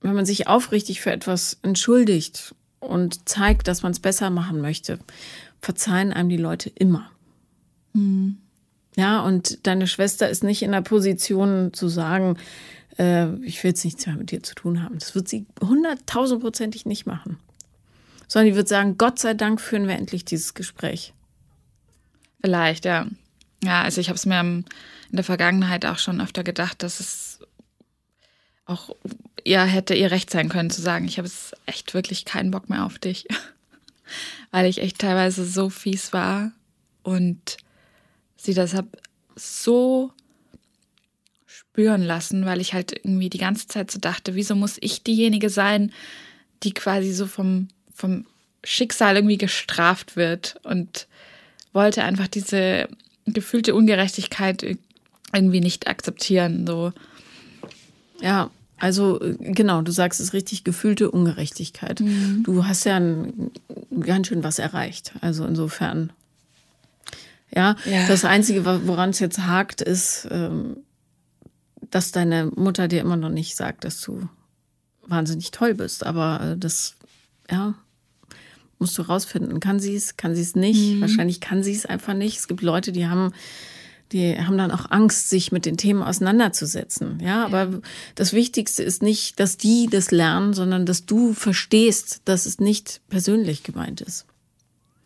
wenn 0.00 0.14
man 0.14 0.26
sich 0.26 0.46
aufrichtig 0.46 1.00
für 1.00 1.12
etwas 1.12 1.58
entschuldigt 1.62 2.54
und 2.80 3.28
zeigt, 3.28 3.68
dass 3.68 3.82
man 3.82 3.92
es 3.92 4.00
besser 4.00 4.30
machen 4.30 4.60
möchte, 4.60 4.98
verzeihen 5.60 6.12
einem 6.12 6.28
die 6.28 6.36
Leute 6.36 6.70
immer. 6.70 7.10
Mhm. 7.92 8.38
Ja, 8.96 9.20
und 9.20 9.66
deine 9.66 9.86
Schwester 9.86 10.28
ist 10.28 10.42
nicht 10.42 10.62
in 10.62 10.72
der 10.72 10.82
Position 10.82 11.72
zu 11.72 11.88
sagen, 11.88 12.36
äh, 12.98 13.32
ich 13.44 13.62
will 13.62 13.70
jetzt 13.70 13.84
nichts 13.84 14.06
mehr 14.06 14.16
mit 14.16 14.30
dir 14.30 14.42
zu 14.42 14.54
tun 14.54 14.82
haben. 14.82 14.98
Das 14.98 15.14
wird 15.14 15.28
sie 15.28 15.46
hunderttausendprozentig 15.60 16.84
nicht 16.84 17.06
machen. 17.06 17.38
Sondern 18.26 18.50
die 18.50 18.56
wird 18.56 18.68
sagen, 18.68 18.98
Gott 18.98 19.18
sei 19.18 19.34
Dank 19.34 19.60
führen 19.60 19.88
wir 19.88 19.94
endlich 19.94 20.24
dieses 20.24 20.54
Gespräch. 20.54 21.14
Vielleicht, 22.40 22.84
ja. 22.84 23.06
Ja, 23.62 23.82
also 23.82 24.00
ich 24.00 24.08
habe 24.08 24.16
es 24.16 24.26
mir 24.26 24.40
in 24.40 24.64
der 25.10 25.24
Vergangenheit 25.24 25.84
auch 25.86 25.98
schon 25.98 26.20
öfter 26.20 26.44
gedacht, 26.44 26.82
dass 26.82 27.00
es 27.00 27.40
auch 28.66 28.90
ihr 29.44 29.62
hätte 29.62 29.94
ihr 29.94 30.10
recht 30.10 30.30
sein 30.30 30.48
können 30.48 30.70
zu 30.70 30.82
sagen, 30.82 31.06
ich 31.06 31.18
habe 31.18 31.28
jetzt 31.28 31.54
echt 31.66 31.94
wirklich 31.94 32.24
keinen 32.24 32.50
Bock 32.50 32.68
mehr 32.68 32.84
auf 32.84 32.98
dich. 32.98 33.26
Weil 34.50 34.66
ich 34.66 34.78
echt 34.80 34.98
teilweise 34.98 35.44
so 35.44 35.68
fies 35.68 36.12
war 36.12 36.52
und 37.02 37.58
sie 38.36 38.54
deshalb 38.54 39.00
so 39.36 40.12
spüren 41.46 42.02
lassen, 42.02 42.46
weil 42.46 42.60
ich 42.60 42.72
halt 42.72 42.92
irgendwie 42.92 43.28
die 43.30 43.38
ganze 43.38 43.66
Zeit 43.66 43.90
so 43.90 43.98
dachte, 43.98 44.34
wieso 44.34 44.54
muss 44.56 44.78
ich 44.80 45.02
diejenige 45.02 45.50
sein, 45.50 45.92
die 46.62 46.72
quasi 46.72 47.12
so 47.12 47.26
vom, 47.26 47.68
vom 47.94 48.26
Schicksal 48.64 49.16
irgendwie 49.16 49.38
gestraft 49.38 50.16
wird 50.16 50.56
und 50.64 51.06
wollte 51.72 52.02
einfach 52.02 52.28
diese 52.28 52.88
gefühlte 53.26 53.74
Ungerechtigkeit 53.74 54.64
irgendwie 55.32 55.60
nicht 55.60 55.86
akzeptieren. 55.86 56.66
So. 56.66 56.92
Ja, 58.20 58.50
also 58.78 59.18
genau, 59.38 59.82
du 59.82 59.92
sagst 59.92 60.20
es 60.20 60.32
richtig, 60.32 60.64
gefühlte 60.64 61.10
Ungerechtigkeit. 61.10 62.00
Mhm. 62.00 62.42
Du 62.44 62.66
hast 62.66 62.84
ja 62.84 62.96
ein, 62.96 63.50
ganz 64.00 64.28
schön 64.28 64.44
was 64.44 64.58
erreicht. 64.58 65.12
Also 65.20 65.44
insofern. 65.44 66.12
Ja, 67.54 67.76
ja. 67.86 68.06
das 68.06 68.24
Einzige, 68.24 68.64
woran 68.64 69.10
es 69.10 69.20
jetzt 69.20 69.46
hakt, 69.46 69.80
ist, 69.80 70.28
ähm, 70.30 70.76
dass 71.90 72.12
deine 72.12 72.46
Mutter 72.54 72.88
dir 72.88 73.00
immer 73.00 73.16
noch 73.16 73.30
nicht 73.30 73.56
sagt, 73.56 73.84
dass 73.84 74.00
du 74.00 74.28
wahnsinnig 75.06 75.50
toll 75.50 75.74
bist. 75.74 76.04
Aber 76.04 76.52
äh, 76.52 76.58
das, 76.58 76.96
ja, 77.50 77.74
musst 78.78 78.96
du 78.98 79.02
rausfinden. 79.02 79.60
Kann 79.60 79.80
sie 79.80 79.96
es, 79.96 80.16
kann 80.16 80.34
sie 80.34 80.42
es 80.42 80.54
nicht? 80.54 80.96
Mhm. 80.96 81.00
Wahrscheinlich 81.00 81.40
kann 81.40 81.62
sie 81.62 81.72
es 81.72 81.86
einfach 81.86 82.14
nicht. 82.14 82.38
Es 82.38 82.48
gibt 82.48 82.62
Leute, 82.62 82.92
die 82.92 83.06
haben 83.06 83.32
die 84.12 84.38
haben 84.38 84.56
dann 84.56 84.70
auch 84.70 84.90
Angst, 84.90 85.28
sich 85.28 85.52
mit 85.52 85.66
den 85.66 85.76
Themen 85.76 86.02
auseinanderzusetzen. 86.02 87.20
Ja, 87.22 87.44
aber 87.44 87.80
das 88.14 88.32
Wichtigste 88.32 88.82
ist 88.82 89.02
nicht, 89.02 89.38
dass 89.38 89.56
die 89.56 89.88
das 89.90 90.10
lernen, 90.10 90.54
sondern 90.54 90.86
dass 90.86 91.04
du 91.04 91.34
verstehst, 91.34 92.22
dass 92.24 92.46
es 92.46 92.58
nicht 92.58 93.00
persönlich 93.08 93.62
gemeint 93.62 94.00
ist. 94.00 94.26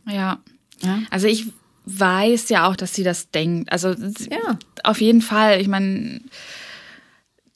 Ja. 0.06 0.38
ja? 0.82 1.00
Also 1.10 1.26
ich 1.26 1.46
weiß 1.84 2.48
ja 2.48 2.68
auch, 2.68 2.76
dass 2.76 2.94
sie 2.94 3.02
das 3.02 3.30
denkt. 3.30 3.72
Also 3.72 3.90
ja. 3.90 4.58
auf 4.84 5.00
jeden 5.00 5.20
Fall. 5.20 5.60
Ich 5.60 5.68
meine, 5.68 6.20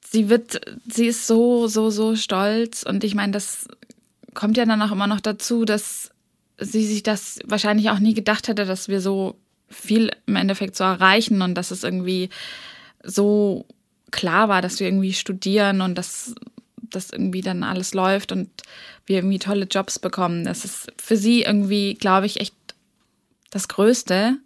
sie 0.09 0.29
wird, 0.29 0.61
sie 0.91 1.07
ist 1.07 1.27
so, 1.27 1.67
so, 1.67 1.89
so 1.89 2.15
stolz 2.15 2.83
und 2.83 3.03
ich 3.03 3.15
meine, 3.15 3.31
das 3.31 3.67
kommt 4.33 4.57
ja 4.57 4.65
dann 4.65 4.81
auch 4.81 4.91
immer 4.91 5.07
noch 5.07 5.21
dazu, 5.21 5.65
dass 5.65 6.11
sie 6.59 6.85
sich 6.85 7.03
das 7.03 7.39
wahrscheinlich 7.45 7.89
auch 7.89 7.99
nie 7.99 8.13
gedacht 8.13 8.47
hätte, 8.47 8.65
dass 8.65 8.87
wir 8.87 9.01
so 9.01 9.35
viel 9.69 10.11
im 10.25 10.35
Endeffekt 10.35 10.75
zu 10.75 10.83
erreichen 10.83 11.41
und 11.41 11.55
dass 11.55 11.71
es 11.71 11.83
irgendwie 11.83 12.29
so 13.03 13.65
klar 14.11 14.49
war, 14.49 14.61
dass 14.61 14.79
wir 14.79 14.87
irgendwie 14.87 15.13
studieren 15.13 15.81
und 15.81 15.95
dass 15.95 16.35
das 16.81 17.09
irgendwie 17.09 17.41
dann 17.41 17.63
alles 17.63 17.93
läuft 17.93 18.31
und 18.31 18.49
wir 19.05 19.17
irgendwie 19.17 19.39
tolle 19.39 19.65
Jobs 19.65 19.99
bekommen. 19.99 20.45
Das 20.45 20.65
ist 20.65 20.91
für 20.97 21.17
sie 21.17 21.43
irgendwie, 21.43 21.95
glaube 21.95 22.25
ich, 22.25 22.39
echt 22.39 22.55
das 23.49 23.67
Größte. 23.67 24.37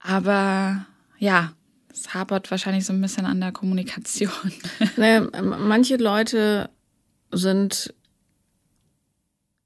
Aber 0.00 0.86
ja, 1.18 1.52
es 1.92 2.14
hapert 2.14 2.50
wahrscheinlich 2.50 2.84
so 2.84 2.92
ein 2.92 3.00
bisschen 3.00 3.26
an 3.26 3.40
der 3.40 3.52
Kommunikation. 3.52 4.30
Naja, 4.96 5.28
manche 5.42 5.96
Leute 5.96 6.70
sind 7.32 7.94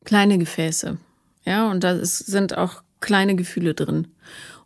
kleine 0.05 0.39
Gefäße. 0.39 0.99
Ja, 1.45 1.71
und 1.71 1.85
da 1.85 2.05
sind 2.05 2.57
auch 2.57 2.83
kleine 3.01 3.35
Gefühle 3.35 3.75
drin. 3.75 4.09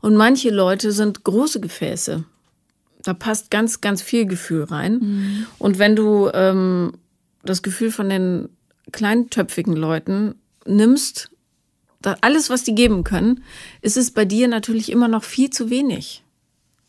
Und 0.01 0.17
manche 0.17 0.51
Leute 0.51 0.93
sind 0.93 1.25
große 1.25 1.61
Gefäße. 1.61 2.25
Da 3.03 3.15
passt 3.15 3.51
ganz, 3.51 3.81
ganz 3.81 4.03
viel 4.03 4.27
Gefühl 4.27 4.65
rein. 4.65 4.95
Mhm. 4.95 5.47
Und 5.59 5.79
wenn 5.79 5.97
du 5.97 6.31
ähm, 6.33 6.93
das 7.43 7.63
Gefühl 7.63 7.91
von 7.91 8.09
den 8.09 8.49
kleintöpfigen 8.93 9.75
Leuten 9.75 10.35
nimmst, 10.67 11.31
alles, 12.21 12.51
was 12.51 12.65
die 12.65 12.75
geben 12.75 13.03
können, 13.03 13.43
ist 13.81 13.97
es 13.97 14.11
bei 14.11 14.25
dir 14.25 14.49
natürlich 14.49 14.93
immer 14.93 15.09
noch 15.09 15.25
viel 15.25 15.51
zu 15.51 15.71
wenig. 15.71 16.23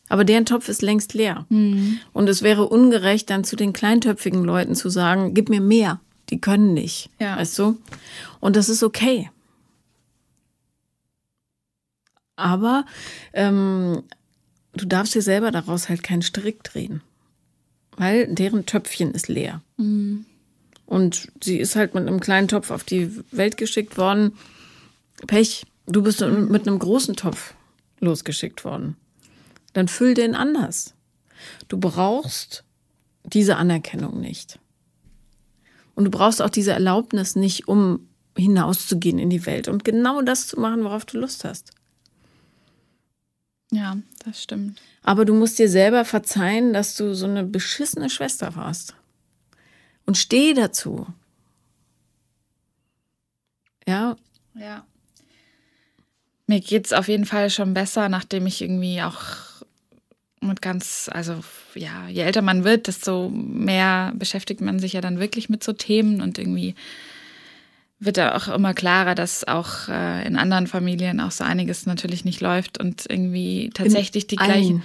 Aber 0.08 0.24
deren 0.24 0.44
Topf 0.44 0.68
ist 0.68 0.82
längst 0.82 1.14
leer. 1.14 1.46
Mhm. 1.48 1.98
Und 2.12 2.28
es 2.28 2.42
wäre 2.42 2.68
ungerecht, 2.68 3.30
dann 3.30 3.44
zu 3.44 3.56
den 3.56 3.72
kleintöpfigen 3.72 4.44
Leuten 4.44 4.74
zu 4.74 4.88
sagen, 4.88 5.34
gib 5.34 5.48
mir 5.48 5.60
mehr. 5.60 6.00
Die 6.30 6.40
können 6.40 6.74
nicht. 6.74 7.10
Ja. 7.18 7.36
Weißt 7.36 7.58
du? 7.58 7.78
Und 8.40 8.56
das 8.56 8.68
ist 8.68 8.82
okay. 8.82 9.30
Aber 12.36 12.84
ähm, 13.32 14.02
du 14.74 14.86
darfst 14.86 15.14
dir 15.14 15.22
selber 15.22 15.50
daraus 15.50 15.88
halt 15.88 16.02
keinen 16.02 16.22
Strick 16.22 16.62
drehen. 16.62 17.02
Weil 17.96 18.26
deren 18.26 18.66
Töpfchen 18.66 19.12
ist 19.12 19.28
leer. 19.28 19.62
Mhm. 19.78 20.26
Und 20.84 21.32
sie 21.42 21.58
ist 21.58 21.74
halt 21.76 21.94
mit 21.94 22.06
einem 22.06 22.20
kleinen 22.20 22.48
Topf 22.48 22.70
auf 22.70 22.84
die 22.84 23.10
Welt 23.32 23.56
geschickt 23.56 23.98
worden. 23.98 24.34
Pech, 25.26 25.66
du 25.86 26.02
bist 26.02 26.20
mit 26.20 26.68
einem 26.68 26.78
großen 26.78 27.16
Topf 27.16 27.54
losgeschickt 28.00 28.64
worden. 28.64 28.96
Dann 29.72 29.88
füll 29.88 30.14
den 30.14 30.34
anders. 30.34 30.94
Du 31.68 31.78
brauchst 31.78 32.64
diese 33.24 33.56
Anerkennung 33.56 34.20
nicht. 34.20 34.58
Und 35.94 36.04
du 36.04 36.10
brauchst 36.10 36.40
auch 36.40 36.50
diese 36.50 36.72
Erlaubnis 36.72 37.34
nicht, 37.34 37.66
um 37.66 38.08
hinauszugehen 38.36 39.18
in 39.18 39.30
die 39.30 39.46
Welt 39.46 39.66
und 39.66 39.84
genau 39.84 40.20
das 40.20 40.46
zu 40.46 40.60
machen, 40.60 40.84
worauf 40.84 41.06
du 41.06 41.18
Lust 41.18 41.44
hast. 41.44 41.72
Ja, 43.70 43.96
das 44.24 44.42
stimmt. 44.42 44.80
Aber 45.02 45.24
du 45.24 45.34
musst 45.34 45.58
dir 45.58 45.68
selber 45.68 46.04
verzeihen, 46.04 46.72
dass 46.72 46.96
du 46.96 47.14
so 47.14 47.26
eine 47.26 47.44
beschissene 47.44 48.10
Schwester 48.10 48.54
warst. 48.56 48.94
Und 50.04 50.16
steh 50.16 50.54
dazu. 50.54 51.06
Ja. 53.86 54.16
Ja. 54.54 54.86
Mir 56.46 56.60
geht 56.60 56.86
es 56.86 56.92
auf 56.92 57.08
jeden 57.08 57.26
Fall 57.26 57.50
schon 57.50 57.74
besser, 57.74 58.08
nachdem 58.08 58.46
ich 58.46 58.62
irgendwie 58.62 59.02
auch 59.02 59.22
mit 60.40 60.62
ganz, 60.62 61.10
also 61.12 61.40
ja, 61.74 62.08
je 62.08 62.22
älter 62.22 62.42
man 62.42 62.62
wird, 62.62 62.86
desto 62.86 63.28
mehr 63.30 64.12
beschäftigt 64.14 64.60
man 64.60 64.78
sich 64.78 64.92
ja 64.92 65.00
dann 65.00 65.18
wirklich 65.18 65.48
mit 65.48 65.64
so 65.64 65.72
Themen 65.72 66.20
und 66.20 66.38
irgendwie 66.38 66.76
wird 67.98 68.18
ja 68.18 68.36
auch 68.36 68.48
immer 68.48 68.74
klarer, 68.74 69.14
dass 69.14 69.46
auch 69.46 69.88
äh, 69.88 70.26
in 70.26 70.36
anderen 70.36 70.66
Familien 70.66 71.20
auch 71.20 71.30
so 71.30 71.44
einiges 71.44 71.86
natürlich 71.86 72.24
nicht 72.24 72.40
läuft 72.40 72.78
und 72.78 73.04
irgendwie 73.08 73.70
tatsächlich 73.72 74.24
in 74.24 74.28
die 74.28 74.36
gleichen. 74.36 74.84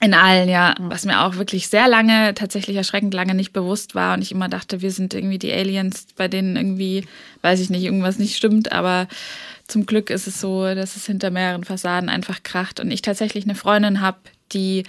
In 0.00 0.12
allen, 0.12 0.48
ja. 0.48 0.74
Was 0.78 1.06
mir 1.06 1.22
auch 1.22 1.36
wirklich 1.36 1.68
sehr 1.68 1.88
lange, 1.88 2.34
tatsächlich 2.34 2.76
erschreckend 2.76 3.14
lange 3.14 3.34
nicht 3.34 3.52
bewusst 3.52 3.94
war 3.94 4.14
und 4.14 4.22
ich 4.22 4.30
immer 4.30 4.48
dachte, 4.48 4.82
wir 4.82 4.90
sind 4.90 5.14
irgendwie 5.14 5.38
die 5.38 5.52
Aliens, 5.52 6.06
bei 6.16 6.28
denen 6.28 6.56
irgendwie, 6.56 7.06
weiß 7.40 7.60
ich 7.60 7.70
nicht, 7.70 7.82
irgendwas 7.82 8.18
nicht 8.18 8.36
stimmt, 8.36 8.72
aber 8.72 9.08
zum 9.68 9.86
Glück 9.86 10.10
ist 10.10 10.26
es 10.26 10.40
so, 10.40 10.62
dass 10.74 10.96
es 10.96 11.06
hinter 11.06 11.30
mehreren 11.30 11.64
Fassaden 11.64 12.08
einfach 12.08 12.42
kracht 12.42 12.78
und 12.78 12.90
ich 12.90 13.02
tatsächlich 13.02 13.44
eine 13.44 13.54
Freundin 13.54 14.00
habe, 14.00 14.18
die 14.52 14.84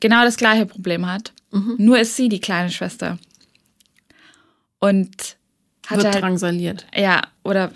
genau 0.00 0.24
das 0.24 0.36
gleiche 0.36 0.66
Problem 0.66 1.10
hat. 1.10 1.32
Mhm. 1.50 1.76
Nur 1.78 1.98
ist 1.98 2.16
sie 2.16 2.28
die 2.28 2.40
kleine 2.40 2.70
Schwester. 2.70 3.18
Und 4.78 5.36
hat 5.86 5.98
wird 5.98 6.14
halt, 6.14 6.22
drangsaliert. 6.22 6.86
Ja, 6.94 7.22
oder 7.42 7.70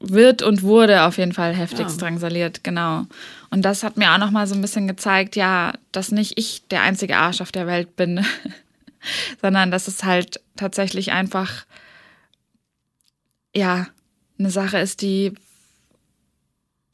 wird 0.00 0.42
und 0.42 0.62
wurde 0.62 1.02
auf 1.02 1.18
jeden 1.18 1.32
Fall 1.32 1.54
heftigst 1.54 2.00
ja. 2.00 2.06
drangsaliert, 2.06 2.64
genau. 2.64 3.06
Und 3.50 3.62
das 3.62 3.82
hat 3.82 3.96
mir 3.96 4.12
auch 4.12 4.18
noch 4.18 4.30
mal 4.30 4.46
so 4.46 4.54
ein 4.54 4.62
bisschen 4.62 4.88
gezeigt, 4.88 5.36
ja, 5.36 5.72
dass 5.92 6.10
nicht 6.10 6.38
ich 6.38 6.66
der 6.68 6.82
einzige 6.82 7.16
Arsch 7.16 7.40
auf 7.40 7.52
der 7.52 7.66
Welt 7.66 7.96
bin, 7.96 8.24
sondern 9.42 9.70
dass 9.70 9.88
es 9.88 10.04
halt 10.04 10.40
tatsächlich 10.56 11.12
einfach 11.12 11.66
ja 13.54 13.86
eine 14.38 14.50
Sache 14.50 14.78
ist, 14.78 15.02
die 15.02 15.34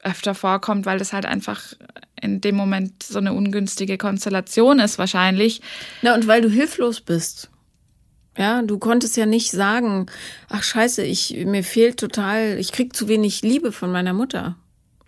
öfter 0.03 0.35
vorkommt, 0.35 0.85
weil 0.85 1.01
es 1.01 1.13
halt 1.13 1.25
einfach 1.25 1.73
in 2.21 2.41
dem 2.41 2.55
Moment 2.55 3.03
so 3.03 3.19
eine 3.19 3.33
ungünstige 3.33 3.97
Konstellation 3.97 4.79
ist 4.79 4.97
wahrscheinlich. 4.97 5.61
Na 6.01 6.13
und 6.15 6.27
weil 6.27 6.41
du 6.41 6.49
hilflos 6.49 7.01
bist. 7.01 7.49
Ja, 8.37 8.61
du 8.61 8.77
konntest 8.77 9.17
ja 9.17 9.25
nicht 9.25 9.51
sagen, 9.51 10.05
ach 10.47 10.61
scheiße, 10.61 11.03
ich, 11.03 11.35
mir 11.45 11.63
fehlt 11.63 11.99
total, 11.99 12.57
ich 12.59 12.71
krieg 12.71 12.95
zu 12.95 13.07
wenig 13.07 13.41
Liebe 13.41 13.71
von 13.71 13.91
meiner 13.91 14.13
Mutter. 14.13 14.55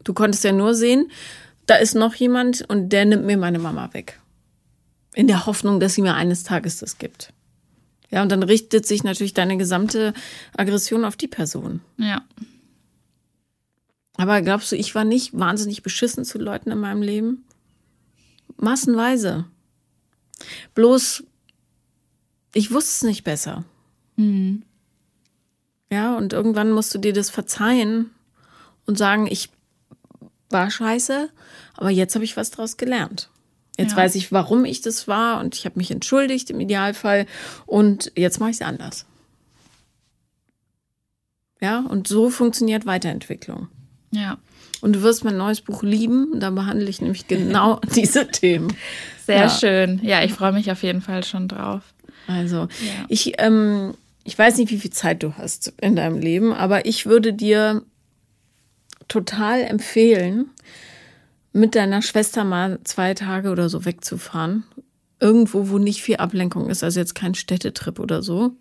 Du 0.03 0.13
konntest 0.13 0.43
ja 0.43 0.51
nur 0.51 0.73
sehen, 0.73 1.11
da 1.67 1.75
ist 1.75 1.93
noch 1.93 2.15
jemand 2.15 2.67
und 2.67 2.89
der 2.89 3.05
nimmt 3.05 3.25
mir 3.25 3.37
meine 3.37 3.59
Mama 3.59 3.93
weg. 3.93 4.19
In 5.13 5.27
der 5.27 5.45
Hoffnung, 5.45 5.79
dass 5.79 5.93
sie 5.93 6.01
mir 6.01 6.15
eines 6.15 6.43
Tages 6.43 6.79
das 6.79 6.97
gibt. 6.97 7.31
Ja, 8.09 8.23
und 8.23 8.31
dann 8.31 8.41
richtet 8.41 8.87
sich 8.87 9.03
natürlich 9.03 9.35
deine 9.35 9.57
gesamte 9.57 10.13
Aggression 10.57 11.05
auf 11.05 11.15
die 11.15 11.27
Person. 11.27 11.81
Ja. 11.97 12.23
Aber 14.17 14.41
glaubst 14.41 14.71
du, 14.71 14.75
ich 14.75 14.95
war 14.95 15.05
nicht 15.05 15.37
wahnsinnig 15.37 15.83
beschissen 15.83 16.25
zu 16.25 16.39
Leuten 16.39 16.71
in 16.71 16.79
meinem 16.79 17.03
Leben? 17.03 17.45
Massenweise. 18.57 19.45
Bloß 20.73 21.23
ich 22.53 22.71
wusste 22.71 22.89
es 22.89 23.03
nicht 23.03 23.23
besser. 23.23 23.63
Mhm. 24.15 24.63
Ja, 25.91 26.15
und 26.17 26.33
irgendwann 26.33 26.71
musst 26.71 26.93
du 26.93 26.99
dir 26.99 27.13
das 27.13 27.29
verzeihen 27.29 28.11
und 28.85 28.97
sagen, 28.97 29.27
ich 29.29 29.49
war 30.49 30.69
scheiße, 30.69 31.29
aber 31.75 31.89
jetzt 31.89 32.15
habe 32.15 32.25
ich 32.25 32.37
was 32.37 32.51
daraus 32.51 32.77
gelernt. 32.77 33.29
Jetzt 33.77 33.91
ja. 33.91 33.97
weiß 33.97 34.15
ich, 34.15 34.31
warum 34.31 34.65
ich 34.65 34.81
das 34.81 35.07
war 35.07 35.39
und 35.39 35.55
ich 35.55 35.65
habe 35.65 35.79
mich 35.79 35.89
entschuldigt 35.89 36.49
im 36.49 36.59
Idealfall 36.59 37.25
und 37.65 38.11
jetzt 38.15 38.39
mache 38.39 38.49
ich 38.49 38.57
es 38.57 38.61
anders. 38.61 39.05
Ja, 41.61 41.79
und 41.79 42.07
so 42.07 42.29
funktioniert 42.29 42.85
Weiterentwicklung. 42.85 43.67
Ja. 44.11 44.37
Und 44.81 44.93
du 44.93 45.01
wirst 45.01 45.23
mein 45.23 45.37
neues 45.37 45.61
Buch 45.61 45.83
lieben. 45.83 46.39
Da 46.39 46.51
behandle 46.51 46.89
ich 46.89 47.01
nämlich 47.01 47.27
genau 47.27 47.79
diese 47.95 48.27
Themen. 48.27 48.73
Sehr 49.25 49.37
ja. 49.37 49.49
schön. 49.49 49.99
Ja, 50.03 50.23
ich 50.23 50.33
freue 50.33 50.53
mich 50.53 50.71
auf 50.71 50.83
jeden 50.83 51.01
Fall 51.01 51.23
schon 51.23 51.47
drauf. 51.47 51.81
Also, 52.29 52.57
ja. 52.57 53.05
ich, 53.07 53.33
ähm, 53.39 53.95
ich 54.23 54.37
weiß 54.37 54.57
nicht, 54.57 54.71
wie 54.71 54.77
viel 54.77 54.91
Zeit 54.91 55.23
du 55.23 55.33
hast 55.37 55.73
in 55.81 55.95
deinem 55.95 56.19
Leben, 56.19 56.53
aber 56.53 56.85
ich 56.85 57.05
würde 57.05 57.33
dir 57.33 57.83
total 59.07 59.61
empfehlen, 59.61 60.51
mit 61.51 61.75
deiner 61.75 62.01
Schwester 62.01 62.43
mal 62.43 62.79
zwei 62.83 63.15
Tage 63.15 63.49
oder 63.49 63.69
so 63.69 63.83
wegzufahren. 63.83 64.63
Irgendwo, 65.19 65.69
wo 65.69 65.79
nicht 65.79 66.01
viel 66.01 66.17
Ablenkung 66.17 66.69
ist, 66.69 66.83
also 66.83 66.99
jetzt 66.99 67.15
kein 67.15 67.33
Städtetrip 67.33 67.99
oder 67.99 68.21
so. 68.21 68.51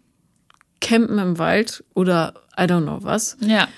Campen 0.80 1.18
im 1.18 1.38
Wald 1.38 1.84
oder 1.94 2.34
I 2.58 2.62
don't 2.62 2.82
know 2.82 3.02
was. 3.02 3.36
Ja. 3.40 3.68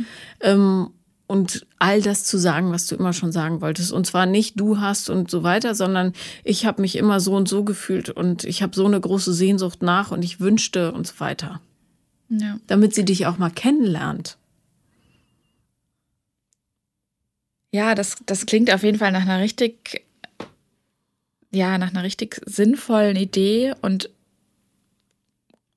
Ähm, 0.41 0.91
und 1.31 1.65
all 1.79 2.03
das 2.03 2.25
zu 2.25 2.39
sagen, 2.39 2.73
was 2.73 2.89
du 2.89 2.97
immer 2.97 3.13
schon 3.13 3.31
sagen 3.31 3.61
wolltest. 3.61 3.93
Und 3.93 4.05
zwar 4.05 4.27
nicht 4.27 4.59
du 4.59 4.81
hast 4.81 5.09
und 5.09 5.31
so 5.31 5.45
weiter, 5.45 5.77
sondern 5.77 6.13
ich 6.43 6.67
habe 6.67 6.83
mich 6.83 6.97
immer 6.97 7.21
so 7.21 7.37
und 7.37 7.49
so 7.49 7.63
gefühlt 7.63 8.11
und 8.11 8.43
ich 8.43 8.65
habe 8.65 8.75
so 8.75 8.85
eine 8.85 9.01
große 9.01 9.33
Sehnsucht 9.33 9.81
nach 9.81 10.11
und 10.11 10.25
ich 10.25 10.41
wünschte 10.41 10.91
und 10.91 11.07
so 11.07 11.21
weiter. 11.21 11.61
Ja. 12.31 12.59
Damit 12.67 12.97
sie 12.97 13.05
dich 13.05 13.27
auch 13.27 13.39
mal 13.39 13.51
kennenlernt. 13.53 14.39
Ja, 17.71 17.95
das, 17.95 18.17
das 18.27 18.45
klingt 18.45 18.75
auf 18.75 18.83
jeden 18.83 18.99
Fall 18.99 19.13
nach 19.13 19.23
einer 19.23 19.39
richtig, 19.39 20.05
ja, 21.53 21.79
nach 21.79 21.91
einer 21.91 22.03
richtig 22.03 22.41
sinnvollen 22.45 23.15
Idee 23.15 23.73
und 23.83 24.11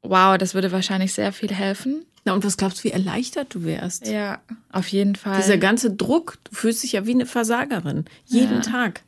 wow, 0.02 0.36
das 0.36 0.56
würde 0.56 0.72
wahrscheinlich 0.72 1.14
sehr 1.14 1.32
viel 1.32 1.54
helfen. 1.54 2.08
Na, 2.26 2.34
und 2.34 2.46
was 2.46 2.58
glaubst 2.58 2.80
du, 2.80 2.84
wie 2.86 2.92
erleichtert 2.92 3.54
du 3.54 3.64
wärst? 3.66 4.08
Ja, 4.08 4.40
auf 4.72 4.88
jeden 4.88 5.16
Fall. 5.16 5.38
Dieser 5.38 5.58
ganze 5.58 5.92
Druck, 5.92 6.38
du 6.46 6.56
fühlst 6.56 6.84
dich 6.84 6.94
ja 6.94 7.06
wie 7.06 7.14
eine 7.14 7.26
Versagerin. 7.26 8.06
Jeden 8.26 8.56
ja. 8.56 8.62
Tag. 8.62 9.02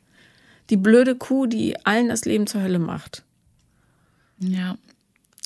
Die 0.68 0.76
blöde 0.76 1.14
Kuh, 1.14 1.46
die 1.46 1.76
allen 1.86 2.08
das 2.08 2.24
Leben 2.24 2.46
zur 2.46 2.62
Hölle 2.62 2.78
macht. 2.78 3.22
Ja. 4.38 4.76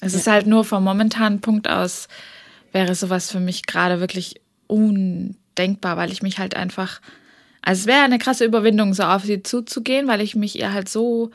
Es 0.01 0.15
ja. 0.15 0.19
ist 0.19 0.27
halt 0.27 0.47
nur 0.47 0.65
vom 0.65 0.83
momentanen 0.83 1.41
Punkt 1.41 1.69
aus, 1.69 2.09
wäre 2.73 2.95
sowas 2.95 3.31
für 3.31 3.41
mich 3.41 3.67
gerade 3.67 4.01
wirklich 4.01 4.41
undenkbar, 4.67 5.97
weil 5.97 6.11
ich 6.11 6.23
mich 6.23 6.39
halt 6.39 6.57
einfach. 6.57 7.01
Also 7.63 7.83
es 7.83 7.87
wäre 7.87 8.03
eine 8.03 8.19
krasse 8.19 8.45
Überwindung, 8.45 8.95
so 8.95 9.03
auf 9.05 9.25
sie 9.25 9.43
zuzugehen, 9.43 10.09
weil 10.09 10.23
ich 10.23 10.35
mich 10.35 10.59
ihr 10.59 10.73
halt 10.73 10.89
so 10.89 11.31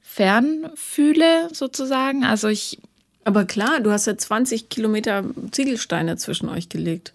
fern 0.00 0.70
fühle, 0.74 1.48
sozusagen. 1.52 2.24
Also 2.24 2.48
ich 2.48 2.78
aber 3.26 3.44
klar, 3.44 3.80
du 3.80 3.90
hast 3.90 4.06
ja 4.06 4.16
20 4.16 4.68
Kilometer 4.68 5.24
Ziegelsteine 5.50 6.16
zwischen 6.16 6.48
euch 6.48 6.68
gelegt. 6.68 7.12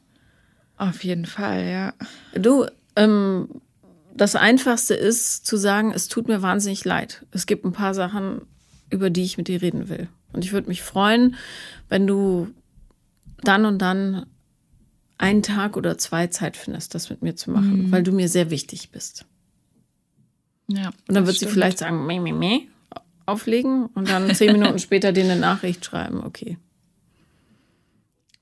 Auf 0.75 1.05
jeden 1.05 1.25
Fall, 1.25 1.65
ja. 1.65 1.93
Du, 2.33 2.65
ähm, 2.97 3.47
das 4.13 4.35
Einfachste 4.35 4.93
ist 4.93 5.45
zu 5.45 5.55
sagen, 5.55 5.93
es 5.95 6.09
tut 6.09 6.27
mir 6.27 6.41
wahnsinnig 6.41 6.83
leid. 6.83 7.25
Es 7.31 7.45
gibt 7.45 7.63
ein 7.63 7.71
paar 7.71 7.93
Sachen, 7.93 8.41
über 8.89 9.09
die 9.09 9.23
ich 9.23 9.37
mit 9.37 9.47
dir 9.47 9.61
reden 9.61 9.87
will. 9.87 10.09
Und 10.33 10.43
ich 10.43 10.51
würde 10.51 10.67
mich 10.67 10.81
freuen, 10.81 11.37
wenn 11.87 12.07
du 12.07 12.49
dann 13.43 13.65
und 13.65 13.77
dann 13.77 14.25
einen 15.17 15.43
Tag 15.43 15.77
oder 15.77 15.97
zwei 15.97 16.27
Zeit 16.27 16.57
findest, 16.57 16.93
das 16.93 17.09
mit 17.09 17.21
mir 17.21 17.37
zu 17.37 17.51
machen, 17.51 17.83
mhm. 17.83 17.91
weil 17.93 18.03
du 18.03 18.11
mir 18.11 18.27
sehr 18.27 18.49
wichtig 18.49 18.91
bist. 18.91 19.23
Ja. 20.67 20.89
Und 21.07 21.15
dann 21.15 21.25
wird 21.25 21.37
stimmt. 21.37 21.51
sie 21.51 21.53
vielleicht 21.53 21.77
sagen, 21.77 22.05
meh, 22.05 22.19
meh, 22.19 22.33
meh 22.33 22.67
auflegen 23.25 23.87
und 23.87 24.09
dann 24.09 24.33
zehn 24.35 24.51
Minuten 24.57 24.79
später 24.79 25.11
dir 25.11 25.23
eine 25.23 25.35
Nachricht 25.35 25.85
schreiben. 25.85 26.23
Okay. 26.23 26.57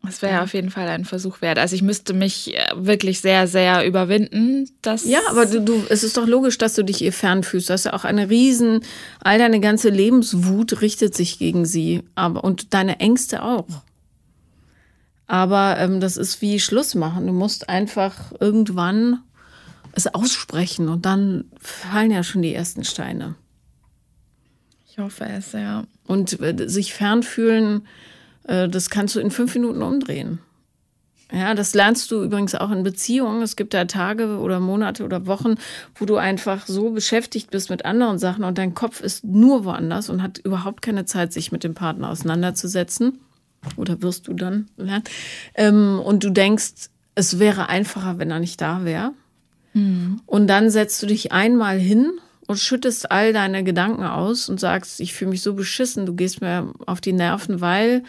Das 0.01 0.21
wäre 0.21 0.36
ja. 0.36 0.43
auf 0.43 0.53
jeden 0.53 0.71
Fall 0.71 0.88
ein 0.88 1.03
Versuch 1.03 1.41
wert. 1.41 1.59
Also 1.59 1.75
ich 1.75 1.82
müsste 1.82 2.13
mich 2.13 2.55
äh, 2.55 2.67
wirklich 2.73 3.19
sehr, 3.19 3.47
sehr 3.47 3.86
überwinden. 3.86 4.69
Dass 4.82 5.05
ja, 5.05 5.19
aber 5.30 5.45
du, 5.45 5.61
du, 5.61 5.84
es 5.89 6.03
ist 6.03 6.15
doch 6.15 6.25
logisch, 6.25 6.57
dass 6.57 6.73
du 6.73 6.84
dich 6.84 7.01
ihr 7.01 7.11
fernfühlst. 7.11 7.69
Du 7.69 7.73
hast 7.73 7.86
ja 7.86 7.93
auch 7.93 8.05
eine 8.05 8.30
riesen, 8.30 8.80
all 9.21 9.38
deine 9.38 9.59
ganze 9.59 9.89
Lebenswut 9.89 10.82
richtet 10.82 11.15
sich 11.15 11.38
gegen 11.38 11.65
sie. 11.65 12.03
Aber, 12.15 12.45
und 12.45 12.73
deine 12.73 13.01
Ängste 13.01 13.43
auch. 13.43 13.67
Aber 15.27 15.77
ähm, 15.77 15.99
das 15.99 16.15
ist 16.15 16.41
wie 16.41 16.59
Schluss 16.59 16.95
machen. 16.95 17.27
Du 17.27 17.34
musst 17.34 17.67
einfach 17.67 18.32
irgendwann 18.39 19.19
es 19.91 20.07
aussprechen 20.07 20.88
und 20.88 21.05
dann 21.05 21.45
fallen 21.59 22.11
ja 22.11 22.23
schon 22.23 22.41
die 22.41 22.53
ersten 22.53 22.84
Steine. 22.84 23.36
Ich 24.90 24.98
hoffe 24.98 25.26
es, 25.26 25.52
ja. 25.52 25.84
Und 26.08 26.40
äh, 26.42 26.68
sich 26.68 26.94
fernfühlen, 26.94 27.88
äh, 28.44 28.68
das 28.68 28.90
kannst 28.90 29.16
du 29.16 29.20
in 29.20 29.32
fünf 29.32 29.54
Minuten 29.54 29.82
umdrehen. 29.82 30.40
Ja, 31.32 31.54
das 31.54 31.76
lernst 31.76 32.10
du 32.10 32.24
übrigens 32.24 32.56
auch 32.56 32.72
in 32.72 32.82
Beziehungen. 32.82 33.44
Es 33.44 33.56
gibt 33.56 33.76
da 33.76 33.86
Tage 33.86 34.40
oder 34.40 34.60
Monate 34.60 35.04
oder 35.04 35.28
Wochen, 35.28 35.56
wo 35.96 36.06
du 36.06 36.18
einfach 36.18 36.66
so 36.66 36.90
beschäftigt 36.90 37.52
bist 37.52 37.70
mit 37.70 37.86
anderen 37.86 38.18
Sachen 38.18 38.44
und 38.44 38.58
dein 38.58 38.74
Kopf 38.74 39.00
ist 39.00 39.24
nur 39.24 39.64
woanders 39.64 40.10
und 40.10 40.24
hat 40.24 40.40
überhaupt 40.40 40.82
keine 40.82 41.06
Zeit, 41.06 41.32
sich 41.32 41.52
mit 41.52 41.64
dem 41.64 41.76
Partner 41.76 42.10
auseinanderzusetzen. 42.10 43.20
Oder 43.76 44.02
wirst 44.02 44.28
du 44.28 44.34
dann 44.34 44.70
lernen. 44.78 45.04
Ähm, 45.54 46.00
und 46.04 46.24
du 46.24 46.32
denkst, 46.32 46.90
es 47.14 47.38
wäre 47.38 47.70
einfacher, 47.70 48.18
wenn 48.18 48.32
er 48.32 48.40
nicht 48.40 48.60
da 48.62 48.86
wäre. 48.86 49.12
Mhm. 49.74 50.22
Und 50.26 50.48
dann 50.48 50.72
setzt 50.72 51.04
du 51.04 51.08
dich 51.08 51.32
einmal 51.32 51.78
hin 51.78 52.14
und 52.50 52.58
schüttest 52.58 53.12
all 53.12 53.32
deine 53.32 53.64
Gedanken 53.64 54.04
aus 54.04 54.50
und 54.50 54.60
sagst, 54.60 55.02
ich 55.02 55.14
fühle 55.14 55.30
mich 55.30 55.43
so 55.43 55.54
beschissen, 55.54 56.08
du 56.08 56.16
gehst 56.16 56.41
mir 56.41 56.74
auf 56.88 57.00
die 57.00 57.14
Nerven, 57.14 57.62
weil 57.62 58.02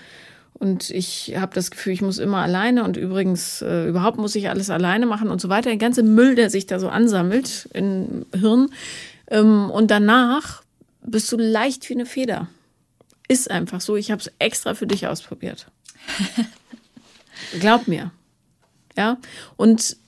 und 0.55 0.89
ich 0.89 1.35
habe 1.37 1.55
das 1.55 1.71
Gefühl, 1.71 1.93
ich 1.93 2.01
muss 2.01 2.17
immer 2.17 2.39
alleine 2.39 2.85
und 2.85 2.97
übrigens 2.97 3.61
äh, 3.61 3.87
überhaupt 3.87 4.17
muss 4.17 4.35
ich 4.35 4.49
alles 4.49 4.71
alleine 4.71 5.05
machen 5.05 5.29
und 5.29 5.43
so 5.43 5.51
weiter. 5.51 5.69
Der 5.69 5.77
ganze 5.77 6.03
Müll, 6.03 6.37
der 6.37 6.49
sich 6.49 6.65
da 6.65 6.79
so 6.79 6.89
ansammelt 6.89 7.69
im 7.75 8.25
Hirn. 8.35 8.71
Ähm, 9.27 9.71
und 9.71 9.91
danach 9.91 10.63
bist 11.03 11.31
du 11.33 11.37
leicht 11.37 11.87
wie 11.91 11.95
eine 11.95 12.07
Feder. 12.07 12.49
Ist 13.29 13.51
einfach 13.51 13.83
so. 13.83 13.95
Ich 13.97 14.11
habe 14.11 14.23
es 14.23 14.33
extra 14.39 14.73
für 14.73 14.87
dich 14.87 15.07
ausprobiert. 15.07 15.67
Glaub 17.61 17.89
mir. 17.89 18.11
Ja. 18.97 19.19
Und 19.59 19.99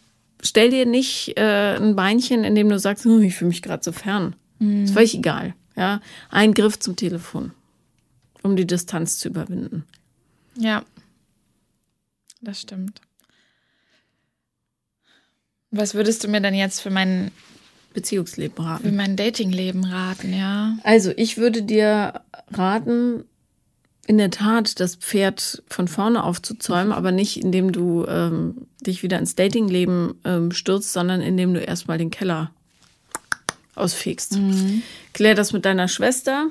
stell 0.42 0.70
dir 0.70 0.86
nicht 0.86 1.36
äh, 1.38 1.76
ein 1.76 1.96
Beinchen, 1.96 2.44
in 2.44 2.54
dem 2.54 2.68
du 2.68 2.78
sagst, 2.78 3.04
hm, 3.04 3.22
ich 3.22 3.34
fühle 3.34 3.48
mich 3.48 3.62
gerade 3.62 3.82
so 3.82 3.92
fern. 3.92 4.36
Mhm. 4.58 4.84
Ist 4.84 4.94
völlig 4.94 5.14
egal. 5.14 5.54
Ja, 5.76 6.00
ein 6.30 6.52
Griff 6.52 6.78
zum 6.78 6.96
Telefon, 6.96 7.52
um 8.42 8.56
die 8.56 8.66
Distanz 8.66 9.18
zu 9.18 9.28
überwinden. 9.28 9.84
Ja, 10.56 10.84
das 12.42 12.60
stimmt. 12.60 13.00
Was 15.70 15.94
würdest 15.94 16.22
du 16.22 16.28
mir 16.28 16.42
denn 16.42 16.54
jetzt 16.54 16.80
für 16.80 16.90
mein 16.90 17.30
Beziehungsleben 17.94 18.62
raten? 18.62 18.82
Für 18.84 18.92
mein 18.92 19.16
Datingleben 19.16 19.84
raten, 19.84 20.34
ja. 20.34 20.76
Also, 20.82 21.12
ich 21.16 21.38
würde 21.38 21.62
dir 21.62 22.20
raten, 22.50 23.24
in 24.06 24.18
der 24.18 24.30
Tat 24.30 24.80
das 24.80 24.96
Pferd 24.96 25.62
von 25.68 25.86
vorne 25.86 26.24
aufzuzäumen, 26.24 26.92
aber 26.92 27.12
nicht 27.12 27.36
indem 27.36 27.72
du 27.72 28.04
ähm, 28.06 28.66
dich 28.80 29.02
wieder 29.02 29.18
ins 29.18 29.36
Datingleben 29.36 30.14
ähm, 30.24 30.50
stürzt, 30.50 30.92
sondern 30.92 31.20
indem 31.20 31.54
du 31.54 31.60
erstmal 31.60 31.98
den 31.98 32.10
Keller 32.10 32.50
ausfegst. 33.74 34.36
Mhm. 34.36 34.82
Klär 35.12 35.34
das 35.34 35.52
mit 35.52 35.64
deiner 35.64 35.88
Schwester, 35.88 36.48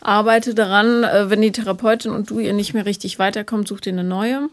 arbeite 0.00 0.54
daran, 0.54 1.04
äh, 1.04 1.30
wenn 1.30 1.40
die 1.40 1.52
Therapeutin 1.52 2.12
und 2.12 2.30
du 2.30 2.38
ihr 2.38 2.52
nicht 2.52 2.74
mehr 2.74 2.86
richtig 2.86 3.18
weiterkommt, 3.18 3.68
such 3.68 3.80
dir 3.80 3.92
eine 3.92 4.04
neue. 4.04 4.48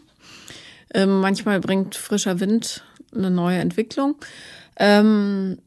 Ähm, 0.94 1.20
manchmal 1.20 1.60
bringt 1.60 1.94
frischer 1.94 2.40
Wind 2.40 2.84
eine 3.14 3.30
neue 3.30 3.58
Entwicklung. 3.58 4.16
Ähm, 4.76 5.58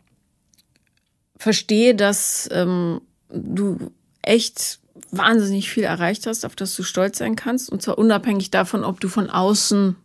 verstehe, 1.38 1.94
dass 1.94 2.50
ähm, 2.52 3.02
du 3.30 3.92
echt 4.22 4.80
wahnsinnig 5.14 5.70
viel 5.70 5.84
erreicht 5.84 6.26
hast, 6.26 6.46
auf 6.46 6.56
das 6.56 6.76
du 6.76 6.84
stolz 6.84 7.20
sein 7.20 7.36
kannst. 7.36 7.72
Und 7.72 7.82
zwar 7.82 7.98
unabhängig 7.98 8.52
davon, 8.52 8.84
ob 8.84 9.00
du 9.00 9.08
von 9.08 9.30
außen 9.30 9.96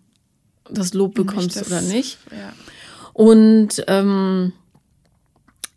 das 0.70 0.92
Lob 0.92 1.14
bekommst 1.14 1.56
das, 1.56 1.66
oder 1.66 1.80
nicht. 1.80 2.18
Ja. 2.30 2.52
Und 3.14 3.82
ähm, 3.88 4.52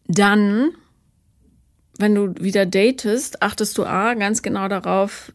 dann, 0.07 0.71
wenn 1.97 2.13
du 2.13 2.35
wieder 2.43 2.65
datest, 2.65 3.41
achtest 3.41 3.77
du 3.77 3.85
A, 3.85 4.15
ganz 4.15 4.41
genau 4.41 4.67
darauf, 4.67 5.31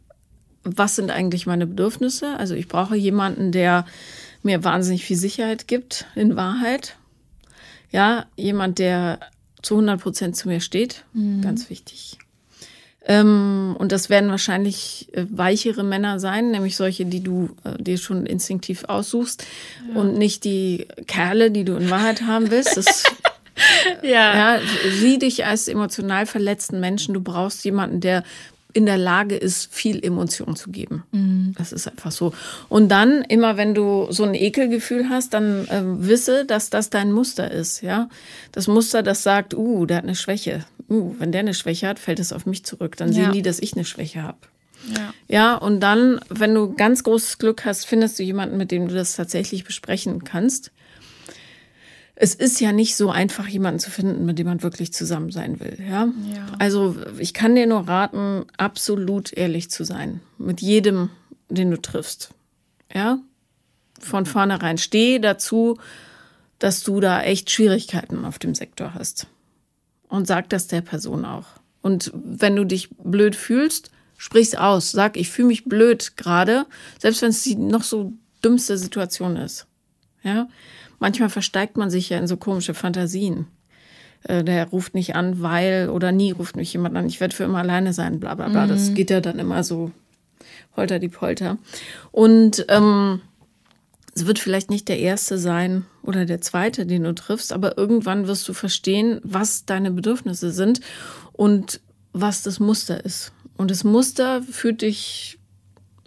was 0.63 0.97
sind 0.97 1.11
eigentlich 1.11 1.47
meine 1.47 1.67
Bedürfnisse. 1.67 2.37
Also 2.37 2.55
ich 2.55 2.69
brauche 2.69 2.97
jemanden, 2.97 3.51
der 3.51 3.87
mir 4.43 4.63
wahnsinnig 4.63 5.05
viel 5.05 5.17
Sicherheit 5.17 5.69
gibt, 5.69 6.07
in 6.15 6.37
Wahrheit. 6.37 6.97
Ja, 7.91 8.27
jemand, 8.37 8.79
der 8.79 9.21
zu 9.63 9.75
100 9.75 10.01
Prozent 10.01 10.37
zu 10.37 10.49
mir 10.49 10.61
steht, 10.61 11.05
mhm. 11.15 11.41
ganz 11.41 11.71
wichtig. 11.71 12.19
Ähm, 13.09 13.77
und 13.79 13.93
das 13.93 14.11
werden 14.11 14.31
wahrscheinlich 14.31 15.09
äh, 15.13 15.25
weichere 15.31 15.85
Männer 15.85 16.19
sein, 16.19 16.51
nämlich 16.51 16.77
solche, 16.77 17.05
die 17.05 17.23
du 17.23 17.51
äh, 17.63 17.81
dir 17.81 17.99
schon 17.99 18.27
instinktiv 18.27 18.85
aussuchst 18.89 19.47
ja. 19.89 20.01
und 20.01 20.19
nicht 20.19 20.45
die 20.45 20.89
Kerle, 21.07 21.53
die 21.53 21.65
du 21.65 21.77
in 21.77 21.89
Wahrheit 21.89 22.23
haben 22.23 22.51
willst. 22.51 22.77
Das, 22.77 23.05
ja. 24.03 24.57
ja. 24.57 24.61
Sieh 24.99 25.19
dich 25.19 25.45
als 25.45 25.69
emotional 25.69 26.27
verletzten 26.27 26.81
Menschen. 26.81 27.15
Du 27.15 27.21
brauchst 27.21 27.65
jemanden, 27.65 28.01
der 28.01 28.25
in 28.73 28.87
der 28.87 28.99
Lage 28.99 29.37
ist, 29.37 29.73
viel 29.73 30.05
Emotion 30.05 30.55
zu 30.55 30.71
geben. 30.71 31.05
Mhm. 31.13 31.55
Das 31.57 31.73
ist 31.73 31.89
einfach 31.89 32.13
so. 32.13 32.33
Und 32.69 32.89
dann, 32.89 33.23
immer 33.23 33.57
wenn 33.57 33.75
du 33.75 34.09
so 34.11 34.25
ein 34.25 34.35
Ekelgefühl 34.35 35.09
hast, 35.09 35.33
dann 35.33 35.67
äh, 35.69 35.83
wisse, 35.85 36.45
dass 36.45 36.69
das 36.69 36.91
dein 36.91 37.13
Muster 37.13 37.51
ist. 37.51 37.81
Ja, 37.81 38.09
Das 38.53 38.69
Muster, 38.69 39.03
das 39.03 39.23
sagt, 39.23 39.55
uh, 39.55 39.87
der 39.87 39.99
hat 39.99 40.05
eine 40.05 40.15
Schwäche. 40.15 40.65
Uh, 40.91 41.15
wenn 41.19 41.33
der 41.33 41.41
eine 41.41 41.55
Schwäche 41.55 41.89
hat, 41.89 41.99
fällt 41.99 42.19
es 42.19 42.33
auf 42.33 42.45
mich 42.45 42.65
zurück. 42.65 42.97
Dann 42.97 43.13
ja. 43.13 43.25
sehen 43.25 43.33
die, 43.33 43.43
dass 43.43 43.61
ich 43.61 43.75
eine 43.75 43.85
Schwäche 43.85 44.23
habe. 44.23 44.39
Ja. 44.95 45.15
ja, 45.27 45.55
und 45.57 45.81
dann, 45.81 46.21
wenn 46.29 46.55
du 46.55 46.75
ganz 46.75 47.03
großes 47.03 47.39
Glück 47.39 47.65
hast, 47.65 47.87
findest 47.87 48.19
du 48.19 48.23
jemanden, 48.23 48.57
mit 48.57 48.71
dem 48.71 48.89
du 48.89 48.95
das 48.95 49.17
tatsächlich 49.17 49.65
besprechen 49.65 50.23
kannst 50.23 50.71
es 52.19 52.35
ist 52.35 52.61
ja 52.61 52.73
nicht 52.73 52.97
so 52.97 53.11
einfach, 53.11 53.47
jemanden 53.47 53.79
zu 53.79 53.91
finden, 53.91 54.25
mit 54.25 54.39
dem 54.39 54.47
man 54.47 54.63
wirklich 54.63 54.93
zusammen 54.93 55.31
sein 55.31 55.61
will. 55.61 55.79
Ja? 55.79 56.09
ja? 56.35 56.47
Also 56.59 56.97
ich 57.19 57.35
kann 57.35 57.55
dir 57.55 57.67
nur 57.67 57.87
raten, 57.87 58.47
absolut 58.57 59.35
ehrlich 59.35 59.71
zu 59.71 59.85
sein. 59.85 60.21
Mit 60.39 60.63
jedem, 60.63 61.11
den 61.51 61.71
du 61.71 61.81
triffst. 61.81 62.31
Ja? 62.93 63.19
Von 64.01 64.25
vornherein. 64.25 64.79
Steh 64.79 65.19
dazu, 65.19 65.79
dass 66.59 66.83
du 66.83 67.01
da 67.01 67.23
echt 67.23 67.51
Schwierigkeiten 67.51 68.25
auf 68.25 68.39
dem 68.39 68.55
Sektor 68.55 68.95
hast. 68.95 69.27
Und 70.09 70.27
sag 70.27 70.49
das 70.49 70.69
der 70.69 70.81
Person 70.81 71.27
auch. 71.27 71.47
Und 71.83 72.11
wenn 72.15 72.57
du 72.57 72.65
dich 72.65 72.89
blöd 72.97 73.37
fühlst, 73.37 73.91
sprich's 74.17 74.55
aus. 74.55 74.91
Sag, 74.91 75.19
ich 75.19 75.29
fühle 75.29 75.49
mich 75.49 75.65
blöd 75.65 76.17
gerade, 76.17 76.65
selbst 76.99 77.21
wenn 77.21 77.31
es 77.31 77.43
die 77.43 77.57
noch 77.57 77.83
so 77.83 78.15
dümmste 78.43 78.79
Situation 78.79 79.37
ist. 79.37 79.67
Ja? 80.23 80.49
Manchmal 80.99 81.29
versteigt 81.29 81.77
man 81.77 81.91
sich 81.91 82.09
ja 82.09 82.19
in 82.19 82.27
so 82.27 82.37
komische 82.37 82.75
Fantasien. 82.75 83.47
Äh, 84.25 84.45
der 84.45 84.67
ruft 84.69 84.95
nicht 84.95 85.15
an, 85.15 85.43
weil 85.43 85.89
oder 85.91 86.13
nie 86.13 86.33
ruft 86.33 86.57
mich 86.57 86.73
jemand 86.73 86.97
an, 86.97 87.07
ich 87.07 87.21
werde 87.21 87.35
für 87.35 87.45
immer 87.45 87.59
alleine 87.59 87.93
sein, 87.93 88.21
bla 88.21 88.35
bla 88.35 88.49
bla. 88.49 88.65
Mhm. 88.65 88.71
Das 88.71 88.95
geht 88.95 89.11
ja 89.11 89.21
dann 89.21 89.39
immer 89.39 89.63
so 89.63 89.93
holter 90.77 90.99
die 90.99 91.09
Polter. 91.09 91.59
Und 92.13 92.65
ähm, 92.69 93.21
es 94.15 94.27
wird 94.27 94.39
vielleicht 94.39 94.71
nicht 94.71 94.89
der 94.89 94.99
erste 94.99 95.39
sein 95.39 95.85
oder 96.03 96.25
der 96.25 96.41
zweite, 96.41 96.87
den 96.87 97.05
du 97.05 97.15
triffst, 97.15 97.53
aber 97.53 97.77
irgendwann 97.77 98.27
wirst 98.27 98.49
du 98.49 98.55
verstehen, 98.55 99.21
was 99.23 99.67
deine 99.67 99.91
Bedürfnisse 99.91 100.51
sind 100.51 100.81
und 101.33 101.81
was 102.13 102.43
das 102.43 102.59
Muster 102.59 103.05
ist. 103.05 103.33
Und 103.57 103.71
das 103.71 103.85
Muster 103.85 104.43
führt 104.43 104.83
dich 104.83 105.39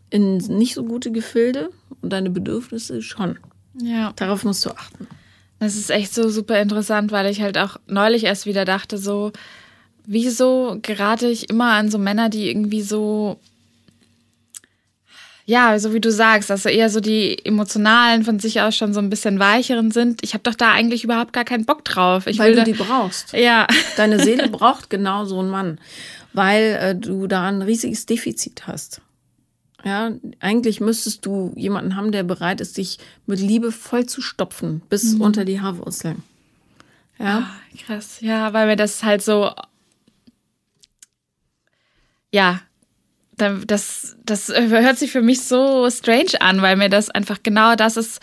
in 0.10 0.38
nicht 0.38 0.74
so 0.74 0.84
gute 0.84 1.12
Gefilde 1.12 1.70
und 2.02 2.12
deine 2.12 2.30
Bedürfnisse 2.32 3.02
schon. 3.02 3.38
Ja. 3.74 4.14
Darauf 4.16 4.44
musst 4.44 4.66
du 4.66 4.72
achten. 4.72 5.08
Das 5.60 5.76
ist 5.76 5.90
echt 5.90 6.14
so 6.14 6.30
super 6.30 6.60
interessant, 6.62 7.12
weil 7.12 7.30
ich 7.30 7.42
halt 7.42 7.58
auch 7.58 7.78
neulich 7.88 8.24
erst 8.24 8.46
wieder 8.46 8.64
dachte, 8.64 8.98
so, 8.98 9.32
wieso 10.06 10.80
gerate 10.82 11.28
ich 11.28 11.50
immer 11.50 11.74
an 11.74 11.92
so 11.92 11.98
Männer, 11.98 12.30
die 12.30 12.50
irgendwie 12.50 12.82
so, 12.82 13.40
ja, 15.46 15.78
so 15.80 15.94
wie 15.94 16.00
du 16.00 16.12
sagst, 16.12 16.50
dass 16.50 16.66
eher 16.66 16.90
so 16.90 17.02
die 17.02 17.44
emotionalen 17.46 18.24
von 18.24 18.40
sich 18.40 18.62
aus 18.62 18.76
schon 18.76 18.94
so 18.94 19.02
ein 19.02 19.10
bisschen 19.10 19.40
weicheren 19.40 19.92
sind. 19.92 20.24
Ich 20.24 20.34
habe 20.34 20.44
doch 20.44 20.56
da 20.56 20.72
eigentlich 20.72 21.04
überhaupt 21.04 21.34
gar 21.34 21.44
keinen 21.44 21.66
Bock 21.66 21.84
drauf. 21.84 22.26
Ich 22.26 22.40
weil 22.40 22.56
du 22.56 22.64
die 22.64 22.74
brauchst. 22.74 23.34
Ja. 23.34 23.68
Deine 23.98 24.24
Seele 24.24 24.48
braucht 24.50 24.90
genau 24.90 25.26
so 25.26 25.40
einen 25.40 25.50
Mann, 25.50 25.80
weil 26.32 26.80
äh, 26.82 26.96
du 26.96 27.28
da 27.28 27.48
ein 27.50 27.62
riesiges 27.62 28.06
Defizit 28.06 28.66
hast. 28.66 29.02
Ja, 29.84 30.12
eigentlich 30.40 30.82
müsstest 30.82 31.26
du 31.26 31.54
jemanden 31.56 31.96
haben, 31.96 32.12
der 32.12 32.24
bereit 32.24 32.60
ist, 32.60 32.78
dich 32.78 33.00
mit 33.26 33.40
Liebe 33.40 33.72
voll 33.72 34.06
zu 34.06 34.22
stopfen, 34.22 34.82
bis 34.90 35.14
mhm. 35.14 35.22
unter 35.22 35.46
die 35.46 35.62
Haarwurzeln. 35.62 36.24
Ja. 37.18 37.40
Ah, 37.40 37.50
krass. 37.86 38.20
Ja, 38.22 38.54
weil 38.54 38.68
mir 38.68 38.76
das 38.76 39.04
halt 39.04 39.22
so. 39.22 39.52
Ja, 42.32 42.62
das, 43.38 44.18
das 44.26 44.50
hört 44.50 44.98
sich 44.98 45.12
für 45.12 45.22
mich 45.22 45.42
so 45.42 45.90
strange 45.90 46.42
an, 46.42 46.62
weil 46.62 46.76
mir 46.76 46.90
das 46.90 47.10
einfach 47.10 47.42
genau 47.42 47.76
das 47.76 47.98
ist, 47.98 48.20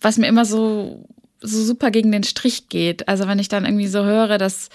was 0.00 0.18
mir 0.18 0.26
immer 0.26 0.44
so, 0.44 1.04
so 1.40 1.62
super 1.62 1.90
gegen 1.90 2.12
den 2.12 2.24
Strich 2.24 2.68
geht. 2.68 3.08
Also 3.08 3.28
wenn 3.28 3.38
ich 3.38 3.48
dann 3.48 3.64
irgendwie 3.64 3.86
so 3.86 4.04
höre, 4.04 4.36
dass 4.36 4.68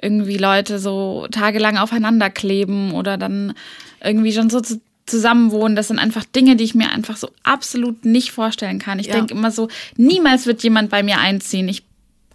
irgendwie 0.00 0.38
Leute 0.38 0.78
so 0.78 1.26
tagelang 1.30 1.76
aufeinander 1.76 2.30
kleben 2.30 2.92
oder 2.92 3.16
dann 3.16 3.54
irgendwie 4.02 4.32
schon 4.32 4.48
so 4.48 4.60
zu 4.60 4.80
Zusammenwohnen, 5.08 5.76
das 5.76 5.88
sind 5.88 5.98
einfach 5.98 6.24
Dinge, 6.24 6.56
die 6.56 6.64
ich 6.64 6.74
mir 6.74 6.90
einfach 6.90 7.16
so 7.16 7.30
absolut 7.42 8.04
nicht 8.04 8.30
vorstellen 8.30 8.78
kann. 8.78 8.98
Ich 8.98 9.06
ja. 9.06 9.14
denke 9.14 9.34
immer 9.34 9.50
so, 9.50 9.68
niemals 9.96 10.46
wird 10.46 10.62
jemand 10.62 10.90
bei 10.90 11.02
mir 11.02 11.18
einziehen. 11.18 11.68
Ich 11.68 11.84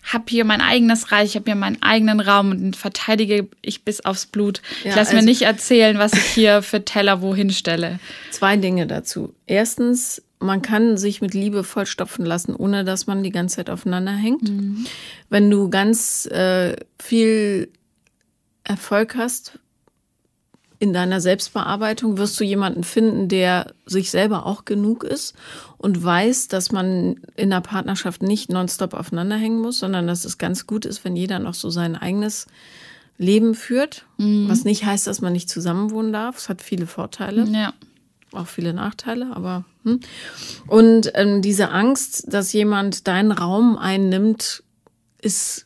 habe 0.03 0.25
hier 0.27 0.43
mein 0.43 0.61
eigenes 0.61 1.11
Reich, 1.11 1.29
ich 1.29 1.35
habe 1.35 1.45
hier 1.45 1.55
meinen 1.55 1.81
eigenen 1.81 2.19
Raum 2.19 2.51
und 2.51 2.75
verteidige 2.75 3.47
ich 3.61 3.85
bis 3.85 4.01
aufs 4.03 4.25
Blut. 4.25 4.61
Ja, 4.83 4.89
ich 4.89 4.95
lasse 4.95 5.11
also 5.11 5.15
mir 5.15 5.23
nicht 5.23 5.43
erzählen, 5.43 5.97
was 5.97 6.13
ich 6.13 6.25
hier 6.25 6.61
für 6.61 6.83
Teller 6.83 7.21
wohin 7.21 7.51
stelle. 7.51 7.99
Zwei 8.31 8.57
Dinge 8.57 8.85
dazu. 8.85 9.33
Erstens, 9.45 10.21
man 10.39 10.61
kann 10.61 10.97
sich 10.97 11.21
mit 11.21 11.33
Liebe 11.33 11.63
vollstopfen 11.63 12.25
lassen, 12.25 12.53
ohne 12.55 12.83
dass 12.83 13.07
man 13.07 13.23
die 13.23 13.31
ganze 13.31 13.57
Zeit 13.57 13.69
aufeinander 13.69 14.11
hängt. 14.11 14.49
Mhm. 14.49 14.85
Wenn 15.29 15.49
du 15.49 15.69
ganz 15.69 16.25
äh, 16.25 16.75
viel 17.01 17.69
Erfolg 18.65 19.15
hast, 19.15 19.59
in 20.83 20.91
deiner 20.91 21.21
Selbstbearbeitung 21.21 22.17
wirst 22.17 22.37
du 22.41 22.43
jemanden 22.43 22.83
finden, 22.83 23.29
der 23.29 23.73
sich 23.85 24.11
selber 24.11 24.45
auch 24.45 24.65
genug 24.65 25.05
ist 25.05 25.33
und 25.77 26.03
weiß, 26.03 26.49
dass 26.49 26.73
man 26.73 27.21
in 27.37 27.51
der 27.51 27.61
Partnerschaft 27.61 28.21
nicht 28.21 28.51
nonstop 28.51 28.93
aufeinander 28.93 29.37
hängen 29.37 29.61
muss, 29.61 29.79
sondern 29.79 30.07
dass 30.07 30.25
es 30.25 30.37
ganz 30.37 30.67
gut 30.67 30.85
ist, 30.85 31.05
wenn 31.05 31.15
jeder 31.15 31.39
noch 31.39 31.53
so 31.53 31.69
sein 31.69 31.95
eigenes 31.95 32.47
Leben 33.17 33.55
führt. 33.55 34.05
Mhm. 34.17 34.49
Was 34.49 34.65
nicht 34.65 34.83
heißt, 34.83 35.07
dass 35.07 35.21
man 35.21 35.31
nicht 35.31 35.49
zusammenwohnen 35.49 36.11
darf. 36.11 36.37
Es 36.37 36.49
hat 36.49 36.61
viele 36.61 36.85
Vorteile. 36.85 37.45
Ja. 37.45 37.73
Auch 38.33 38.47
viele 38.47 38.73
Nachteile, 38.73 39.33
aber. 39.33 39.63
Hm. 39.85 40.01
Und 40.67 41.11
ähm, 41.13 41.41
diese 41.41 41.69
Angst, 41.69 42.25
dass 42.27 42.51
jemand 42.51 43.07
deinen 43.07 43.31
Raum 43.31 43.77
einnimmt, 43.77 44.63
ist 45.21 45.65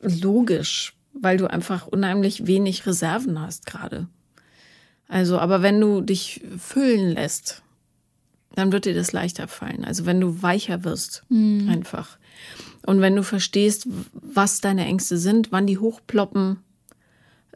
logisch, 0.00 0.96
weil 1.12 1.36
du 1.36 1.48
einfach 1.48 1.86
unheimlich 1.86 2.48
wenig 2.48 2.86
Reserven 2.86 3.40
hast 3.40 3.66
gerade. 3.66 4.08
Also, 5.08 5.38
aber 5.38 5.62
wenn 5.62 5.80
du 5.80 6.02
dich 6.02 6.42
füllen 6.58 7.14
lässt, 7.14 7.62
dann 8.54 8.72
wird 8.72 8.84
dir 8.84 8.94
das 8.94 9.12
leichter 9.12 9.48
fallen. 9.48 9.84
Also 9.84 10.04
wenn 10.04 10.20
du 10.20 10.42
weicher 10.42 10.84
wirst, 10.84 11.22
mhm. 11.28 11.68
einfach. 11.68 12.18
Und 12.84 13.00
wenn 13.00 13.16
du 13.16 13.22
verstehst, 13.22 13.86
was 14.12 14.60
deine 14.60 14.84
Ängste 14.84 15.18
sind, 15.18 15.52
wann 15.52 15.66
die 15.66 15.78
hochploppen, 15.78 16.58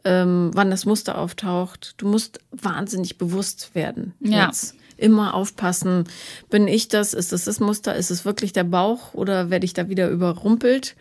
ähm, 0.05 0.51
wann 0.53 0.71
das 0.71 0.85
Muster 0.85 1.17
auftaucht, 1.17 1.95
du 1.97 2.07
musst 2.07 2.39
wahnsinnig 2.51 3.17
bewusst 3.17 3.75
werden. 3.75 4.13
Ja. 4.19 4.47
Jetzt. 4.47 4.75
Immer 4.95 5.33
aufpassen. 5.33 6.05
Bin 6.49 6.67
ich 6.67 6.87
das? 6.87 7.13
Ist 7.13 7.31
das 7.31 7.45
das 7.45 7.59
Muster? 7.59 7.95
Ist 7.95 8.11
es 8.11 8.25
wirklich 8.25 8.53
der 8.53 8.63
Bauch 8.63 9.13
oder 9.13 9.49
werde 9.49 9.65
ich 9.65 9.73
da 9.73 9.89
wieder 9.89 10.09
überrumpelt? 10.09 10.95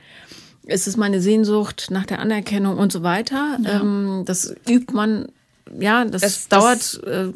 Ist 0.64 0.88
es 0.88 0.96
meine 0.96 1.20
Sehnsucht 1.20 1.88
nach 1.90 2.06
der 2.06 2.20
Anerkennung 2.20 2.78
und 2.78 2.90
so 2.90 3.02
weiter? 3.02 3.58
Ja. 3.62 3.80
Ähm, 3.80 4.22
das 4.24 4.54
übt 4.66 4.92
man 4.94 5.26
ja, 5.78 6.04
das, 6.04 6.22
das 6.22 6.48
dauert 6.48 6.76
das, 6.76 6.94
äh, 6.98 7.28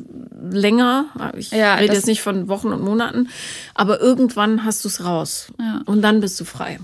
länger. 0.51 1.07
Ich 1.37 1.51
ja, 1.51 1.75
rede 1.77 1.95
jetzt 1.95 2.07
nicht 2.07 2.23
von 2.23 2.49
Wochen 2.49 2.69
und 2.69 2.83
Monaten, 2.83 3.29
aber 3.75 4.01
irgendwann 4.01 4.65
hast 4.65 4.85
du 4.85 4.89
es 4.89 5.05
raus 5.05 5.53
ja. 5.59 5.83
und 5.87 6.03
dann 6.03 6.21
bist 6.21 6.39
du 6.41 6.45
frei. 6.45 6.79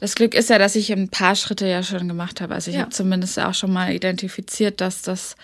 Das 0.00 0.14
Glück 0.14 0.34
ist 0.34 0.50
ja, 0.50 0.58
dass 0.58 0.74
ich 0.76 0.92
ein 0.92 1.08
paar 1.08 1.34
Schritte 1.34 1.66
ja 1.66 1.82
schon 1.82 2.08
gemacht 2.08 2.40
habe. 2.40 2.54
Also 2.54 2.70
ich 2.70 2.76
ja. 2.76 2.82
habe 2.82 2.90
zumindest 2.90 3.38
auch 3.38 3.54
schon 3.54 3.72
mal 3.72 3.92
identifiziert, 3.92 4.80
dass 4.80 5.02
das 5.02 5.36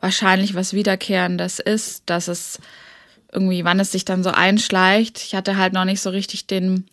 wahrscheinlich 0.00 0.54
was 0.54 0.72
Wiederkehrendes 0.72 1.60
ist, 1.60 2.02
dass 2.06 2.28
es 2.28 2.58
irgendwie, 3.32 3.64
wann 3.64 3.78
es 3.78 3.92
sich 3.92 4.04
dann 4.04 4.22
so 4.22 4.30
einschleicht. 4.30 5.22
Ich 5.22 5.34
hatte 5.34 5.56
halt 5.56 5.72
noch 5.72 5.84
nicht 5.84 6.00
so 6.00 6.10
richtig 6.10 6.46
den, 6.46 6.86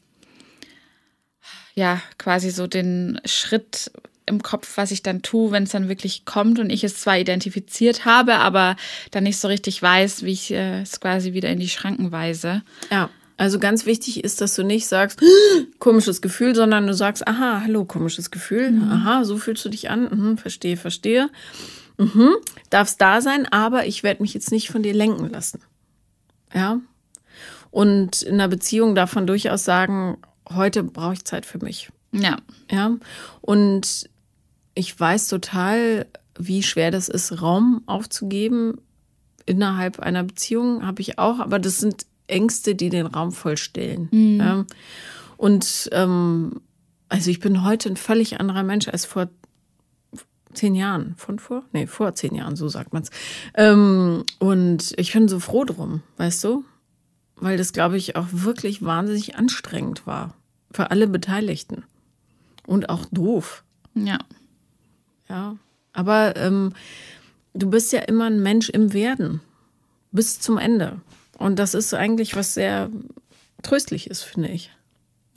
ja, 1.74 2.02
quasi 2.18 2.52
so 2.52 2.68
den 2.68 3.20
Schritt 3.26 3.92
im 4.26 4.42
Kopf, 4.42 4.78
was 4.78 4.92
ich 4.92 5.04
dann 5.04 5.22
tue, 5.22 5.52
wenn 5.52 5.64
es 5.64 5.72
dann 5.72 5.88
wirklich 5.90 6.26
kommt 6.26 6.60
und 6.60 6.70
ich 6.70 6.84
es 6.84 7.00
zwar 7.00 7.18
identifiziert 7.18 8.06
habe, 8.06 8.36
aber 8.36 8.76
dann 9.12 9.24
nicht 9.24 9.38
so 9.38 9.48
richtig 9.48 9.82
weiß, 9.82 10.24
wie 10.24 10.32
ich 10.32 10.52
äh, 10.52 10.82
es 10.82 11.00
quasi 11.00 11.34
wieder 11.34 11.50
in 11.50 11.60
die 11.60 11.70
Schranken 11.70 12.12
weise. 12.12 12.64
Ja. 12.92 13.10
Also 13.38 13.60
ganz 13.60 13.86
wichtig 13.86 14.24
ist, 14.24 14.40
dass 14.42 14.56
du 14.56 14.64
nicht 14.64 14.88
sagst, 14.88 15.22
komisches 15.80 16.22
Gefühl, 16.22 16.56
sondern 16.56 16.88
du 16.88 16.94
sagst, 16.94 17.28
aha, 17.28 17.62
hallo, 17.64 17.86
komisches 17.86 18.32
Gefühl. 18.32 18.72
Mhm. 18.72 18.92
Aha, 18.92 19.26
so 19.26 19.38
fühlst 19.38 19.64
du 19.66 19.70
dich 19.70 19.90
an. 19.90 20.04
Mhm, 20.04 20.38
verstehe, 20.38 20.78
verstehe. 20.78 21.30
Mhm, 21.98 22.36
darfst 22.70 23.00
da 23.00 23.22
sein, 23.22 23.46
aber 23.52 23.86
ich 23.86 24.04
werde 24.04 24.22
mich 24.22 24.34
jetzt 24.34 24.52
nicht 24.52 24.70
von 24.70 24.84
dir 24.84 24.94
lenken 24.94 25.30
lassen. 25.30 25.62
Ja. 26.54 26.80
Und 27.72 28.22
in 28.22 28.36
einer 28.36 28.48
Beziehung 28.48 28.96
darf 28.96 29.16
man 29.16 29.28
durchaus 29.28 29.66
sagen, 29.66 30.18
heute 30.50 30.84
brauche 30.84 31.14
ich 31.14 31.26
Zeit 31.26 31.46
für 31.46 31.60
mich. 31.60 31.90
Ja. 32.12 32.38
Ja. 32.72 32.96
Und 33.42 34.10
ich 34.76 34.98
weiß 34.98 35.28
total, 35.30 36.06
wie 36.38 36.62
schwer 36.62 36.92
das 36.92 37.10
ist, 37.10 37.42
Raum 37.42 37.82
aufzugeben. 37.86 38.80
Innerhalb 39.46 40.00
einer 40.00 40.24
Beziehung 40.24 40.86
habe 40.86 41.02
ich 41.02 41.18
auch, 41.18 41.40
aber 41.40 41.60
das 41.60 41.80
sind 41.80 42.06
Ängste, 42.28 42.76
die 42.76 42.90
den 42.90 43.06
Raum 43.06 43.32
vollstellen. 43.32 44.10
Mhm. 44.12 44.40
Ja. 44.40 44.66
Und 45.38 45.90
ähm, 45.92 46.62
also 47.10 47.32
ich 47.32 47.40
bin 47.40 47.64
heute 47.64 47.90
ein 47.90 47.98
völlig 47.98 48.40
anderer 48.40 48.64
Mensch 48.64 48.88
als 48.88 49.06
vor 49.06 49.30
zehn 50.54 50.76
Jahren. 50.76 51.16
Von 51.18 51.40
vor? 51.40 51.64
Nee, 51.72 51.88
vor 51.88 52.14
zehn 52.16 52.36
Jahren, 52.36 52.56
so 52.56 52.68
sagt 52.68 52.94
man's. 52.94 53.10
Ähm, 53.54 54.24
und 54.40 54.94
ich 54.98 55.14
bin 55.14 55.28
so 55.28 55.40
froh 55.40 55.64
drum, 55.64 56.02
weißt 56.18 56.44
du? 56.44 56.66
Weil 57.36 57.58
das, 57.58 57.74
glaube 57.74 57.98
ich, 57.98 58.16
auch 58.16 58.28
wirklich 58.32 58.84
wahnsinnig 58.84 59.36
anstrengend 59.36 60.08
war. 60.08 60.34
Für 60.72 60.92
alle 60.92 61.08
Beteiligten. 61.08 61.84
Und 62.66 62.90
auch 62.90 63.06
doof. 63.12 63.64
Ja. 63.94 64.20
Ja. 65.30 65.58
Aber 65.94 66.36
ähm, 66.36 66.74
du 67.54 67.70
bist 67.70 67.92
ja 67.94 68.02
immer 68.02 68.26
ein 68.26 68.42
Mensch 68.42 68.70
im 68.70 68.94
Werden. 68.94 69.42
Bis 70.12 70.40
zum 70.40 70.58
Ende. 70.58 71.02
Und 71.38 71.58
das 71.58 71.74
ist 71.74 71.94
eigentlich 71.94 72.36
was 72.36 72.54
sehr 72.54 72.90
tröstliches, 73.64 74.22
finde 74.22 74.50
ich. 74.50 74.72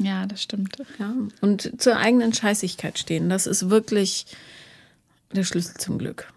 Ja, 0.01 0.27
das 0.27 0.43
stimmt. 0.43 0.77
Ja. 0.99 1.15
Und 1.41 1.81
zur 1.81 1.97
eigenen 1.97 2.33
Scheißigkeit 2.33 2.99
stehen, 2.99 3.29
das 3.29 3.47
ist 3.47 3.71
wirklich 3.71 4.27
der 5.33 5.45
Schlüssel 5.45 5.75
zum 5.77 5.99
Glück. 5.99 6.33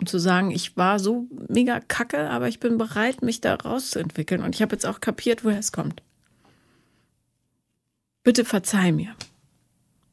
Und 0.00 0.08
zu 0.08 0.18
sagen, 0.18 0.50
ich 0.50 0.76
war 0.76 0.98
so 0.98 1.28
mega 1.48 1.80
kacke, 1.80 2.30
aber 2.30 2.48
ich 2.48 2.58
bin 2.60 2.78
bereit, 2.78 3.22
mich 3.22 3.40
da 3.40 3.54
rauszuentwickeln. 3.54 4.42
Und 4.42 4.54
ich 4.54 4.62
habe 4.62 4.74
jetzt 4.74 4.86
auch 4.86 5.00
kapiert, 5.00 5.44
woher 5.44 5.58
es 5.58 5.72
kommt. 5.72 6.02
Bitte 8.22 8.44
verzeih 8.44 8.90
mir. 8.90 9.14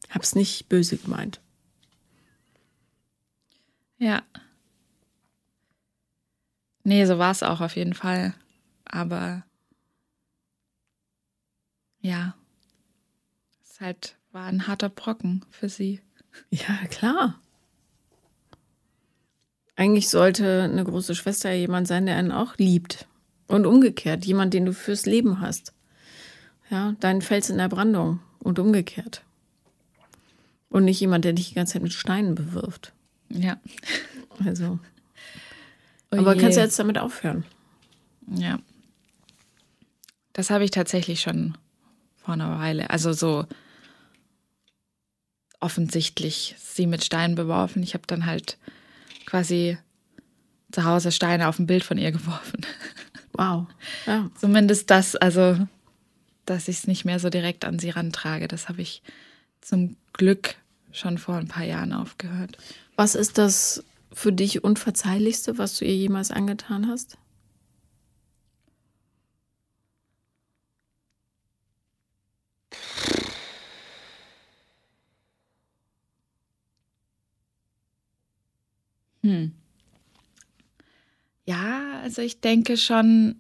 Hab's 0.10 0.36
nicht 0.36 0.68
böse 0.68 0.98
gemeint. 0.98 1.40
Ja. 4.02 4.24
Nee, 6.84 7.06
so 7.06 7.20
war 7.20 7.30
es 7.30 7.44
auch 7.44 7.62
auf 7.62 7.76
jeden 7.76 7.94
Fall. 7.94 8.34
Aber 8.84 9.44
ja, 12.00 12.34
es 13.62 13.80
halt 13.80 14.18
war 14.32 14.48
ein 14.48 14.66
harter 14.66 14.90
Brocken 14.90 15.46
für 15.52 15.70
sie. 15.70 16.02
Ja, 16.50 16.88
klar. 16.90 17.40
Eigentlich 19.76 20.10
sollte 20.10 20.64
eine 20.64 20.84
große 20.84 21.14
Schwester 21.14 21.52
jemand 21.52 21.88
sein, 21.88 22.08
der 22.08 22.16
einen 22.16 22.32
auch 22.32 22.58
liebt. 22.58 23.08
Und 23.48 23.68
umgekehrt, 23.68 24.26
jemand, 24.26 24.56
den 24.56 24.66
du 24.66 24.74
fürs 24.74 25.06
Leben 25.06 25.42
hast. 25.42 25.74
Ja, 26.72 26.96
dein 27.02 27.22
Fels 27.22 27.52
in 27.52 27.60
der 27.60 27.70
Brandung 27.70 28.20
und 28.40 28.58
umgekehrt. 28.58 29.24
Und 30.70 30.86
nicht 30.86 31.02
jemand, 31.02 31.24
der 31.24 31.34
dich 31.34 31.50
die 31.50 31.56
ganze 31.56 31.74
Zeit 31.74 31.84
mit 31.84 31.94
Steinen 31.94 32.34
bewirft. 32.34 32.94
Ja. 33.34 33.60
Also. 34.46 34.80
Oh 36.12 36.18
Aber 36.18 36.36
kannst 36.36 36.58
du 36.58 36.62
jetzt 36.62 36.80
damit 36.80 36.98
aufhören? 36.98 37.46
Ja. 38.36 38.60
Das 40.34 40.50
habe 40.50 40.64
ich 40.64 40.72
tatsächlich 40.72 41.22
schon 41.22 41.58
vor 42.18 42.34
einer 42.34 42.60
Weile. 42.60 42.90
Also 42.90 43.14
so 43.14 43.46
offensichtlich 45.60 46.56
sie 46.58 46.88
mit 46.88 47.04
Steinen 47.04 47.36
beworfen. 47.36 47.84
Ich 47.84 47.94
habe 47.94 48.08
dann 48.08 48.26
halt 48.26 48.58
quasi 49.26 49.78
zu 50.72 50.86
Hause 50.86 51.12
Steine 51.12 51.48
auf 51.48 51.60
ein 51.60 51.68
Bild 51.68 51.84
von 51.84 51.98
ihr 51.98 52.12
geworfen. 52.12 52.66
Wow. 53.34 53.68
Ja. 54.06 54.30
Zumindest 54.38 54.90
das, 54.90 55.16
also 55.16 55.58
dass 56.46 56.68
ich 56.68 56.80
es 56.80 56.88
nicht 56.88 57.06
mehr 57.06 57.18
so 57.18 57.30
direkt 57.30 57.64
an 57.64 57.80
sie 57.80 57.90
rantrage. 57.90 58.50
Das 58.50 58.68
habe 58.68 58.82
ich 58.82 59.02
zum 59.62 59.96
Glück 60.12 60.56
schon 60.92 61.18
vor 61.18 61.36
ein 61.36 61.48
paar 61.48 61.64
Jahren 61.64 61.94
aufgehört. 61.94 62.58
Was 63.02 63.16
ist 63.16 63.40
das 63.40 63.84
für 64.14 64.32
dich 64.32 64.64
Unverzeihlichste, 64.64 65.58
was 65.58 65.76
du 65.76 65.86
ihr 65.86 65.96
jemals 65.96 66.30
angetan 66.30 66.88
hast? 66.88 67.18
Hm. 79.24 79.54
Ja, 81.48 82.02
also 82.04 82.22
ich 82.22 82.40
denke 82.40 82.78
schon, 82.78 83.38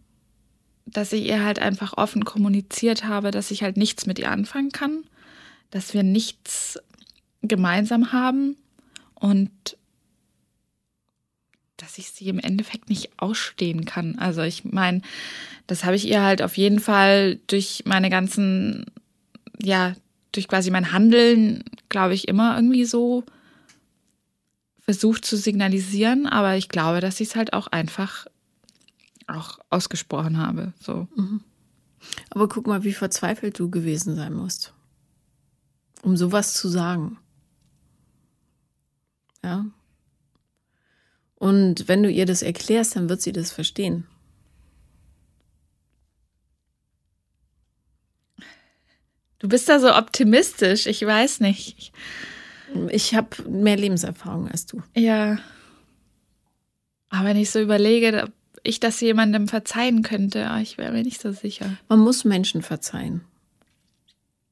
dass 0.88 1.14
ich 1.14 1.26
ihr 1.28 1.43
halt 1.45 1.59
einfach 1.59 1.93
offen 1.97 2.26
kommuniziert 2.26 3.03
habe, 3.03 3.30
dass 3.30 3.51
ich 3.51 3.62
halt 3.62 3.78
nichts 3.78 4.07
mit 4.07 4.18
ihr 4.18 4.32
anfangen 4.32 4.72
kann, 4.72 5.03
dass 5.70 5.93
wir 5.93 6.01
nichts 6.01 6.80
gemeinsam 7.43 8.12
haben 8.12 8.57
und 9.22 9.78
dass 11.78 11.98
ich 11.98 12.10
sie 12.12 12.28
im 12.28 12.40
Endeffekt 12.40 12.90
nicht 12.90 13.12
ausstehen 13.18 13.86
kann. 13.86 14.20
Also 14.20 14.42
ich 14.42 14.66
meine, 14.66 15.02
das 15.68 15.86
habe 15.86 15.96
ich 15.96 16.08
ihr 16.08 16.22
halt 16.22 16.42
auf 16.42 16.58
jeden 16.58 16.80
Fall 16.80 17.40
durch 17.48 17.84
meine 17.86 18.10
ganzen, 18.10 18.86
ja, 19.62 19.94
durch 20.32 20.48
quasi 20.48 20.72
mein 20.72 20.92
Handeln, 20.92 21.64
glaube 21.90 22.14
ich, 22.14 22.28
immer 22.28 22.56
irgendwie 22.56 22.86
so 22.86 23.24
versucht 24.80 25.24
zu 25.24 25.38
signalisieren, 25.38 26.26
aber 26.26 26.58
ich 26.58 26.68
glaube, 26.68 27.00
dass 27.00 27.20
ich 27.20 27.30
es 27.30 27.36
halt 27.36 27.54
auch 27.54 27.68
einfach 27.68 28.26
auch 29.28 29.60
ausgesprochen 29.70 30.38
habe. 30.38 30.74
So. 30.80 31.08
Mhm. 31.16 31.42
Aber 32.32 32.50
guck 32.50 32.68
mal, 32.68 32.84
wie 32.84 32.94
verzweifelt 32.94 33.58
du 33.60 33.70
gewesen 33.70 34.16
sein 34.16 34.34
musst, 34.34 34.74
um 36.02 36.18
sowas 36.18 36.54
zu 36.54 36.68
sagen. 36.70 37.18
Ja. 39.44 39.66
Und 41.36 41.88
wenn 41.88 42.04
du 42.04 42.10
ihr 42.12 42.26
das 42.26 42.44
erklärst, 42.44 42.96
dann 42.96 43.10
wird 43.10 43.22
sie 43.22 43.32
das 43.32 43.52
verstehen. 43.52 44.06
Du 49.39 49.50
bist 49.50 49.68
da 49.68 49.80
so 49.80 49.92
optimistisch, 49.92 50.86
ich 50.86 51.04
weiß 51.04 51.39
nicht. 51.39 51.92
Ich 52.89 53.16
habe 53.16 53.50
mehr 53.50 53.76
Lebenserfahrung 53.76 54.48
als 54.48 54.68
du. 54.68 54.84
Ja. 54.96 55.39
Aber 57.10 57.30
wenn 57.30 57.38
ich 57.38 57.50
so 57.50 57.60
überlege, 57.60 58.26
ob 58.26 58.32
ich 58.64 58.80
das 58.80 59.02
jemandem 59.02 59.48
verzeihen 59.48 60.04
könnte, 60.04 60.48
ah, 60.48 60.62
ich 60.62 60.78
wäre 60.78 60.92
mir 60.92 61.04
nicht 61.04 61.20
so 61.20 61.32
sicher. 61.32 61.76
Man 61.89 62.00
muss 62.00 62.24
Menschen 62.24 62.62
verzeihen. 62.62 63.22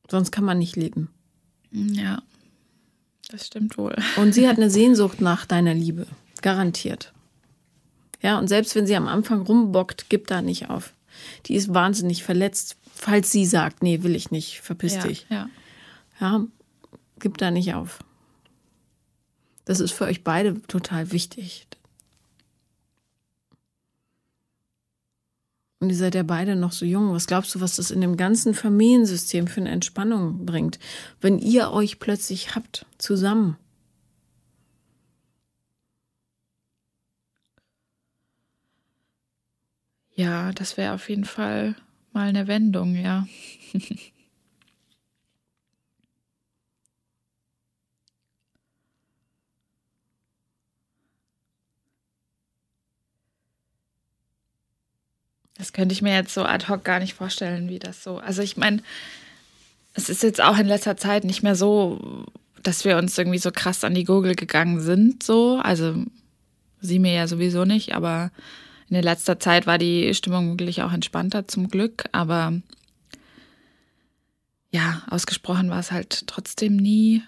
Sonst 0.10 0.32
kann 0.32 0.44
man 0.44 0.58
nicht 0.58 0.76
leben. 0.76 1.10
Ja, 1.72 2.24
das 3.30 3.48
stimmt 3.48 3.78
wohl. 3.78 3.96
Und 4.18 4.34
sie 4.34 4.48
hat 4.48 4.58
eine 4.58 4.70
Sehnsucht 4.70 5.22
nach 5.22 5.46
deiner 5.46 5.74
Liebe. 5.74 6.08
Garantiert. 6.42 7.14
Ja, 8.22 8.38
und 8.38 8.48
selbst 8.48 8.76
wenn 8.76 8.88
sie 8.88 8.96
am 8.96 9.08
Anfang 9.08 9.42
rumbockt, 9.42 10.08
gib 10.10 10.28
da 10.28 10.42
nicht 10.42 10.70
auf. 10.70 10.94
Die 11.46 11.56
ist 11.56 11.74
wahnsinnig 11.74 12.24
verletzt, 12.24 12.78
falls 12.94 13.32
sie 13.32 13.46
sagt, 13.46 13.84
nee, 13.84 14.04
will 14.04 14.16
ich 14.16 14.32
nicht, 14.32 14.62
verpiss 14.62 14.96
ja, 14.96 15.02
dich. 15.04 15.26
Ja. 15.30 15.50
ja, 16.20 16.46
gib 17.20 17.38
da 17.38 17.52
nicht 17.52 17.74
auf. 17.74 18.00
Das 19.66 19.80
ist 19.80 19.92
für 19.92 20.06
euch 20.06 20.24
beide 20.24 20.62
total 20.64 21.12
wichtig. 21.12 21.68
Und 25.82 25.90
ihr 25.90 25.96
seid 25.96 26.14
ja 26.14 26.24
beide 26.24 26.56
noch 26.58 26.74
so 26.74 26.86
jung. 26.86 27.14
Was 27.14 27.28
glaubst 27.28 27.56
du, 27.56 27.62
was 27.62 27.78
das 27.78 27.90
in 27.92 28.02
dem 28.02 28.18
ganzen 28.18 28.54
Familiensystem 28.54 29.48
für 29.48 29.62
eine 29.62 29.70
Entspannung 29.72 30.46
bringt, 30.46 30.78
wenn 31.22 31.40
ihr 31.40 31.72
euch 31.72 32.00
plötzlich 32.00 32.54
habt 32.56 32.86
zusammen? 32.98 33.58
Ja, 40.16 40.52
das 40.52 40.76
wäre 40.76 40.94
auf 40.96 41.08
jeden 41.10 41.24
Fall 41.24 41.76
mal 42.12 42.28
eine 42.28 42.48
Wendung, 42.48 42.96
ja. 42.96 43.26
Das 55.60 55.74
könnte 55.74 55.93
ich 55.93 56.01
mir 56.01 56.16
jetzt 56.16 56.34
so 56.34 56.43
ad 56.43 56.68
hoc 56.70 56.86
gar 56.86 56.99
nicht 56.99 57.14
vorstellen, 57.14 57.68
wie 57.68 57.80
das 57.80 58.01
so. 58.01 58.18
Also 58.18 58.41
ich 58.41 58.55
meine, 58.55 58.82
es 59.93 60.10
ist 60.10 60.24
jetzt 60.24 60.39
auch 60.39 60.57
in 60.57 60.68
letzter 60.68 60.95
Zeit 60.95 61.26
nicht 61.26 61.43
mehr 61.43 61.55
so, 61.55 62.26
dass 62.64 62.86
wir 62.86 62.97
uns 62.97 63.18
irgendwie 63.18 63.39
so 63.39 63.51
krass 63.51 63.84
an 63.84 63.93
die 63.93 64.05
Gurgel 64.05 64.36
gegangen 64.36 64.80
sind, 64.80 65.22
so. 65.22 65.60
Also 65.62 65.95
sie 66.80 66.97
mir 66.97 67.12
ja 67.12 67.28
sowieso 67.28 67.66
nicht, 67.66 67.93
aber 67.93 68.32
in 68.89 69.03
letzter 69.03 69.38
Zeit 69.38 69.68
war 69.68 69.78
die 69.78 70.14
Stimmung 70.14 70.49
wirklich 70.51 70.82
auch 70.82 70.93
entspannter 70.93 71.45
zum 71.45 71.68
Glück. 71.68 72.05
Aber 72.14 72.53
ja, 74.72 75.01
ausgesprochen 75.10 75.70
war 75.70 75.80
es 75.80 75.91
halt 75.91 76.26
trotzdem 76.26 76.78
nie. 76.78 77.22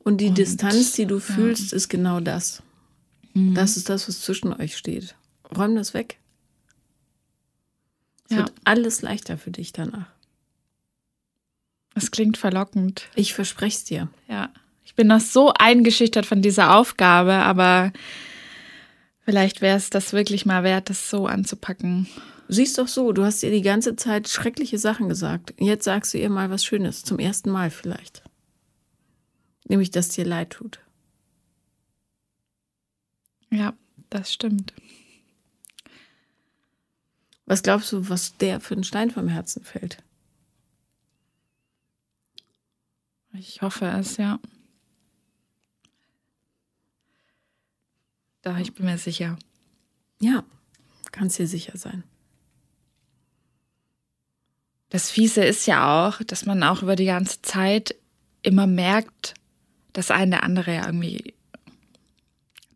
Und 0.00 0.20
die 0.20 0.30
Und, 0.30 0.38
Distanz, 0.38 0.92
die 0.94 1.06
du 1.06 1.20
fühlst, 1.20 1.70
ja. 1.70 1.76
ist 1.76 1.88
genau 1.88 2.18
das. 2.18 2.64
Mhm. 3.32 3.54
Das 3.54 3.76
ist 3.76 3.88
das, 3.88 4.08
was 4.08 4.22
zwischen 4.22 4.52
euch 4.52 4.76
steht. 4.76 5.14
Räum 5.56 5.76
das 5.76 5.94
weg. 5.94 6.18
Es 8.28 8.36
ja. 8.36 8.38
wird 8.38 8.52
alles 8.64 9.02
leichter 9.02 9.36
für 9.38 9.50
dich 9.50 9.72
danach. 9.72 10.06
Es 11.94 12.10
klingt 12.10 12.36
verlockend. 12.36 13.08
Ich 13.14 13.34
verspreche 13.34 13.76
es 13.76 13.84
dir. 13.84 14.08
Ja. 14.28 14.50
Ich 14.84 14.94
bin 14.94 15.06
noch 15.06 15.20
so 15.20 15.52
eingeschüchtert 15.52 16.26
von 16.26 16.42
dieser 16.42 16.76
Aufgabe, 16.76 17.32
aber 17.32 17.92
vielleicht 19.20 19.60
wäre 19.60 19.76
es 19.76 19.90
das 19.90 20.12
wirklich 20.12 20.44
mal 20.44 20.64
wert, 20.64 20.90
das 20.90 21.08
so 21.08 21.26
anzupacken. 21.26 22.08
Siehst 22.48 22.78
doch 22.78 22.88
so, 22.88 23.12
du 23.12 23.24
hast 23.24 23.42
ihr 23.42 23.50
die 23.50 23.62
ganze 23.62 23.96
Zeit 23.96 24.28
schreckliche 24.28 24.78
Sachen 24.78 25.08
gesagt. 25.08 25.54
Jetzt 25.58 25.84
sagst 25.84 26.12
du 26.12 26.18
ihr 26.18 26.28
mal 26.28 26.50
was 26.50 26.64
Schönes, 26.64 27.02
zum 27.02 27.18
ersten 27.18 27.50
Mal 27.50 27.70
vielleicht. 27.70 28.22
Nämlich, 29.66 29.90
dass 29.90 30.10
dir 30.10 30.26
leid 30.26 30.50
tut. 30.50 30.80
Ja, 33.50 33.72
das 34.10 34.32
stimmt. 34.32 34.74
Was 37.46 37.62
glaubst 37.62 37.92
du, 37.92 38.08
was 38.08 38.36
der 38.38 38.60
für 38.60 38.74
einen 38.74 38.84
Stein 38.84 39.10
vom 39.10 39.28
Herzen 39.28 39.64
fällt? 39.64 40.02
Ich 43.34 43.62
hoffe 43.62 43.86
es, 43.86 44.16
ja. 44.16 44.38
Da, 48.42 48.58
ich 48.58 48.74
bin 48.74 48.86
mir 48.86 48.98
sicher. 48.98 49.38
Ja, 50.20 50.44
kannst 51.10 51.38
dir 51.38 51.46
sicher 51.46 51.76
sein. 51.76 52.04
Das 54.90 55.10
Fiese 55.10 55.44
ist 55.44 55.66
ja 55.66 56.06
auch, 56.06 56.22
dass 56.22 56.46
man 56.46 56.62
auch 56.62 56.82
über 56.82 56.94
die 56.94 57.06
ganze 57.06 57.42
Zeit 57.42 57.96
immer 58.42 58.66
merkt, 58.66 59.34
dass 59.92 60.10
einen 60.10 60.30
der 60.30 60.44
andere 60.44 60.74
ja 60.74 60.86
irgendwie 60.86 61.34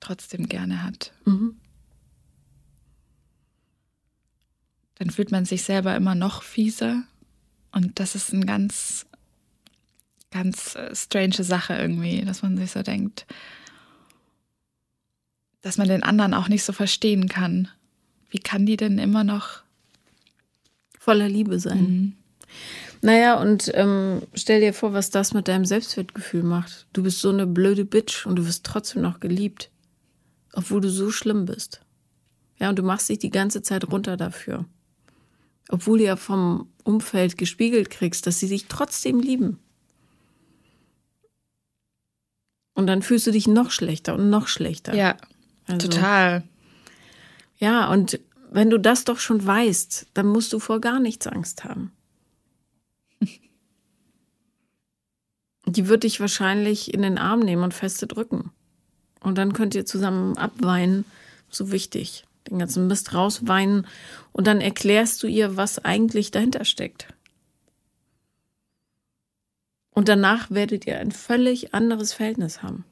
trotzdem 0.00 0.48
gerne 0.48 0.82
hat. 0.82 1.12
Mhm. 1.24 1.60
Dann 4.98 5.10
fühlt 5.10 5.30
man 5.30 5.44
sich 5.44 5.62
selber 5.62 5.94
immer 5.94 6.14
noch 6.14 6.42
fieser. 6.42 7.04
Und 7.72 8.00
das 8.00 8.14
ist 8.14 8.32
eine 8.32 8.46
ganz, 8.46 9.06
ganz 10.30 10.74
äh, 10.74 10.94
strange 10.94 11.44
Sache 11.44 11.74
irgendwie, 11.74 12.22
dass 12.22 12.42
man 12.42 12.56
sich 12.56 12.72
so 12.72 12.82
denkt, 12.82 13.26
dass 15.60 15.78
man 15.78 15.88
den 15.88 16.02
anderen 16.02 16.34
auch 16.34 16.48
nicht 16.48 16.64
so 16.64 16.72
verstehen 16.72 17.28
kann. 17.28 17.68
Wie 18.30 18.38
kann 18.38 18.66
die 18.66 18.76
denn 18.76 18.98
immer 18.98 19.24
noch 19.24 19.62
voller 20.98 21.28
Liebe 21.28 21.58
sein? 21.60 21.80
Mhm. 21.80 22.12
Naja, 23.00 23.40
und 23.40 23.70
ähm, 23.74 24.22
stell 24.34 24.60
dir 24.60 24.74
vor, 24.74 24.92
was 24.92 25.10
das 25.10 25.32
mit 25.32 25.46
deinem 25.46 25.64
Selbstwertgefühl 25.64 26.42
macht. 26.42 26.86
Du 26.92 27.04
bist 27.04 27.20
so 27.20 27.30
eine 27.30 27.46
blöde 27.46 27.84
Bitch 27.84 28.26
und 28.26 28.36
du 28.36 28.46
wirst 28.46 28.64
trotzdem 28.64 29.02
noch 29.02 29.20
geliebt, 29.20 29.70
obwohl 30.52 30.80
du 30.80 30.90
so 30.90 31.12
schlimm 31.12 31.44
bist. 31.44 31.80
Ja, 32.58 32.70
und 32.70 32.78
du 32.78 32.82
machst 32.82 33.08
dich 33.08 33.20
die 33.20 33.30
ganze 33.30 33.62
Zeit 33.62 33.88
runter 33.92 34.16
dafür 34.16 34.64
obwohl 35.68 35.98
du 35.98 36.04
ja 36.04 36.16
vom 36.16 36.68
Umfeld 36.84 37.36
gespiegelt 37.36 37.90
kriegst, 37.90 38.26
dass 38.26 38.38
sie 38.38 38.48
dich 38.48 38.66
trotzdem 38.66 39.20
lieben. 39.20 39.58
Und 42.74 42.86
dann 42.86 43.02
fühlst 43.02 43.26
du 43.26 43.32
dich 43.32 43.46
noch 43.46 43.70
schlechter 43.70 44.14
und 44.14 44.30
noch 44.30 44.48
schlechter. 44.48 44.94
Ja, 44.94 45.16
also, 45.66 45.88
total. 45.88 46.44
Ja, 47.58 47.90
und 47.90 48.20
wenn 48.50 48.70
du 48.70 48.78
das 48.78 49.04
doch 49.04 49.18
schon 49.18 49.44
weißt, 49.44 50.06
dann 50.14 50.26
musst 50.26 50.52
du 50.52 50.58
vor 50.58 50.80
gar 50.80 51.00
nichts 51.00 51.26
Angst 51.26 51.64
haben. 51.64 51.92
Die 55.66 55.88
wird 55.88 56.04
dich 56.04 56.20
wahrscheinlich 56.20 56.94
in 56.94 57.02
den 57.02 57.18
Arm 57.18 57.40
nehmen 57.40 57.64
und 57.64 57.74
feste 57.74 58.06
drücken. 58.06 58.52
Und 59.20 59.36
dann 59.36 59.52
könnt 59.52 59.74
ihr 59.74 59.84
zusammen 59.84 60.38
abweinen. 60.38 61.04
So 61.50 61.72
wichtig 61.72 62.27
den 62.48 62.58
ganzen 62.58 62.86
Mist 62.86 63.14
rausweinen 63.14 63.86
und 64.32 64.46
dann 64.46 64.60
erklärst 64.60 65.22
du 65.22 65.26
ihr, 65.26 65.56
was 65.56 65.84
eigentlich 65.84 66.30
dahinter 66.30 66.64
steckt. 66.64 67.08
Und 69.90 70.08
danach 70.08 70.50
werdet 70.50 70.86
ihr 70.86 70.98
ein 70.98 71.10
völlig 71.10 71.74
anderes 71.74 72.12
Verhältnis 72.12 72.62
haben. 72.62 72.84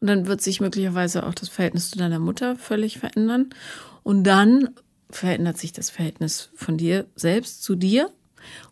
Und 0.00 0.08
dann 0.08 0.26
wird 0.26 0.40
sich 0.40 0.60
möglicherweise 0.60 1.26
auch 1.26 1.34
das 1.34 1.48
Verhältnis 1.48 1.90
zu 1.90 1.98
deiner 1.98 2.18
Mutter 2.18 2.56
völlig 2.56 2.98
verändern. 2.98 3.50
Und 4.02 4.24
dann 4.24 4.70
verändert 5.10 5.58
sich 5.58 5.72
das 5.72 5.90
Verhältnis 5.90 6.50
von 6.54 6.78
dir 6.78 7.06
selbst 7.14 7.62
zu 7.62 7.74
dir. 7.74 8.10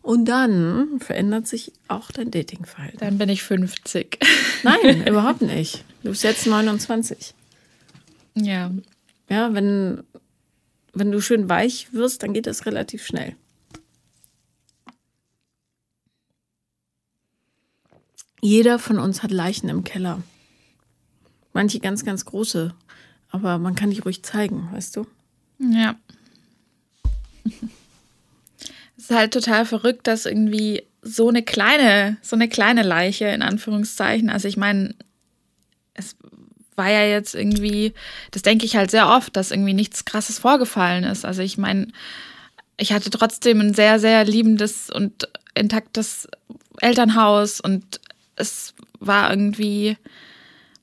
Und 0.01 0.25
dann 0.25 0.99
verändert 0.99 1.45
sich 1.45 1.73
auch 1.87 2.11
dein 2.11 2.31
Datingverhalten. 2.31 2.99
Dann 2.99 3.17
bin 3.17 3.29
ich 3.29 3.43
50. 3.43 4.17
Nein, 4.63 5.05
überhaupt 5.07 5.41
nicht. 5.41 5.83
Du 6.01 6.09
bist 6.09 6.23
jetzt 6.23 6.47
29. 6.47 7.35
Ja. 8.35 8.71
Ja, 9.29 9.53
wenn, 9.53 10.03
wenn 10.93 11.11
du 11.11 11.21
schön 11.21 11.49
weich 11.49 11.93
wirst, 11.93 12.23
dann 12.23 12.33
geht 12.33 12.47
das 12.47 12.65
relativ 12.65 13.05
schnell. 13.05 13.35
Jeder 18.41 18.79
von 18.79 18.99
uns 18.99 19.23
hat 19.23 19.31
Leichen 19.31 19.67
im 19.69 19.83
Keller. 19.83 20.21
Manche 21.53 21.79
ganz, 21.79 22.05
ganz 22.05 22.23
große. 22.25 22.73
Aber 23.29 23.57
man 23.57 23.75
kann 23.75 23.89
die 23.89 23.99
ruhig 23.99 24.23
zeigen, 24.23 24.69
weißt 24.71 24.95
du? 24.95 25.07
Ja. 25.59 25.95
Es 28.95 29.03
ist 29.03 29.11
halt 29.11 29.33
total 29.33 29.65
verrückt, 29.65 30.07
dass 30.07 30.25
irgendwie 30.25 30.83
so 31.01 31.29
eine 31.29 31.43
kleine, 31.43 32.17
so 32.21 32.35
eine 32.35 32.47
kleine 32.47 32.83
Leiche 32.83 33.25
in 33.25 33.41
Anführungszeichen, 33.41 34.29
also 34.29 34.47
ich 34.47 34.57
meine, 34.57 34.95
war 36.77 36.89
ja 36.89 37.03
jetzt 37.03 37.35
irgendwie, 37.35 37.93
das 38.31 38.43
denke 38.43 38.65
ich 38.65 38.77
halt 38.77 38.91
sehr 38.91 39.09
oft, 39.09 39.35
dass 39.35 39.51
irgendwie 39.51 39.73
nichts 39.73 40.05
Krasses 40.05 40.39
vorgefallen 40.39 41.03
ist. 41.03 41.25
Also 41.25 41.41
ich 41.41 41.57
meine, 41.57 41.87
ich 42.77 42.93
hatte 42.93 43.09
trotzdem 43.09 43.59
ein 43.59 43.73
sehr, 43.73 43.99
sehr 43.99 44.23
liebendes 44.23 44.89
und 44.89 45.27
intaktes 45.55 46.27
Elternhaus 46.79 47.59
und 47.59 47.99
es 48.35 48.75
war 48.99 49.31
irgendwie, 49.31 49.97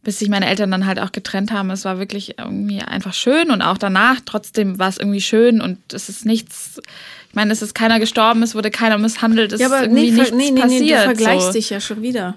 bis 0.03 0.19
sich 0.19 0.29
meine 0.29 0.47
Eltern 0.47 0.73
dann 0.73 0.87
halt 0.87 0.99
auch 0.99 1.13
getrennt 1.13 1.53
haben, 1.53 1.71
es 1.71 1.85
war 1.85 2.01
wirklich 2.01 2.39
irgendwie 2.39 2.81
einfach 2.81 3.15
schön 3.15 3.53
und 3.53 3.63
auch 3.63 3.79
danach 3.79 4.21
trotzdem 4.27 4.81
war 4.81 4.89
es 4.89 4.99
irgendwie 4.99 5.21
schön 5.21 5.61
und 5.61 5.79
es 5.93 6.09
ist 6.09 6.27
nichts, 6.27 6.81
ich 7.29 7.35
meine, 7.37 7.53
es 7.53 7.63
ist 7.63 7.75
keiner 7.75 8.01
gestorben, 8.01 8.43
es 8.43 8.57
wurde 8.57 8.73
keiner 8.73 8.99
misshandelt, 8.99 9.53
es 9.53 9.61
ja, 9.61 9.69
aber 9.69 9.77
ist 9.77 9.83
irgendwie 9.85 10.11
nee, 10.11 10.19
nichts 10.19 10.33
nee, 10.33 10.51
nee, 10.51 10.61
passiert. 10.61 10.81
Nee, 10.81 10.95
du 10.95 11.03
vergleichst 11.03 11.47
so. 11.47 11.53
dich 11.53 11.71
ja 11.71 11.81
schon 11.81 12.03
wieder. 12.03 12.35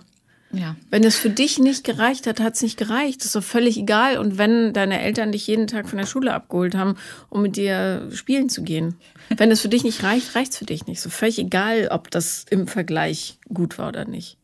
Ja. 0.51 0.75
Wenn 0.89 1.03
es 1.03 1.17
für 1.17 1.29
dich 1.29 1.59
nicht 1.59 1.83
gereicht 1.83 2.25
hat, 2.25 2.39
hat 2.39 2.55
es 2.55 2.61
nicht 2.61 2.77
gereicht. 2.77 3.19
Das 3.19 3.27
ist 3.27 3.35
doch 3.35 3.43
völlig 3.43 3.77
egal. 3.77 4.17
Und 4.17 4.37
wenn 4.37 4.73
deine 4.73 5.01
Eltern 5.01 5.31
dich 5.31 5.45
jeden 5.47 5.67
Tag 5.67 5.89
von 5.89 5.97
der 5.97 6.05
Schule 6.05 6.33
abgeholt 6.33 6.75
haben, 6.75 6.95
um 7.29 7.41
mit 7.41 7.57
dir 7.57 8.07
spielen 8.13 8.49
zu 8.49 8.63
gehen. 8.63 8.95
Wenn 9.35 9.51
es 9.51 9.61
für 9.61 9.69
dich 9.69 9.83
nicht 9.83 10.03
reicht, 10.03 10.35
reicht 10.35 10.53
es 10.53 10.57
für 10.57 10.65
dich 10.65 10.87
nicht. 10.87 11.01
So 11.01 11.09
völlig 11.09 11.37
egal, 11.39 11.89
ob 11.91 12.09
das 12.11 12.45
im 12.49 12.67
Vergleich 12.67 13.39
gut 13.53 13.77
war 13.77 13.89
oder 13.89 14.05
nicht. 14.05 14.37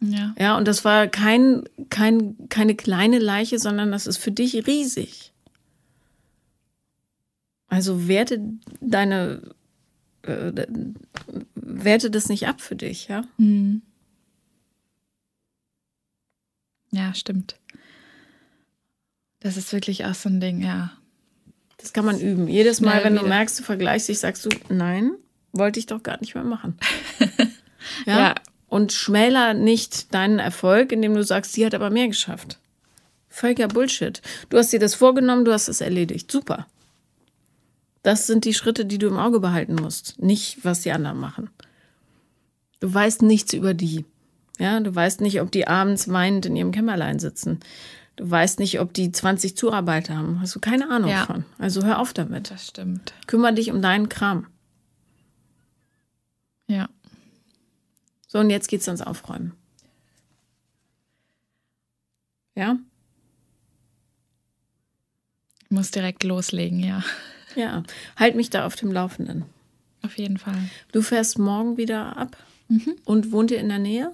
Ja. 0.00 0.34
Ja, 0.38 0.56
und 0.56 0.68
das 0.68 0.84
war 0.84 1.08
kein, 1.08 1.64
kein, 1.88 2.36
keine 2.48 2.74
kleine 2.74 3.18
Leiche, 3.18 3.58
sondern 3.58 3.90
das 3.90 4.06
ist 4.06 4.18
für 4.18 4.30
dich 4.30 4.66
riesig. 4.66 5.32
Also 7.68 8.08
werte 8.08 8.40
deine, 8.80 9.42
äh, 10.22 10.52
werte 11.54 12.10
das 12.10 12.28
nicht 12.28 12.46
ab 12.46 12.60
für 12.60 12.76
dich, 12.76 13.08
ja? 13.08 13.24
Mhm. 13.38 13.82
Ja, 16.90 17.14
stimmt. 17.14 17.56
Das 19.40 19.56
ist 19.56 19.72
wirklich 19.72 20.04
auch 20.04 20.14
so 20.14 20.28
ein 20.28 20.40
Ding, 20.40 20.62
ja. 20.62 20.92
Das 21.76 21.92
kann 21.92 22.04
man 22.04 22.18
üben. 22.18 22.48
Jedes 22.48 22.80
Mal, 22.80 23.04
wenn 23.04 23.14
wieder. 23.14 23.22
du 23.22 23.28
merkst, 23.28 23.58
du 23.58 23.62
vergleichst 23.62 24.08
dich, 24.08 24.18
sagst 24.18 24.44
du, 24.44 24.50
nein, 24.68 25.12
wollte 25.52 25.78
ich 25.78 25.86
doch 25.86 26.02
gar 26.02 26.18
nicht 26.20 26.34
mehr 26.34 26.44
machen. 26.44 26.76
ja? 28.06 28.18
ja. 28.18 28.34
Und 28.68 28.92
schmäler 28.92 29.54
nicht 29.54 30.12
deinen 30.12 30.40
Erfolg, 30.40 30.92
indem 30.92 31.14
du 31.14 31.22
sagst, 31.22 31.52
sie 31.52 31.64
hat 31.64 31.74
aber 31.74 31.90
mehr 31.90 32.08
geschafft. 32.08 32.58
Völliger 33.28 33.68
Bullshit. 33.68 34.20
Du 34.48 34.58
hast 34.58 34.72
dir 34.72 34.80
das 34.80 34.94
vorgenommen, 34.94 35.44
du 35.44 35.52
hast 35.52 35.68
es 35.68 35.80
erledigt. 35.80 36.30
Super. 36.30 36.66
Das 38.02 38.26
sind 38.26 38.44
die 38.44 38.54
Schritte, 38.54 38.84
die 38.84 38.98
du 38.98 39.06
im 39.06 39.16
Auge 39.16 39.40
behalten 39.40 39.74
musst, 39.74 40.20
nicht 40.20 40.64
was 40.64 40.80
die 40.80 40.92
anderen 40.92 41.18
machen. 41.18 41.50
Du 42.80 42.92
weißt 42.92 43.22
nichts 43.22 43.52
über 43.52 43.74
die. 43.74 44.04
Ja, 44.58 44.80
du 44.80 44.94
weißt 44.94 45.20
nicht, 45.20 45.40
ob 45.40 45.50
die 45.52 45.68
abends 45.68 46.08
weinend 46.10 46.46
in 46.46 46.56
ihrem 46.56 46.72
Kämmerlein 46.72 47.18
sitzen. 47.18 47.60
Du 48.16 48.28
weißt 48.28 48.58
nicht, 48.58 48.80
ob 48.80 48.92
die 48.92 49.12
20 49.12 49.56
Zuarbeiter 49.56 50.16
haben. 50.16 50.40
Hast 50.40 50.54
du 50.54 50.60
keine 50.60 50.90
Ahnung 50.90 51.10
ja. 51.10 51.24
von. 51.24 51.44
Also 51.58 51.84
hör 51.84 52.00
auf 52.00 52.12
damit. 52.12 52.50
Das 52.50 52.66
stimmt. 52.66 53.14
Kümmer 53.28 53.52
dich 53.52 53.70
um 53.70 53.80
deinen 53.80 54.08
Kram. 54.08 54.46
Ja. 56.66 56.88
So, 58.26 58.40
und 58.40 58.50
jetzt 58.50 58.68
geht's 58.68 58.88
ans 58.88 59.00
Aufräumen. 59.00 59.52
Ja? 62.56 62.76
Ich 65.62 65.70
muss 65.70 65.92
direkt 65.92 66.24
loslegen, 66.24 66.80
ja. 66.80 67.04
Ja, 67.54 67.84
halt 68.16 68.34
mich 68.34 68.50
da 68.50 68.66
auf 68.66 68.74
dem 68.74 68.90
Laufenden. 68.90 69.44
Auf 70.02 70.18
jeden 70.18 70.38
Fall. 70.38 70.58
Du 70.92 71.02
fährst 71.02 71.38
morgen 71.38 71.76
wieder 71.76 72.16
ab 72.16 72.36
mhm. 72.68 72.96
und 73.04 73.32
wohnt 73.32 73.50
ihr 73.50 73.60
in 73.60 73.68
der 73.68 73.78
Nähe? 73.78 74.12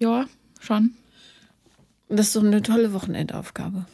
Ja, 0.00 0.26
schon. 0.60 0.94
Das 2.08 2.28
ist 2.28 2.36
doch 2.36 2.42
eine 2.42 2.62
tolle 2.62 2.92
Wochenendaufgabe. 2.92 3.86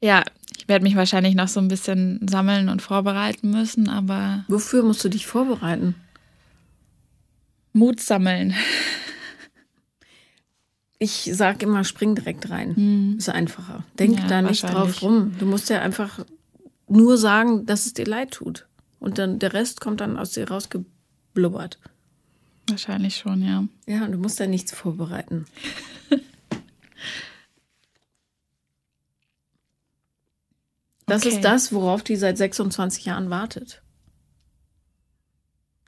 Ja, 0.00 0.24
ich 0.56 0.68
werde 0.68 0.84
mich 0.84 0.96
wahrscheinlich 0.96 1.34
noch 1.34 1.48
so 1.48 1.60
ein 1.60 1.68
bisschen 1.68 2.26
sammeln 2.28 2.68
und 2.68 2.80
vorbereiten 2.80 3.50
müssen, 3.50 3.88
aber. 3.88 4.44
Wofür 4.48 4.82
musst 4.82 5.04
du 5.04 5.08
dich 5.08 5.26
vorbereiten? 5.26 5.94
Mut 7.72 8.00
sammeln. 8.00 8.54
Ich 10.98 11.30
sage 11.32 11.66
immer, 11.66 11.82
spring 11.82 12.14
direkt 12.14 12.48
rein. 12.50 12.76
Hm. 12.76 13.14
Ist 13.18 13.28
einfacher. 13.28 13.84
Denk 13.98 14.20
ja, 14.20 14.26
da 14.28 14.42
nicht 14.42 14.62
drauf 14.62 15.02
rum. 15.02 15.34
Du 15.38 15.46
musst 15.46 15.68
ja 15.68 15.80
einfach 15.80 16.24
nur 16.86 17.18
sagen, 17.18 17.66
dass 17.66 17.86
es 17.86 17.94
dir 17.94 18.06
leid 18.06 18.30
tut. 18.30 18.68
Und 19.00 19.18
dann 19.18 19.40
der 19.40 19.52
Rest 19.52 19.80
kommt 19.80 20.00
dann 20.00 20.16
aus 20.16 20.30
dir 20.30 20.48
rausgeblubbert. 20.48 21.80
Wahrscheinlich 22.68 23.16
schon, 23.16 23.42
ja. 23.42 23.64
Ja, 23.86 24.04
und 24.04 24.12
du 24.12 24.18
musst 24.18 24.38
da 24.40 24.46
nichts 24.46 24.72
vorbereiten. 24.72 25.46
das 31.06 31.26
okay. 31.26 31.34
ist 31.34 31.44
das, 31.44 31.72
worauf 31.72 32.02
die 32.02 32.16
seit 32.16 32.38
26 32.38 33.04
Jahren 33.04 33.30
wartet. 33.30 33.82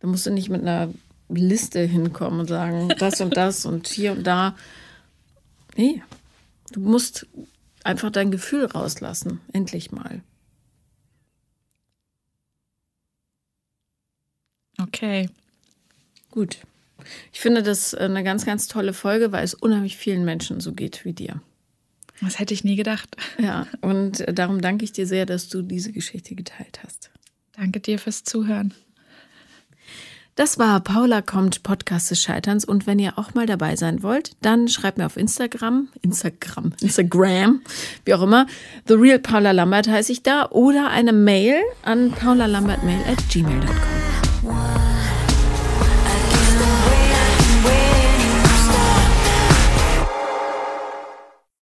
Da 0.00 0.08
musst 0.08 0.26
du 0.26 0.30
nicht 0.30 0.50
mit 0.50 0.62
einer 0.62 0.92
Liste 1.28 1.80
hinkommen 1.80 2.40
und 2.40 2.48
sagen, 2.48 2.92
das 2.98 3.20
und 3.20 3.36
das 3.36 3.64
und 3.64 3.86
hier 3.88 4.12
und 4.12 4.24
da. 4.24 4.56
Nee, 5.76 6.02
du 6.72 6.80
musst 6.80 7.26
einfach 7.84 8.10
dein 8.10 8.30
Gefühl 8.30 8.66
rauslassen, 8.66 9.40
endlich 9.52 9.92
mal. 9.92 10.22
Okay. 14.80 15.30
Gut. 16.34 16.58
Ich 17.32 17.38
finde 17.38 17.62
das 17.62 17.94
eine 17.94 18.24
ganz, 18.24 18.44
ganz 18.44 18.66
tolle 18.66 18.92
Folge, 18.92 19.30
weil 19.30 19.44
es 19.44 19.54
unheimlich 19.54 19.96
vielen 19.96 20.24
Menschen 20.24 20.60
so 20.60 20.72
geht 20.72 21.04
wie 21.04 21.12
dir. 21.12 21.40
Das 22.20 22.40
hätte 22.40 22.54
ich 22.54 22.64
nie 22.64 22.74
gedacht. 22.74 23.16
Ja, 23.38 23.68
und 23.82 24.24
darum 24.36 24.60
danke 24.60 24.84
ich 24.84 24.90
dir 24.90 25.06
sehr, 25.06 25.26
dass 25.26 25.48
du 25.48 25.62
diese 25.62 25.92
Geschichte 25.92 26.34
geteilt 26.34 26.80
hast. 26.84 27.12
Danke 27.56 27.78
dir 27.78 28.00
fürs 28.00 28.24
Zuhören. 28.24 28.74
Das 30.34 30.58
war 30.58 30.80
Paula 30.80 31.22
kommt 31.22 31.62
Podcast 31.62 32.10
des 32.10 32.20
Scheiterns 32.20 32.64
und 32.64 32.88
wenn 32.88 32.98
ihr 32.98 33.16
auch 33.16 33.34
mal 33.34 33.46
dabei 33.46 33.76
sein 33.76 34.02
wollt, 34.02 34.32
dann 34.42 34.66
schreibt 34.66 34.98
mir 34.98 35.06
auf 35.06 35.16
Instagram, 35.16 35.86
Instagram, 36.02 36.72
Instagram, 36.80 37.60
wie 38.04 38.14
auch 38.14 38.22
immer, 38.22 38.48
The 38.88 38.94
Real 38.94 39.20
Paula 39.20 39.52
Lambert 39.52 39.86
heiße 39.86 40.10
ich 40.10 40.24
da 40.24 40.50
oder 40.50 40.90
eine 40.90 41.12
Mail 41.12 41.62
an 41.84 42.10
paulalambertmail 42.10 43.04
at 43.06 43.22
gmail.com. 43.30 44.23